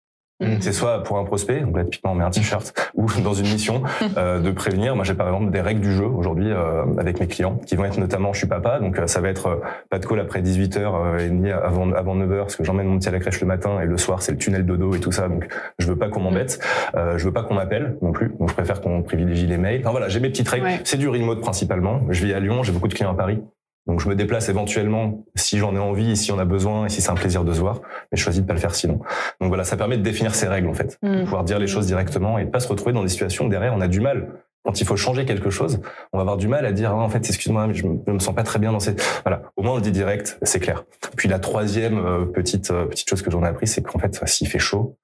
Mhm. 0.41 0.61
C'est 0.61 0.71
soit 0.71 1.03
pour 1.03 1.17
un 1.17 1.25
prospect, 1.25 1.59
donc 1.61 1.75
là 1.75 1.83
typiquement 1.83 2.13
on 2.13 2.15
met 2.15 2.23
un 2.23 2.29
t-shirt, 2.29 2.73
ou 2.95 3.07
dans 3.21 3.33
une 3.33 3.47
mission 3.51 3.83
euh, 4.17 4.39
de 4.39 4.51
prévenir. 4.51 4.95
Moi 4.95 5.03
j'ai 5.03 5.13
par 5.13 5.27
exemple 5.27 5.51
des 5.51 5.61
règles 5.61 5.81
du 5.81 5.93
jeu 5.93 6.05
aujourd'hui 6.05 6.49
euh, 6.49 6.85
avec 6.97 7.19
mes 7.19 7.27
clients 7.27 7.57
qui 7.65 7.75
vont 7.75 7.83
être 7.83 7.99
notamment 7.99 8.31
je 8.31 8.39
suis 8.39 8.47
papa, 8.47 8.79
donc 8.79 8.97
euh, 8.97 9.07
ça 9.07 9.19
va 9.19 9.29
être 9.29 9.47
euh, 9.47 9.55
pas 9.89 9.99
de 9.99 10.05
call 10.05 10.19
après 10.19 10.41
18h 10.41 11.19
et 11.19 11.29
ni 11.29 11.51
avant 11.51 11.91
avant 11.91 12.15
9h 12.15 12.39
parce 12.39 12.55
que 12.55 12.63
j'emmène 12.63 12.87
mon 12.87 12.99
petit 12.99 13.09
à 13.09 13.11
la 13.11 13.19
crèche 13.19 13.41
le 13.41 13.47
matin 13.47 13.81
et 13.81 13.85
le 13.85 13.97
soir 13.97 14.21
c'est 14.21 14.31
le 14.31 14.37
tunnel 14.37 14.65
dodo 14.65 14.95
et 14.95 14.99
tout 14.99 15.11
ça. 15.11 15.27
Donc 15.27 15.47
je 15.77 15.87
veux 15.87 15.97
pas 15.97 16.07
qu'on 16.07 16.21
m'embête, 16.21 16.59
euh, 16.95 17.17
je 17.17 17.25
veux 17.25 17.33
pas 17.33 17.43
qu'on 17.43 17.55
m'appelle 17.55 17.97
non 18.01 18.11
plus. 18.11 18.31
Donc 18.39 18.49
je 18.49 18.53
préfère 18.53 18.79
qu'on 18.81 19.01
privilégie 19.01 19.47
les 19.47 19.57
mails. 19.57 19.81
Enfin 19.81 19.91
voilà, 19.91 20.07
j'ai 20.07 20.19
mes 20.19 20.29
petites 20.29 20.47
règles. 20.47 20.67
C'est 20.85 20.97
du 20.97 21.09
remote 21.09 21.41
principalement. 21.41 22.01
Je 22.09 22.25
vis 22.25 22.33
à 22.33 22.39
Lyon, 22.39 22.63
j'ai 22.63 22.71
beaucoup 22.71 22.87
de 22.87 22.93
clients 22.93 23.11
à 23.11 23.15
Paris. 23.15 23.41
Donc 23.87 24.01
je 24.01 24.07
me 24.07 24.15
déplace 24.15 24.49
éventuellement 24.49 25.25
si 25.35 25.57
j'en 25.57 25.75
ai 25.75 25.79
envie, 25.79 26.15
si 26.15 26.31
on 26.31 26.39
a 26.39 26.45
besoin 26.45 26.85
et 26.85 26.89
si 26.89 27.01
c'est 27.01 27.09
un 27.09 27.15
plaisir 27.15 27.43
de 27.43 27.53
se 27.53 27.59
voir, 27.59 27.81
mais 28.11 28.17
je 28.17 28.21
choisis 28.21 28.41
de 28.41 28.47
pas 28.47 28.53
le 28.53 28.59
faire 28.59 28.75
sinon. 28.75 28.99
Donc 29.41 29.49
voilà, 29.49 29.63
ça 29.63 29.77
permet 29.77 29.97
de 29.97 30.03
définir 30.03 30.35
ses 30.35 30.47
règles 30.47 30.67
en 30.67 30.73
fait, 30.73 30.97
de 31.01 31.21
mm. 31.21 31.23
pouvoir 31.23 31.43
dire 31.43 31.59
les 31.59 31.67
choses 31.67 31.87
directement 31.87 32.37
et 32.37 32.45
de 32.45 32.49
pas 32.49 32.59
se 32.59 32.67
retrouver 32.67 32.93
dans 32.93 33.03
des 33.03 33.09
situations 33.09 33.45
où 33.45 33.49
derrière 33.49 33.73
on 33.73 33.81
a 33.81 33.87
du 33.87 33.99
mal. 33.99 34.29
Quand 34.65 34.81
il 34.81 34.85
faut 34.85 34.97
changer 34.97 35.25
quelque 35.25 35.49
chose, 35.49 35.79
on 36.11 36.17
va 36.17 36.21
avoir 36.21 36.37
du 36.37 36.47
mal 36.47 36.65
à 36.65 36.73
dire 36.73 36.91
ah, 36.91 36.97
en 36.97 37.09
fait 37.09 37.25
excuse-moi 37.27 37.65
mais 37.65 37.73
je 37.73 37.87
me, 37.87 37.99
me 38.05 38.19
sens 38.19 38.35
pas 38.35 38.43
très 38.43 38.59
bien 38.59 38.71
dans 38.71 38.79
cette 38.79 39.01
voilà. 39.23 39.43
Au 39.55 39.63
moins 39.63 39.73
on 39.73 39.77
le 39.77 39.81
dit 39.81 39.91
direct, 39.91 40.37
c'est 40.43 40.59
clair. 40.59 40.83
Puis 41.15 41.29
la 41.29 41.39
troisième 41.39 41.97
euh, 41.97 42.25
petite 42.25 42.69
euh, 42.69 42.85
petite 42.85 43.09
chose 43.09 43.21
que 43.21 43.31
j'en 43.31 43.43
ai 43.43 43.47
appris, 43.47 43.67
c'est 43.67 43.81
qu'en 43.81 43.97
fait 43.97 44.21
s'il 44.27 44.47
fait 44.47 44.59
chaud, 44.59 44.97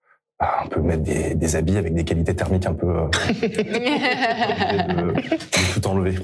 bah, 0.46 0.62
on 0.64 0.68
peut 0.68 0.82
mettre 0.82 1.02
des, 1.02 1.34
des, 1.34 1.56
habits 1.56 1.78
avec 1.78 1.96
des 1.96 2.04
qualités 2.04 2.36
thermiques 2.36 2.68
un 2.68 2.76
peu 2.76 2.88
euh, 2.88 3.08
de, 3.42 3.48
de, 5.14 5.74
tout 5.74 5.88
enlever. 5.88 6.20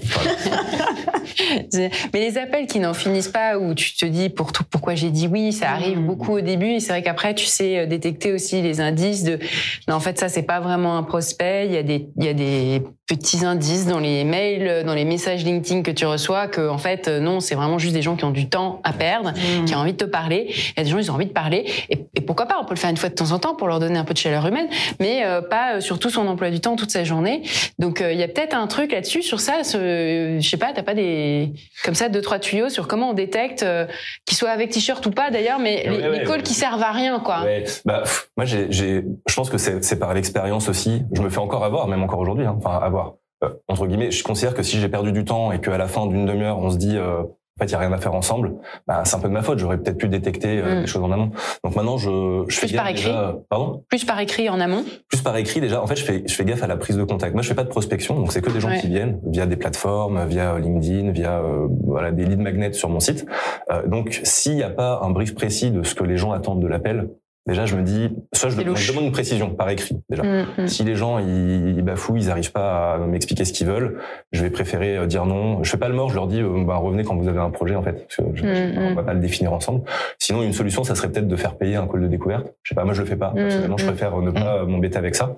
Mais 2.14 2.20
les 2.20 2.38
appels 2.38 2.68
qui 2.68 2.80
n'en 2.80 2.94
finissent 2.94 3.30
pas, 3.30 3.58
où 3.58 3.74
tu 3.74 3.96
te 3.96 4.06
dis 4.06 4.30
pour 4.30 4.52
tout, 4.52 4.64
pourquoi 4.70 4.94
j'ai 4.94 5.10
dit 5.10 5.28
oui, 5.28 5.54
ça 5.54 5.72
arrive 5.72 6.00
mmh. 6.00 6.06
beaucoup 6.06 6.34
au 6.34 6.42
début. 6.42 6.74
Et 6.74 6.80
c'est 6.80 6.90
vrai 6.90 7.02
qu'après, 7.02 7.34
tu 7.34 7.48
sais 7.48 7.80
euh, 7.80 7.86
détecter 7.88 8.32
aussi 8.32 8.62
les 8.62 8.80
indices 8.80 9.24
de, 9.24 9.40
non, 9.88 9.96
en 9.96 10.00
fait, 10.00 10.20
ça, 10.20 10.30
c'est 10.30 10.44
pas 10.44 10.60
vraiment 10.60 10.98
un 10.98 11.04
prospect. 11.04 11.66
Il 11.66 11.74
y 11.74 11.78
a 11.78 11.84
des, 11.84 12.10
il 12.18 12.24
y 12.24 12.30
a 12.30 12.34
des 12.34 12.84
petits 13.08 13.44
indices 13.44 13.88
dans 13.88 14.00
les 14.00 14.24
mails, 14.24 14.86
dans 14.86 14.94
les 14.94 15.06
messages 15.06 15.44
LinkedIn 15.44 15.82
que 15.82 15.92
tu 15.92 16.06
reçois, 16.06 16.48
que 16.48 16.70
en 16.70 16.78
fait, 16.78 17.08
euh, 17.08 17.20
non, 17.20 17.40
c'est 17.40 17.56
vraiment 17.56 17.80
juste 17.80 17.94
des 17.94 18.02
gens 18.02 18.16
qui 18.16 18.26
ont 18.26 18.32
du 18.32 18.50
temps 18.50 18.82
à 18.84 18.94
perdre, 18.94 19.32
mmh. 19.32 19.66
qui 19.66 19.76
ont 19.76 19.80
envie 19.80 19.94
de 19.94 19.98
te 19.98 20.06
parler. 20.06 20.46
Il 20.50 20.74
y 20.78 20.82
a 20.82 20.84
des 20.84 20.90
gens, 20.90 21.00
ils 21.00 21.12
ont 21.12 21.16
envie 21.16 21.26
de 21.26 21.34
parler. 21.34 21.66
Et, 21.90 22.01
et, 22.22 22.26
pourquoi 22.26 22.46
pas, 22.46 22.58
on 22.62 22.66
peut 22.66 22.74
le 22.74 22.80
faire 22.80 22.90
une 22.90 22.98
fois 22.98 23.10
de 23.10 23.16
temps 23.16 23.32
en 23.32 23.40
temps 23.40 23.56
pour 23.56 23.68
leur 23.68 23.80
donner 23.80 23.98
un 23.98 24.06
peu 24.06 24.14
de 24.14 24.20
chaleur 24.20 24.46
humaine, 24.46 24.68
mais 25.00 25.26
euh, 25.26 25.42
pas 25.42 25.82
sur 25.82 26.00
tout 26.00 26.10
son 26.10 26.28
emploi 26.28 26.50
du 26.50 26.60
temps, 26.60 26.76
toute 26.76 26.92
sa 26.92 27.04
journée. 27.04 27.44
Donc, 27.80 28.04
il 28.06 28.18
y 28.18 28.24
a 28.24 28.28
peut-être 28.28 28.56
un 28.56 28.68
truc 28.68 28.92
là-dessus, 28.92 29.22
sur 29.22 29.40
ça. 29.40 29.64
Ce, 29.64 30.38
je 30.40 30.48
sais 30.48 30.58
pas, 30.58 30.74
t'as 30.74 30.84
pas 30.84 30.94
des 30.94 31.54
comme 31.84 31.96
ça 31.96 32.10
deux 32.10 32.22
trois 32.22 32.40
tuyaux 32.40 32.70
sur 32.70 32.88
comment 32.88 33.10
on 33.10 33.14
détecte 33.14 33.64
euh, 33.64 33.86
qu'ils 34.26 34.38
soient 34.38 34.50
avec 34.50 34.72
t-shirt 34.72 35.06
ou 35.06 35.12
pas 35.12 35.32
d'ailleurs, 35.32 35.60
mais 35.60 35.86
les, 35.88 36.24
calls 36.24 36.44
qui 36.44 36.54
servent 36.54 36.84
à 36.84 36.92
rien 36.92 37.20
quoi. 37.20 37.44
Bah, 37.86 38.04
moi 38.38 38.46
j'ai, 38.46 38.72
je 38.72 39.36
pense 39.36 39.50
que 39.50 39.58
c'est 39.58 40.00
par 40.00 40.14
l'expérience 40.14 40.70
aussi. 40.70 41.04
Je 41.14 41.22
me 41.22 41.30
fais 41.30 41.40
encore 41.40 41.64
avoir, 41.64 41.88
même 41.88 42.04
encore 42.04 42.20
aujourd'hui, 42.20 42.46
hein. 42.46 42.56
enfin 42.58 42.80
avoir. 42.82 43.16
Euh, 43.44 43.50
entre 43.68 43.88
guillemets, 43.88 44.12
je 44.12 44.24
considère 44.24 44.54
que 44.54 44.62
si 44.62 44.80
j'ai 44.80 44.90
perdu 44.90 45.12
du 45.12 45.26
temps 45.26 45.52
et 45.52 45.60
qu'à 45.60 45.78
la 45.78 45.88
fin 45.88 46.06
d'une 46.06 46.26
demi-heure 46.26 46.60
on 46.60 46.70
se 46.70 46.78
dit 46.78 46.98
euh, 46.98 47.24
fait, 47.62 47.70
il 47.70 47.72
y 47.72 47.76
a 47.76 47.80
rien 47.80 47.92
à 47.94 47.98
faire 47.98 48.14
ensemble. 48.14 48.54
Bah, 48.88 49.02
c'est 49.06 49.16
un 49.16 49.20
peu 49.20 49.28
de 49.28 49.34
ma 49.34 49.42
faute. 49.42 49.60
J'aurais 49.60 49.78
peut-être 49.78 49.98
pu 49.98 50.08
détecter 50.08 50.60
euh, 50.60 50.80
Mm. 50.80 50.82
des 50.82 50.88
choses 50.88 51.04
en 51.04 51.12
amont. 51.12 51.32
Donc 51.64 51.76
maintenant, 51.76 51.98
je, 51.98 52.10
je 52.48 52.58
Plus 52.60 52.68
fais 52.70 52.76
par 52.76 52.86
gaffe 52.86 52.94
écrit 52.94 53.06
déjà- 53.10 53.36
Pardon? 53.50 53.84
Plus 53.90 54.04
par 54.06 54.20
écrit 54.20 54.50
en 54.50 54.60
amont? 54.60 54.84
Plus 55.10 55.22
par 55.22 55.36
écrit 55.38 55.62
déjà. 55.62 55.82
En 55.82 55.88
fait, 55.88 55.96
je 55.96 56.04
fais, 56.04 56.24
je 56.26 56.34
fais 56.34 56.46
gaffe 56.46 56.64
à 56.64 56.68
la 56.68 56.78
prise 56.78 56.98
de 56.98 57.04
contact. 57.04 57.34
Moi, 57.34 57.42
je 57.44 57.48
fais 57.50 57.56
pas 57.56 57.64
de 57.64 57.70
prospection, 57.70 58.16
donc 58.16 58.32
c'est 58.32 58.42
que 58.42 58.50
des 58.50 58.60
gens 58.60 58.70
Ouais. 58.70 58.80
qui 58.80 58.88
viennent 58.88 59.20
via 59.26 59.46
des 59.46 59.56
plateformes, 59.58 60.26
via 60.28 60.58
LinkedIn, 60.60 61.12
via 61.12 61.40
euh, 61.40 61.68
voilà 61.86 62.12
des 62.12 62.26
lead 62.26 62.40
magnets 62.40 62.74
sur 62.74 62.90
mon 62.90 63.00
site. 63.00 63.26
Euh, 63.72 63.86
donc, 63.88 64.20
s'il 64.24 64.56
n'y 64.56 64.64
a 64.64 64.70
pas 64.70 65.00
un 65.04 65.10
brief 65.12 65.36
précis 65.36 65.72
de 65.72 65.84
ce 65.84 65.96
que 65.96 66.04
les 66.04 66.18
gens 66.18 66.32
attendent 66.32 66.62
de 66.62 66.68
l'appel, 66.68 67.10
déjà, 67.48 67.66
je 67.66 67.76
me 67.76 67.82
dis, 67.84 68.10
soit 68.34 68.50
je, 68.50 68.60
je 68.76 68.92
demande 68.92 69.06
une 69.06 69.12
précision 69.12 69.50
par 69.50 69.70
écrit 69.70 69.98
déjà. 70.10 70.24
Mm, 70.24 70.46
mm. 70.60 70.68
Si 70.68 70.84
les 70.84 70.96
gens 70.96 71.20
ils, 71.20 71.76
ils 71.78 71.82
bafouillent, 71.82 72.22
ils 72.24 72.28
n'arrivent 72.28 72.52
pas 72.52 72.94
à 72.94 72.98
m'expliquer 73.00 73.46
ce 73.46 73.54
qu'ils 73.54 73.68
veulent, 73.68 73.98
je 74.32 74.42
vais 74.44 74.50
préférer 74.50 74.98
euh, 74.98 75.06
dire 75.08 75.26
non. 75.26 75.64
Je 75.64 75.70
fais 75.72 75.78
pas 75.78 75.90
le 75.90 75.96
mort, 75.96 76.10
je 76.10 76.16
leur 76.16 76.28
dis 76.28 76.42
euh, 76.42 76.64
bah, 76.66 76.76
revenez 76.76 77.04
quand 77.04 77.16
vous 77.16 77.28
avez 77.28 77.40
un 77.40 77.50
projet 77.50 77.76
en 77.76 77.82
fait. 77.82 78.08
Parce 78.08 78.16
que 78.18 78.24
je- 78.36 78.42
Mm, 78.46 78.78
on 78.92 78.94
va 78.96 79.04
pas 79.04 79.14
le 79.14 79.20
définir 79.20 79.54
ensemble. 79.54 79.82
Sinon 80.20 80.44
une 80.44 80.54
solution 80.54 80.84
ça 80.84 80.96
serait 80.96 81.10
peut-être 81.10 81.28
de 81.28 81.36
faire 81.36 81.56
payer 81.58 81.76
un 81.76 81.88
call 81.88 82.02
de 82.02 82.08
découverte. 82.08 82.48
Je 82.64 82.70
sais 82.70 82.76
pas, 82.76 82.84
moi 82.86 82.94
je 82.94 83.02
le 83.02 83.08
fais 83.08 83.16
pas. 83.16 83.32
Personnellement, 83.36 83.78
je 83.78 83.86
préfère 83.86 84.18
ne 84.20 84.32
pas 84.32 84.66
m'embêter 84.66 84.98
avec 84.98 85.16
ça. 85.16 85.38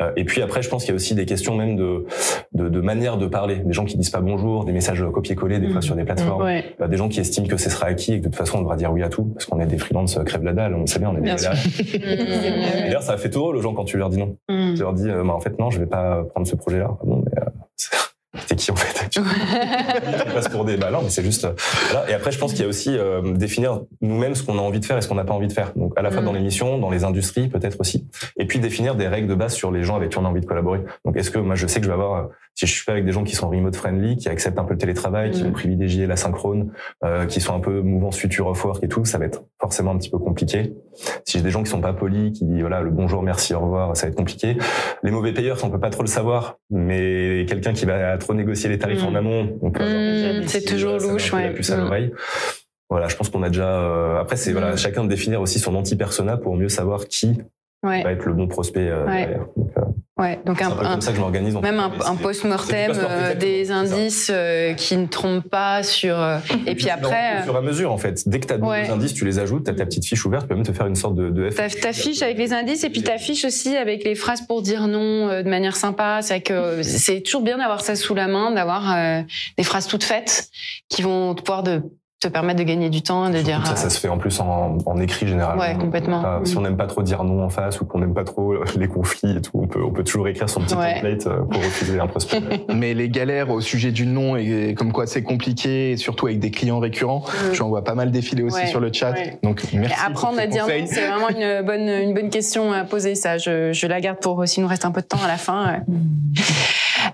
Euh, 0.00 0.10
et 0.16 0.24
puis 0.24 0.42
après 0.42 0.62
je 0.62 0.68
pense 0.68 0.82
qu'il 0.84 0.90
y 0.90 0.92
a 0.92 0.96
aussi 0.96 1.14
des 1.14 1.26
questions 1.26 1.54
même 1.56 1.76
de, 1.76 2.06
de 2.54 2.68
de 2.68 2.80
manière 2.80 3.16
de 3.18 3.26
parler. 3.26 3.56
Des 3.56 3.72
gens 3.72 3.84
qui 3.84 3.96
disent 3.96 4.10
pas 4.10 4.20
bonjour, 4.20 4.64
des 4.64 4.72
messages 4.72 5.04
copier-coller 5.12 5.58
des 5.58 5.68
fois 5.68 5.82
sur 5.82 5.94
des 5.96 6.04
plateformes. 6.04 6.42
Ouais. 6.44 6.64
Euh, 6.80 6.88
Des 6.88 6.96
gens 6.96 7.08
qui 7.08 7.20
estiment 7.20 7.46
que 7.46 7.56
ce 7.56 7.68
sera 7.70 7.86
acquis 7.86 8.12
et 8.14 8.18
que 8.18 8.24
de 8.24 8.28
toute 8.28 8.36
façon 8.36 8.58
on 8.58 8.60
devra 8.62 8.76
dire 8.76 8.92
oui 8.92 9.02
à 9.02 9.08
tout 9.08 9.24
parce 9.24 9.44
qu'on 9.46 9.60
est 9.60 9.66
des 9.66 9.78
freelances 9.78 10.16
euh, 10.16 10.24
crève 10.24 10.42
la 10.44 10.52
dalle, 10.52 10.74
on 10.74 10.80
le 10.82 10.86
sait 10.86 10.98
bien, 10.98 11.10
on 11.10 11.16
est 11.16 11.20
Bien 11.20 11.34
des 11.34 11.41
D'ailleurs, 12.84 13.02
ça 13.02 13.16
fait 13.16 13.30
tout 13.30 13.38
drôle 13.40 13.56
aux 13.56 13.62
gens 13.62 13.74
quand 13.74 13.84
tu 13.84 13.96
leur 13.96 14.08
dis 14.08 14.18
non. 14.18 14.36
mm. 14.48 14.74
Je 14.76 14.82
leur 14.82 14.92
dis, 14.92 15.08
euh, 15.08 15.22
bah, 15.24 15.32
en 15.34 15.40
fait, 15.40 15.58
non, 15.58 15.70
je 15.70 15.78
vais 15.78 15.86
pas 15.86 16.22
prendre 16.30 16.46
ce 16.46 16.56
projet-là. 16.56 16.88
Ah 16.90 16.98
Bon, 17.04 17.24
mais, 17.24 17.42
euh, 17.42 17.46
c'est 18.46 18.56
qui 18.56 18.70
en 18.70 18.76
fait? 18.76 19.08
Tu 19.10 19.20
passes 20.32 20.48
pour 20.48 20.64
des 20.64 20.76
bah 20.78 20.90
non, 20.90 21.00
mais 21.02 21.10
c'est 21.10 21.22
juste. 21.22 21.44
euh, 21.44 21.52
voilà. 21.90 22.10
Et 22.10 22.14
après, 22.14 22.32
je 22.32 22.38
pense 22.38 22.52
qu'il 22.52 22.62
y 22.62 22.64
a 22.64 22.68
aussi 22.68 22.96
euh, 22.96 23.20
définir 23.34 23.80
nous-mêmes 24.00 24.34
ce 24.34 24.42
qu'on 24.42 24.58
a 24.58 24.62
envie 24.62 24.80
de 24.80 24.84
faire 24.86 24.96
et 24.96 25.02
ce 25.02 25.08
qu'on 25.08 25.14
n'a 25.16 25.24
pas 25.24 25.34
envie 25.34 25.48
de 25.48 25.52
faire. 25.52 25.72
Donc, 25.76 25.92
à 25.98 26.02
la 26.02 26.10
fois 26.10 26.22
Mm. 26.22 26.24
dans 26.24 26.32
les 26.32 26.40
missions, 26.40 26.78
dans 26.78 26.90
les 26.90 27.04
industries, 27.04 27.48
peut-être 27.48 27.78
aussi. 27.80 28.06
Et 28.38 28.46
puis 28.46 28.58
définir 28.58 28.94
des 28.94 29.06
règles 29.08 29.28
de 29.28 29.34
base 29.34 29.52
sur 29.54 29.70
les 29.70 29.82
gens 29.84 29.96
avec 29.96 30.10
qui 30.10 30.18
on 30.18 30.24
a 30.24 30.28
envie 30.28 30.40
de 30.40 30.46
collaborer. 30.46 30.80
Donc, 31.04 31.16
est-ce 31.16 31.30
que 31.30 31.38
moi, 31.38 31.54
je 31.56 31.66
sais 31.66 31.80
que 31.80 31.84
je 31.86 31.90
vais 31.90 31.94
avoir, 31.94 32.14
euh, 32.24 32.28
si 32.54 32.66
je 32.66 32.72
suis 32.72 32.84
pas 32.84 32.92
avec 32.92 33.04
des 33.04 33.12
gens 33.12 33.24
qui 33.24 33.34
sont 33.34 33.48
remote 33.48 33.74
friendly, 33.74 34.16
qui 34.16 34.28
acceptent 34.28 34.58
un 34.58 34.64
peu 34.64 34.74
le 34.74 34.78
télétravail, 34.78 35.30
qui 35.30 35.42
Mm. 35.42 35.46
vont 35.46 35.52
privilégier 35.52 36.06
la 36.06 36.16
synchrone, 36.16 36.72
euh, 37.04 37.26
qui 37.26 37.40
sont 37.40 37.54
un 37.54 37.60
peu 37.60 37.80
mouvance 37.80 38.16
future 38.18 38.46
of 38.46 38.64
work 38.64 38.82
et 38.84 38.88
tout, 38.88 39.04
ça 39.04 39.18
va 39.18 39.24
être 39.24 39.42
forcément 39.60 39.90
un 39.92 39.96
petit 39.98 40.10
peu 40.10 40.18
compliqué. 40.18 40.74
Si 41.24 41.38
j'ai 41.38 41.42
des 41.44 41.50
gens 41.50 41.62
qui 41.62 41.70
sont 41.70 41.80
pas 41.80 41.92
polis, 41.92 42.32
qui 42.38 42.60
voilà 42.60 42.82
le 42.82 42.90
bonjour, 42.90 43.22
merci, 43.22 43.54
au 43.54 43.60
revoir, 43.60 43.96
ça 43.96 44.06
va 44.06 44.10
être 44.10 44.16
compliqué. 44.16 44.56
Les 45.02 45.10
mauvais 45.10 45.32
payeurs, 45.32 45.58
ça, 45.58 45.66
on 45.66 45.70
peut 45.70 45.80
pas 45.80 45.90
trop 45.90 46.02
le 46.02 46.08
savoir, 46.08 46.58
mais 46.70 47.46
quelqu'un 47.48 47.72
qui 47.72 47.86
va 47.86 48.16
trop 48.18 48.34
négocier 48.34 48.68
les 48.68 48.78
tarifs 48.78 49.02
Mm. 49.02 49.06
en 49.06 49.14
amont, 49.14 49.58
on 49.62 49.70
peut 49.70 49.82
Mm, 49.82 50.40
des- 50.42 50.48
c'est 50.48 50.64
toujours 50.64 50.94
un 50.94 50.98
louche, 50.98 51.32
ouais. 51.32 51.52
puce 51.54 51.70
à 51.70 51.76
Mm. 51.76 51.80
l'oreille. 51.80 52.12
Voilà, 52.90 53.08
je 53.08 53.16
pense 53.16 53.30
qu'on 53.30 53.42
a 53.42 53.48
déjà. 53.48 53.68
euh, 53.80 54.20
après, 54.20 54.36
c'est 54.36 54.52
voilà, 54.52 54.72
Mm. 54.74 54.76
chacun 54.76 55.04
de 55.04 55.08
définir 55.08 55.40
aussi 55.40 55.58
son 55.58 55.74
anti-persona 55.74 56.36
pour 56.36 56.56
mieux 56.56 56.68
savoir 56.68 57.06
qui 57.08 57.38
Ouais. 57.82 58.02
va 58.04 58.12
être 58.12 58.26
le 58.26 58.34
bon 58.34 58.46
prospect 58.46 58.88
euh, 58.90 59.06
Ouais. 59.06 59.22
derrière. 59.22 59.46
Donc, 59.56 59.70
euh, 59.71 59.71
Ouais. 60.22 60.40
Donc 60.46 60.62
un, 60.62 60.68
un 60.68 60.70
peu 60.70 60.86
un- 60.86 60.90
comme 60.92 61.00
ça 61.00 61.10
que 61.10 61.16
je 61.16 61.20
m'organise. 61.20 61.54
même 61.56 61.80
un, 61.80 62.16
post-mortem, 62.16 62.92
euh, 62.94 63.34
des 63.34 63.70
indices 63.72 64.30
euh, 64.32 64.72
qui 64.74 64.96
ne 64.96 65.06
trompent 65.06 65.48
pas 65.48 65.82
sur. 65.82 66.18
euh, 66.18 66.38
et 66.66 66.74
puis 66.74 66.88
après. 66.90 67.40
au 67.40 67.42
fur 67.44 67.54
et 67.54 67.58
à 67.58 67.60
mesure, 67.60 67.92
en 67.92 67.98
fait, 67.98 68.22
dès 68.28 68.38
que 68.40 68.46
tu 68.46 68.54
as 68.54 68.56
Ouais. 68.58 68.84
des 68.84 68.90
indices, 68.90 69.14
tu 69.14 69.24
les 69.24 69.38
ajoutes, 69.38 69.64
tu 69.64 69.70
as 69.70 69.74
ta 69.74 69.84
petite 69.84 70.04
fiche 70.06 70.24
ouverte, 70.24 70.42
tu 70.44 70.48
peux 70.48 70.54
même 70.54 70.64
te 70.64 70.72
faire 70.72 70.86
une 70.86 70.94
sorte 70.94 71.16
de, 71.16 71.28
de 71.30 71.50
F. 71.50 71.56
T'as- 71.56 71.68
T'affiches 71.68 72.22
avec 72.22 72.38
les 72.38 72.52
indices 72.52 72.84
et 72.84 72.90
puis 72.90 73.02
t'affiches 73.02 73.44
aussi 73.44 73.76
avec 73.76 74.04
les 74.04 74.14
phrases 74.14 74.42
pour 74.46 74.62
dire 74.62 74.86
non 74.86 75.28
euh, 75.28 75.42
de 75.42 75.48
manière 75.50 75.76
sympa. 75.76 76.20
C'est 76.22 76.40
que 76.40 76.82
c'est 76.82 77.20
toujours 77.22 77.42
bien 77.42 77.58
d'avoir 77.58 77.80
ça 77.80 77.96
sous 77.96 78.14
la 78.14 78.28
main, 78.28 78.52
d'avoir 78.52 78.94
des 79.58 79.64
phrases 79.64 79.86
toutes 79.88 80.04
faites 80.04 80.48
qui 80.88 81.02
vont 81.02 81.34
te 81.34 81.42
pouvoir 81.42 81.62
de, 81.62 81.82
te 82.22 82.28
permettre 82.28 82.58
de 82.60 82.64
gagner 82.64 82.88
du 82.90 83.02
temps, 83.02 83.28
de 83.28 83.36
Surtout 83.36 83.44
dire. 83.46 83.66
ça, 83.66 83.76
ça 83.76 83.90
se 83.90 83.98
fait 84.00 84.08
en 84.08 84.18
plus 84.18 84.38
en, 84.40 84.78
en 84.86 85.00
écrit 85.00 85.26
généralement. 85.28 85.62
Ouais, 85.62 85.74
complètement. 85.78 86.22
Pas- 86.22 86.40
Si 86.44 86.54
Mm. 86.54 86.58
on 86.58 86.60
n'aime 86.62 86.76
pas 86.76 86.86
trop 86.86 87.02
dire 87.02 87.24
non 87.24 87.42
en 87.44 87.48
face 87.48 87.80
ou 87.80 87.84
qu'on 87.84 87.98
n'aime 87.98 88.14
pas 88.14 88.24
trop 88.24 88.54
les 88.76 88.88
conflits 88.88 89.36
et 89.36 89.40
tout, 89.40 89.50
on 89.54 89.66
peut, 89.66 89.82
on 89.82 89.90
peut 89.90 90.04
toujours 90.04 90.28
écrire 90.28 90.48
son 90.48 90.60
petit 90.60 90.74
Ouais. 90.74 90.94
template 90.94 91.26
euh, 91.26 91.42
pour 91.42 91.60
refuser 91.62 91.98
un 92.00 92.06
prospect. 92.06 92.40
Mais 92.74 92.94
les 92.94 93.08
galères 93.08 93.50
au 93.50 93.60
sujet 93.60 93.90
du 93.92 94.06
nom 94.06 94.36
et 94.36 94.74
comme 94.76 94.92
quoi 94.92 95.06
c'est 95.06 95.22
compliqué, 95.22 95.92
et 95.92 95.96
surtout 95.96 96.26
avec 96.26 96.38
des 96.40 96.50
clients 96.50 96.78
récurrents, 96.80 97.24
Mm. 97.50 97.54
j'en 97.54 97.68
vois 97.68 97.84
pas 97.84 97.94
mal 97.94 98.10
défiler 98.10 98.42
aussi 98.42 98.56
Ouais, 98.62 98.66
sur 98.66 98.80
le 98.80 98.92
chat. 98.92 99.12
ouais. 99.12 99.38
Donc 99.42 99.62
merci. 99.72 99.92
Et 99.92 100.06
apprendre 100.06 100.34
pour 100.34 100.42
à 100.42 100.46
dire 100.46 100.66
non, 100.66 100.72
conseils. 100.72 100.86
c'est 100.88 101.06
vraiment 101.06 101.28
une 101.30 101.62
bonne, 101.66 101.88
une 101.88 102.14
bonne 102.14 102.30
question 102.30 102.72
à 102.72 102.84
poser. 102.84 103.14
Ça, 103.14 103.38
je, 103.38 103.72
je 103.72 103.86
la 103.86 104.00
garde 104.00 104.18
pour 104.20 104.46
s'il 104.46 104.62
nous 104.62 104.68
reste 104.68 104.84
un 104.84 104.90
peu 104.90 105.00
de 105.00 105.06
temps 105.06 105.22
à 105.24 105.28
la 105.28 105.36
fin. 105.36 105.80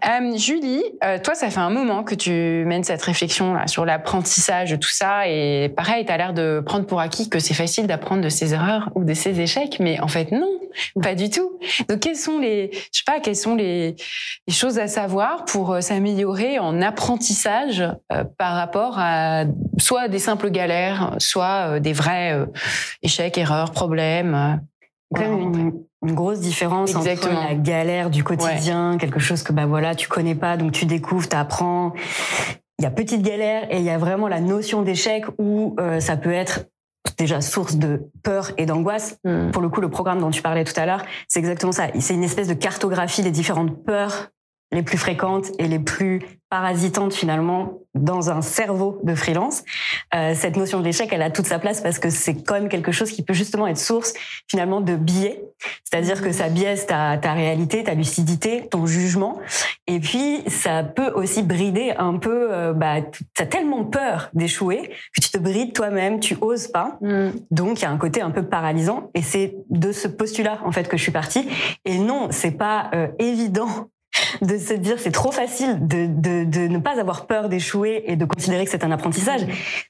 Euh, 0.07 0.37
Julie, 0.37 0.83
euh, 1.05 1.19
toi, 1.19 1.35
ça 1.35 1.51
fait 1.51 1.61
un 1.61 1.71
moment 1.71 2.05
que 2.05 2.15
tu 2.15 2.65
mènes 2.67 2.85
cette 2.85 3.03
réflexion 3.03 3.55
là, 3.55 3.67
sur 3.67 3.85
l'apprentissage 3.85 4.79
tout 4.79 4.91
ça. 4.91 5.29
Et 5.29 5.69
pareil, 5.69 6.05
tu 6.05 6.13
as 6.13 6.17
l'air 6.17 6.33
de 6.33 6.63
prendre 6.65 6.87
pour 6.87 7.01
acquis 7.01 7.29
que 7.29 7.39
c'est 7.39 7.55
facile 7.55 7.87
d'apprendre 7.87 8.23
de 8.23 8.29
ses 8.29 8.55
erreurs 8.55 8.91
ou 8.95 9.05
de 9.05 9.15
ses 9.15 9.41
échecs. 9.41 9.79
Mais 9.81 10.01
en 10.01 10.09
fait, 10.09 10.31
non, 10.33 10.59
pas 11.03 11.15
du 11.15 11.31
tout. 11.31 11.59
Donc, 11.89 12.01
quelles 12.01 12.17
sont 12.17 12.39
les, 12.39 12.71
je 12.73 12.99
sais 12.99 13.05
pas, 13.07 13.21
quelles 13.21 13.37
sont 13.37 13.55
les, 13.55 13.97
les 14.47 14.55
choses 14.55 14.79
à 14.79 14.87
savoir 14.87 15.45
pour 15.45 15.73
euh, 15.73 15.81
s'améliorer 15.81 16.59
en 16.59 16.81
apprentissage 16.83 17.81
euh, 18.13 18.25
par 18.39 18.55
rapport 18.55 18.99
à 18.99 19.45
soit 19.79 20.09
des 20.09 20.19
simples 20.19 20.51
galères, 20.51 21.17
soit 21.19 21.75
euh, 21.75 21.81
des 21.81 21.93
vrais 21.93 22.47
échecs, 23.03 23.39
erreurs, 23.39 23.73
problèmes. 23.73 24.61
Une, 26.07 26.15
grosse 26.15 26.41
différence 26.41 26.91
Exactement. 26.95 27.39
entre 27.39 27.49
la 27.49 27.55
galère 27.55 28.11
du 28.11 28.25
quotidien, 28.25 28.99
quelque 28.99 29.21
chose 29.21 29.43
que 29.43 29.53
bah 29.53 29.67
voilà 29.67 29.95
tu 29.95 30.09
connais 30.09 30.35
pas, 30.35 30.57
donc 30.57 30.73
tu 30.73 30.87
découvres, 30.87 31.29
tu 31.29 31.37
apprends. 31.37 31.93
Il 32.79 32.85
y 32.85 32.87
a 32.87 32.91
petite 32.91 33.23
galère 33.23 33.67
et 33.73 33.79
il 33.79 33.85
y 33.85 33.91
a 33.91 33.99
vraiment 33.99 34.29
la 34.29 34.41
notion 34.41 34.83
d'échec 34.83 35.25
où 35.39 35.75
euh, 35.81 35.99
ça 35.99 36.17
peut 36.17 36.33
être 36.33 36.67
déjà 37.17 37.41
source 37.41 37.77
de 37.77 38.11
peur 38.23 38.53
et 38.57 38.67
d'angoisse. 38.67 39.19
Hmm. 39.25 39.51
Pour 39.51 39.63
le 39.63 39.69
coup, 39.69 39.81
le 39.81 39.91
programme 39.91 40.21
dont 40.21 40.31
tu 40.31 40.43
parlais 40.43 40.65
tout 40.65 40.79
à 40.79 40.87
l'heure, 40.87 41.05
c'est 41.27 41.41
exactement 41.41 41.73
ça. 41.73 41.89
C'est 41.99 42.15
une 42.15 42.23
espèce 42.23 42.49
de 42.49 42.55
cartographie 42.55 43.23
des 43.23 43.33
différentes 43.33 43.85
peurs 43.85 44.29
les 44.73 44.83
plus 44.83 44.99
fréquentes 44.99 45.47
et 45.59 45.67
les 45.67 45.79
plus 45.79 46.21
parasitantes 46.51 47.13
finalement 47.13 47.81
dans 47.95 48.31
un 48.31 48.43
cerveau 48.43 49.01
de 49.03 49.15
freelance. 49.15 49.65
Euh, 50.15 50.35
cette 50.35 50.57
notion 50.57 50.79
de 50.81 50.85
l'échec, 50.85 51.09
elle 51.13 51.23
a 51.23 51.31
toute 51.31 51.47
sa 51.47 51.59
place 51.59 51.81
parce 51.81 51.99
que 51.99 52.11
c'est 52.11 52.43
quand 52.43 52.55
même 52.55 52.69
quelque 52.69 52.93
chose 52.93 53.11
qui 53.11 53.23
peut 53.23 53.35
justement 53.35 53.67
être 53.67 53.79
source 53.79 54.15
finalement 54.49 54.81
de 54.81 54.97
biais. 54.97 55.43
C'est-à-dire 55.85 56.23
que 56.23 56.33
ça 56.33 56.49
biaise 56.49 56.87
ta, 56.87 57.19
ta 57.19 57.33
réalité, 57.35 57.85
ta 57.85 57.95
lucidité, 57.95 58.67
ton 58.71 58.87
jugement. 58.87 59.41
Et 59.87 60.01
puis, 60.01 60.43
ça 60.47 60.85
peut 60.85 61.11
aussi 61.15 61.43
brider 61.43 61.93
un 61.99 62.17
peu, 62.17 62.53
euh, 62.53 62.73
bah, 62.73 63.03
tu 63.03 63.43
as 63.43 63.47
tellement 63.47 63.85
peur 63.85 64.31
d'échouer 64.33 64.91
que 65.15 65.21
tu 65.21 65.31
te 65.31 65.39
brides 65.39 65.75
toi-même, 65.75 66.21
tu 66.21 66.37
oses 66.41 66.69
pas. 66.69 66.99
Hmm. 67.01 67.31
Donc 67.51 67.81
il 67.81 67.83
y 67.83 67.87
a 67.87 67.91
un 67.91 67.99
côté 67.99 68.23
un 68.23 68.31
peu 68.31 68.43
paralysant 68.43 69.11
et 69.15 69.23
c'est 69.23 69.57
de 69.71 69.93
ce 69.93 70.09
postulat 70.09 70.61
en 70.65 70.73
fait 70.73 70.89
que 70.89 70.97
je 70.97 71.03
suis 71.03 71.13
partie. 71.13 71.47
Et 71.85 71.99
non, 71.99 72.29
c'est 72.31 72.53
pas 72.53 72.91
euh, 72.95 73.09
évident 73.19 73.89
de 74.43 74.59
se 74.59 74.75
dire 74.75 74.99
c'est 74.99 75.11
trop 75.11 75.33
facile 75.33 75.87
de, 75.87 76.07
de, 76.07 76.45
de 76.45 76.69
ne 76.69 76.79
pas 76.79 77.01
avoir 77.01 77.27
peur 77.27 77.49
d'échouer 77.49 78.05
et 78.07 78.17
de 78.17 78.25
considérer 78.25 78.65
que 78.65 78.71
c'est 78.71 78.85
un 78.85 78.91
apprentissage. 78.91 79.43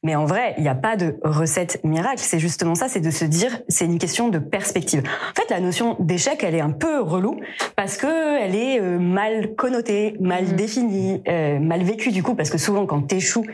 Mais 0.03 0.17
en 0.17 0.25
vrai, 0.25 0.55
il 0.59 0.63
n'y 0.63 0.69
a 0.69 0.75
pas 0.75 0.97
de 0.97 1.19
recette 1.23 1.81
miracle. 1.85 2.19
C'est 2.21 2.39
justement 2.39 2.75
ça, 2.75 2.89
c'est 2.89 3.01
de 3.01 3.11
se 3.11 3.25
dire 3.25 3.61
c'est 3.69 3.85
une 3.85 3.99
question 3.99 4.29
de 4.29 4.39
perspective. 4.39 5.03
En 5.03 5.41
fait, 5.41 5.51
la 5.51 5.61
notion 5.61 5.97
d'échec, 6.01 6.43
elle 6.43 6.55
est 6.55 6.61
un 6.61 6.71
peu 6.73 7.01
relou 7.01 7.39
parce 7.77 7.97
que 7.97 8.41
elle 8.41 8.55
est 8.55 8.81
euh, 8.81 8.99
mal 8.99 9.55
connotée, 9.55 10.17
mal 10.21 10.45
Mhm. 10.45 10.53
définie, 10.57 11.23
euh, 11.29 11.59
mal 11.59 11.83
vécue 11.83 12.11
du 12.11 12.23
coup 12.23 12.35
parce 12.35 12.51
que 12.51 12.59
souvent 12.59 12.87
quand 12.87 13.03
t'échoues 13.03 13.45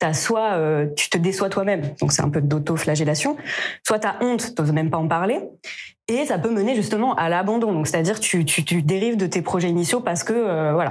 T'as 0.00 0.12
soit 0.14 0.52
euh, 0.52 0.86
tu 0.96 1.10
te 1.10 1.18
déçois 1.18 1.48
toi-même, 1.48 1.82
donc 2.00 2.12
c'est 2.12 2.22
un 2.22 2.28
peu 2.28 2.40
d'auto-flagellation, 2.40 3.36
soit 3.84 3.98
t'as 3.98 4.14
honte, 4.20 4.54
t'oses 4.54 4.70
même 4.70 4.90
pas 4.90 4.98
en 4.98 5.08
parler, 5.08 5.40
et 6.08 6.24
ça 6.26 6.38
peut 6.38 6.50
mener 6.50 6.74
justement 6.74 7.14
à 7.14 7.28
l'abandon. 7.28 7.72
Donc 7.72 7.86
c'est-à-dire 7.86 8.18
tu, 8.20 8.44
tu 8.44 8.64
tu 8.64 8.82
dérives 8.82 9.16
de 9.16 9.26
tes 9.26 9.42
projets 9.42 9.68
initiaux 9.68 10.00
parce 10.00 10.24
que 10.24 10.32
euh, 10.32 10.72
voilà. 10.72 10.90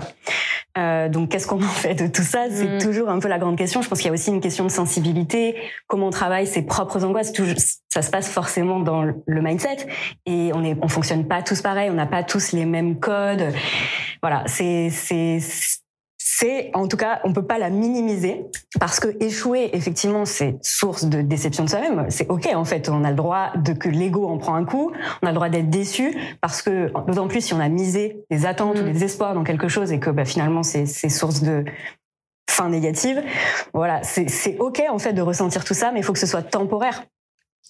Euh, 0.77 1.09
donc 1.09 1.29
qu'est-ce 1.29 1.47
qu'on 1.47 1.57
en 1.57 1.67
fait 1.67 1.95
de 1.95 2.05
tout 2.07 2.21
ça? 2.21 2.45
C'est 2.51 2.75
Mm. 2.75 2.77
toujours 2.79 3.09
un 3.09 3.17
peu 3.19 3.27
la 3.27 3.39
grande 3.39 3.57
question. 3.57 3.81
Je 3.81 3.89
pense 3.89 3.97
qu'il 3.99 4.07
y 4.07 4.11
a 4.11 4.13
aussi 4.13 4.29
une 4.29 4.41
question 4.41 4.63
de 4.63 4.69
sensibilité, 4.69 5.55
comment 5.87 6.07
on 6.07 6.11
travaille 6.11 6.45
ses 6.45 6.61
propres 6.61 7.03
angoisses? 7.03 7.31
Tout, 7.33 7.45
ça 7.89 8.01
se 8.03 8.11
passe 8.11 8.29
forcément 8.29 8.79
dans 8.79 9.01
le 9.03 9.41
mindset 9.41 9.87
et 10.27 10.51
on 10.53 10.63
est 10.63 10.77
on 10.81 10.87
fonctionne 10.87 11.27
pas 11.27 11.41
tous 11.41 11.61
pareil, 11.61 11.89
on 11.89 11.93
n'a 11.95 12.05
pas 12.05 12.23
tous 12.23 12.51
les 12.51 12.65
mêmes 12.65 12.99
codes. 12.99 13.53
Voilà, 14.21 14.43
c'est 14.45 14.89
c'est 14.91 15.39
c'est 16.19 16.69
en 16.75 16.87
tout 16.87 16.97
cas 16.97 17.21
on 17.23 17.33
peut 17.33 17.45
pas 17.45 17.57
la 17.57 17.71
minimiser 17.71 18.45
parce 18.79 18.99
que 18.99 19.07
échouer 19.23 19.69
effectivement 19.73 20.25
c'est 20.25 20.57
source 20.61 21.05
de 21.05 21.21
déception 21.21 21.63
de 21.63 21.69
soi-même. 21.69 22.05
C'est 22.09 22.29
ok 22.29 22.49
en 22.53 22.65
fait 22.65 22.89
on 22.89 23.03
a 23.03 23.09
le 23.09 23.15
droit 23.15 23.51
de 23.55 23.73
que 23.73 23.89
l'ego 23.89 24.27
en 24.27 24.37
prend 24.37 24.55
un 24.55 24.65
coup 24.65 24.91
on 25.21 25.25
a 25.25 25.31
le 25.31 25.35
droit 25.35 25.49
d'être 25.49 25.69
déçu 25.69 26.15
parce 26.41 26.61
que 26.61 26.91
d'autant 27.07 27.27
plus 27.27 27.41
si 27.41 27.53
on 27.53 27.59
a 27.59 27.69
misé 27.69 28.23
des 28.29 28.45
attentes 28.45 28.77
Mm. 28.77 28.89
ou 28.89 28.91
des 28.91 29.03
espoirs 29.03 29.33
dans 29.33 29.43
quelque 29.43 29.67
chose 29.67 29.91
et 29.91 29.99
que 29.99 30.09
bah, 30.09 30.25
finalement 30.25 30.63
c'est 30.63 30.85
source 31.09 31.41
de 31.41 31.63
fin 32.49 32.69
négative 32.69 33.21
voilà 33.73 34.01
c'est 34.03 34.57
ok 34.59 34.83
en 34.89 34.99
fait 34.99 35.13
de 35.13 35.21
ressentir 35.21 35.63
tout 35.63 35.73
ça 35.73 35.91
mais 35.91 35.99
il 35.99 36.03
faut 36.03 36.13
que 36.13 36.19
ce 36.19 36.27
soit 36.27 36.43
temporaire. 36.43 37.03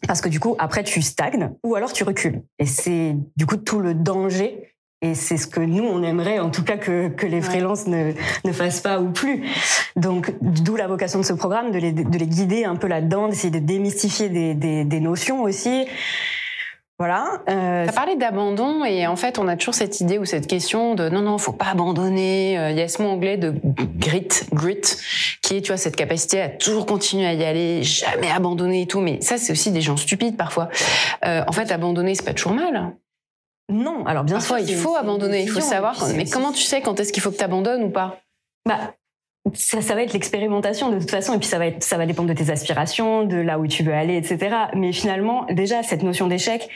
Parce 0.07 0.21
que 0.21 0.29
du 0.29 0.39
coup 0.39 0.55
après 0.59 0.83
tu 0.83 1.01
stagnes 1.01 1.53
ou 1.63 1.75
alors 1.75 1.91
tu 1.91 2.03
recules. 2.03 2.43
Et 2.59 2.67
c'est 2.67 3.15
du 3.35 3.47
coup 3.47 3.57
tout 3.57 3.79
le 3.79 3.95
danger 3.95 4.75
Et 5.03 5.13
c'est 5.13 5.37
ce 5.37 5.45
que 5.45 5.59
nous, 5.59 5.83
on 5.83 6.01
aimerait, 6.01 6.39
en 6.39 6.49
tout 6.49 6.63
cas, 6.63 6.77
que, 6.77 7.09
que 7.09 7.27
les 7.27 7.41
freelances 7.41 7.85
ne, 7.85 8.13
ne 8.45 8.51
fassent 8.51 8.81
pas 8.81 8.99
ou 8.99 9.11
plus. 9.11 9.43
Donc, 9.95 10.33
d'où 10.41 10.75
la 10.75 10.87
vocation 10.87 11.19
de 11.19 11.25
ce 11.25 11.33
programme, 11.33 11.71
de 11.71 11.77
les, 11.77 11.91
de 11.91 12.17
les 12.17 12.25
guider 12.25 12.65
un 12.65 12.75
peu 12.75 12.87
là-dedans, 12.87 13.27
d'essayer 13.27 13.51
de 13.51 13.59
démystifier 13.59 14.29
des, 14.29 14.55
des, 14.55 14.85
des 14.85 14.99
notions 14.99 15.43
aussi. 15.43 15.85
Voilà. 16.97 17.43
Euh, 17.47 17.83
tu 17.83 17.89
as 17.89 17.93
parlé 17.93 18.15
d'abandon 18.15 18.83
et 18.83 19.05
en 19.05 19.15
fait, 19.15 19.37
on 19.37 19.47
a 19.47 19.55
toujours 19.55 19.75
cette 19.75 20.01
idée 20.01 20.17
ou 20.17 20.25
cette 20.25 20.47
question 20.47 20.95
de 20.95 21.09
non, 21.09 21.21
non, 21.21 21.37
faut 21.37 21.53
pas 21.53 21.67
abandonner. 21.67 22.57
Euh, 22.57 22.71
il 22.71 22.77
y 22.77 22.81
a 22.81 22.87
ce 22.87 22.99
mot 23.03 23.09
anglais 23.09 23.37
de 23.37 23.53
grit, 23.99 24.27
grit, 24.51 24.81
qui 25.43 25.57
est, 25.57 25.61
tu 25.61 25.67
vois, 25.67 25.77
cette 25.77 25.95
capacité 25.95 26.41
à 26.41 26.49
toujours 26.49 26.87
continuer 26.87 27.27
à 27.27 27.33
y 27.33 27.43
aller, 27.43 27.83
jamais 27.83 28.31
abandonner 28.31 28.81
et 28.81 28.87
tout. 28.87 29.01
Mais 29.01 29.21
ça, 29.21 29.37
c'est 29.37 29.51
aussi 29.51 29.69
des 29.69 29.81
gens 29.81 29.95
stupides 29.95 30.37
parfois. 30.37 30.69
Euh, 31.23 31.43
en 31.47 31.51
fait, 31.51 31.71
abandonner, 31.71 32.15
c'est 32.15 32.25
pas 32.25 32.33
toujours 32.33 32.53
mal. 32.53 32.95
Non, 33.69 34.05
alors 34.05 34.23
bien 34.23 34.37
Parfois, 34.37 34.59
sûr. 34.59 34.69
il 34.69 34.75
faut 34.75 34.95
abandonner, 34.95 35.43
il 35.43 35.49
faut 35.49 35.59
savoir. 35.59 35.95
Mais 36.15 36.25
comment 36.25 36.51
tu 36.51 36.61
sais 36.61 36.81
quand 36.81 36.99
est-ce 36.99 37.11
qu'il 37.11 37.21
faut 37.21 37.31
que 37.31 37.37
tu 37.37 37.43
abandonnes 37.43 37.83
ou 37.83 37.89
pas? 37.89 38.19
Bah, 38.65 38.93
ça, 39.53 39.81
ça, 39.81 39.95
va 39.95 40.03
être 40.03 40.13
l'expérimentation 40.13 40.89
de 40.89 40.99
toute 40.99 41.11
façon, 41.11 41.33
et 41.33 41.37
puis 41.37 41.47
ça 41.47 41.57
va 41.57 41.67
être, 41.67 41.83
ça 41.83 41.97
va 41.97 42.05
dépendre 42.05 42.29
de 42.29 42.33
tes 42.33 42.49
aspirations, 42.49 43.23
de 43.23 43.37
là 43.37 43.59
où 43.59 43.67
tu 43.67 43.83
veux 43.83 43.93
aller, 43.93 44.15
etc. 44.15 44.55
Mais 44.73 44.91
finalement, 44.93 45.45
déjà 45.49 45.83
cette 45.83 46.03
notion 46.03 46.27
d'échec, 46.27 46.69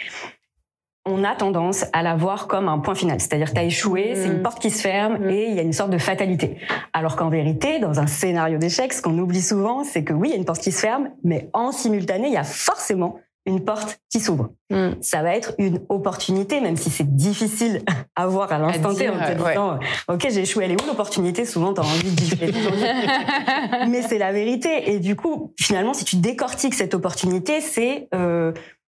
on 1.06 1.23
a 1.23 1.36
tendance 1.36 1.86
à 1.93 2.04
la 2.04 2.15
voir 2.15 2.47
comme 2.47 2.67
un 2.67 2.80
point 2.80 2.93
final. 2.93 3.19
C'est-à-dire 3.19 3.49
que 3.49 3.54
tu 3.54 3.60
as 3.60 3.63
échoué, 3.63 4.13
c'est 4.15 4.27
une 4.27 4.39
mm. 4.39 4.43
porte 4.43 4.60
qui 4.60 4.69
se 4.69 4.82
ferme 4.82 5.17
mm. 5.17 5.30
et 5.30 5.47
il 5.47 5.56
y 5.56 5.60
a 5.60 5.63
une 5.63 5.73
sorte 5.73 5.89
de 5.89 5.97
fatalité. 5.97 6.58
Alors 6.93 7.15
qu'en 7.15 7.30
vérité, 7.30 7.80
dans 7.80 7.99
un 7.99 8.08
scénario 8.08 8.58
d'échec, 8.60 8.93
ce 8.93 9.01
qu'on 9.01 9.17
oublie 9.17 9.41
souvent, 9.41 9.84
c'est 9.84 10.04
que 10.04 10.13
oui, 10.13 10.30
il 10.30 10.32
y 10.32 10.36
a 10.36 10.38
une 10.38 10.45
porte 10.45 10.62
qui 10.62 10.71
se 10.71 10.80
ferme, 10.80 11.10
mais 11.23 11.49
en 11.54 11.71
simultané, 11.71 12.27
il 12.27 12.34
y 12.34 12.38
a 12.38 12.43
forcément 12.43 13.19
une 13.45 13.63
porte 13.63 13.99
qui 14.10 14.19
s'ouvre. 14.19 14.51
Hmm. 14.69 14.91
Ça 15.01 15.23
va 15.23 15.36
être 15.36 15.54
une 15.58 15.82
opportunité, 15.89 16.62
même 16.62 16.77
si 16.77 16.89
c'est 16.89 17.15
difficile 17.15 17.82
à 18.15 18.27
voir 18.27 18.51
à 18.51 18.60
l'instant 18.60 18.93
T 18.93 19.10
en 19.10 19.17
te 19.17 19.34
disant 19.34 19.80
Ok, 20.08 20.27
j'ai 20.30 20.41
échoué, 20.41 20.65
elle 20.65 20.71
est 20.71 20.82
où 20.82 20.88
l'opportunité? 20.88 21.45
Souvent, 21.45 21.73
tu 21.73 21.82
as 21.82 21.84
envie 21.84 22.12
de 22.12 23.89
Mais 23.89 24.01
c'est 24.04 24.17
la 24.17 24.32
vérité. 24.32 24.91
Et 24.91 24.99
du 24.99 25.15
coup, 25.15 25.54
finalement, 25.60 25.93
si 25.93 26.06
tu 26.06 26.17
décortiques 26.17 26.75
cette 26.75 26.93
opportunité, 26.93 27.62
c'est 27.62 28.08
euh, 28.13 28.51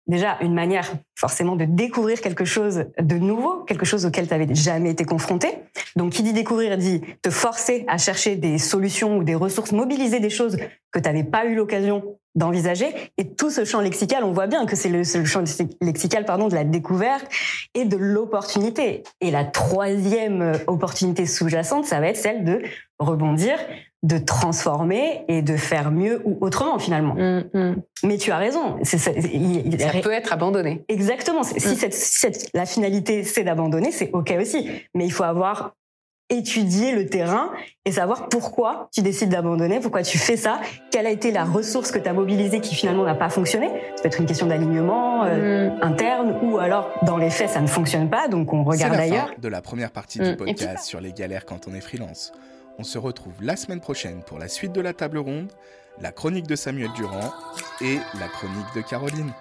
déjà 0.08 0.38
une 0.40 0.54
manière 0.54 0.90
forcément 1.14 1.54
de 1.54 1.66
découvrir 1.66 2.20
quelque 2.20 2.44
chose 2.44 2.86
de 2.98 3.16
nouveau, 3.16 3.64
quelque 3.64 3.84
chose 3.84 4.06
auquel 4.06 4.26
tu 4.26 4.32
n'avais 4.32 4.52
jamais 4.54 4.90
été 4.90 5.04
confronté. 5.04 5.48
Donc, 5.94 6.12
qui 6.12 6.22
dit 6.22 6.32
découvrir 6.32 6.78
dit 6.78 7.02
te 7.22 7.30
forcer 7.30 7.84
à 7.86 7.98
chercher 7.98 8.36
des 8.36 8.58
solutions 8.58 9.18
ou 9.18 9.24
des 9.24 9.34
ressources, 9.34 9.72
mobiliser 9.72 10.20
des 10.20 10.30
choses 10.30 10.56
que 10.90 10.98
tu 10.98 11.04
n'avais 11.04 11.24
pas 11.24 11.44
eu 11.44 11.54
l'occasion 11.54 12.18
d'envisager. 12.38 12.86
Et 13.18 13.34
tout 13.34 13.50
ce 13.50 13.64
champ 13.64 13.80
lexical, 13.80 14.24
on 14.24 14.32
voit 14.32 14.46
bien 14.46 14.64
que 14.64 14.76
c'est 14.76 14.88
le, 14.88 14.98
le, 14.98 15.24
champ 15.24 15.44
lexical 15.80 16.24
pardon, 16.24 16.48
de 16.48 16.54
la 16.54 16.64
découverte 16.64 17.26
et 17.74 17.84
de 17.84 17.96
l'opportunité. 17.96 19.02
Et 19.20 19.30
la 19.30 19.44
troisième 19.44 20.52
opportunité 20.66 21.26
sous-jacente, 21.26 21.84
ça 21.84 22.00
va 22.00 22.08
être 22.08 22.16
celle 22.16 22.44
de 22.44 22.62
rebondir, 22.98 23.58
de 24.02 24.18
transformer 24.18 25.24
et 25.28 25.42
de 25.42 25.56
faire 25.56 25.90
mieux 25.90 26.22
ou 26.24 26.38
autrement 26.40 26.78
finalement. 26.78 27.14
Mm, 27.14 27.44
mm. 27.52 27.76
Mais 28.04 28.16
tu 28.16 28.30
as 28.30 28.36
raison. 28.36 28.78
ça, 28.84 28.98
ça 28.98 29.10
peut 30.02 30.12
être 30.12 30.32
abandonné. 30.32 30.84
Exactement. 30.88 31.42
Si, 31.42 31.56
mm. 31.56 31.90
cette, 31.90 32.50
la 32.54 32.66
finalité 32.66 33.24
c'est 33.24 33.42
d'abandonner, 33.42 33.90
c'est 33.90 34.10
ok 34.12 34.34
aussi. 34.40 34.68
Mais 34.94 35.04
il 35.04 35.10
faut 35.10 35.24
avoir 35.24 35.74
étudier 36.30 36.92
le 36.94 37.06
terrain 37.06 37.50
et 37.84 37.92
savoir 37.92 38.28
pourquoi 38.28 38.88
tu 38.92 39.00
décides 39.00 39.30
d'abandonner, 39.30 39.80
pourquoi 39.80 40.02
tu 40.02 40.18
fais 40.18 40.36
ça, 40.36 40.60
quelle 40.90 41.06
a 41.06 41.10
été 41.10 41.30
la 41.32 41.44
ressource 41.44 41.90
que 41.90 41.98
tu 41.98 42.08
as 42.08 42.12
mobilisée 42.12 42.60
qui 42.60 42.74
finalement 42.74 43.04
n'a 43.04 43.14
pas 43.14 43.30
fonctionné. 43.30 43.68
Ça 43.96 44.02
peut 44.02 44.08
être 44.08 44.20
une 44.20 44.26
question 44.26 44.46
d'alignement 44.46 45.24
euh, 45.24 45.70
mm. 45.70 45.82
interne 45.82 46.38
ou 46.42 46.58
alors 46.58 46.90
dans 47.02 47.16
les 47.16 47.30
faits 47.30 47.50
ça 47.50 47.60
ne 47.60 47.66
fonctionne 47.66 48.10
pas, 48.10 48.28
donc 48.28 48.52
on 48.52 48.62
regarde 48.62 48.94
ailleurs. 48.94 49.30
de 49.38 49.48
la 49.48 49.62
première 49.62 49.90
partie 49.90 50.18
du 50.18 50.32
mm. 50.32 50.36
podcast 50.36 50.86
sur 50.86 51.00
les 51.00 51.12
galères 51.12 51.46
quand 51.46 51.66
on 51.66 51.74
est 51.74 51.80
freelance. 51.80 52.32
On 52.78 52.84
se 52.84 52.98
retrouve 52.98 53.34
la 53.40 53.56
semaine 53.56 53.80
prochaine 53.80 54.22
pour 54.22 54.38
la 54.38 54.48
suite 54.48 54.72
de 54.72 54.80
la 54.80 54.92
table 54.92 55.18
ronde, 55.18 55.50
la 56.00 56.12
chronique 56.12 56.46
de 56.46 56.56
Samuel 56.56 56.90
Durand 56.94 57.32
et 57.80 57.96
la 58.20 58.28
chronique 58.28 58.74
de 58.76 58.82
Caroline. 58.82 59.32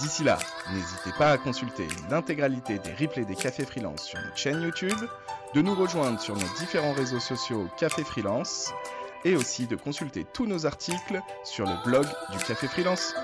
D'ici 0.00 0.24
là, 0.24 0.38
n'hésitez 0.72 1.12
pas 1.18 1.30
à 1.30 1.36
consulter 1.36 1.86
l'intégralité 2.08 2.78
des 2.78 2.94
replays 2.94 3.26
des 3.26 3.34
Cafés 3.34 3.66
Freelance 3.66 4.02
sur 4.02 4.18
notre 4.18 4.36
chaîne 4.36 4.62
YouTube, 4.62 4.98
de 5.54 5.60
nous 5.60 5.74
rejoindre 5.74 6.18
sur 6.18 6.34
nos 6.34 6.48
différents 6.58 6.94
réseaux 6.94 7.20
sociaux 7.20 7.68
Café 7.76 8.02
Freelance 8.02 8.72
et 9.26 9.36
aussi 9.36 9.66
de 9.66 9.76
consulter 9.76 10.24
tous 10.32 10.46
nos 10.46 10.64
articles 10.64 11.20
sur 11.44 11.66
le 11.66 11.84
blog 11.84 12.06
du 12.32 12.38
Café 12.38 12.66
Freelance. 12.66 13.14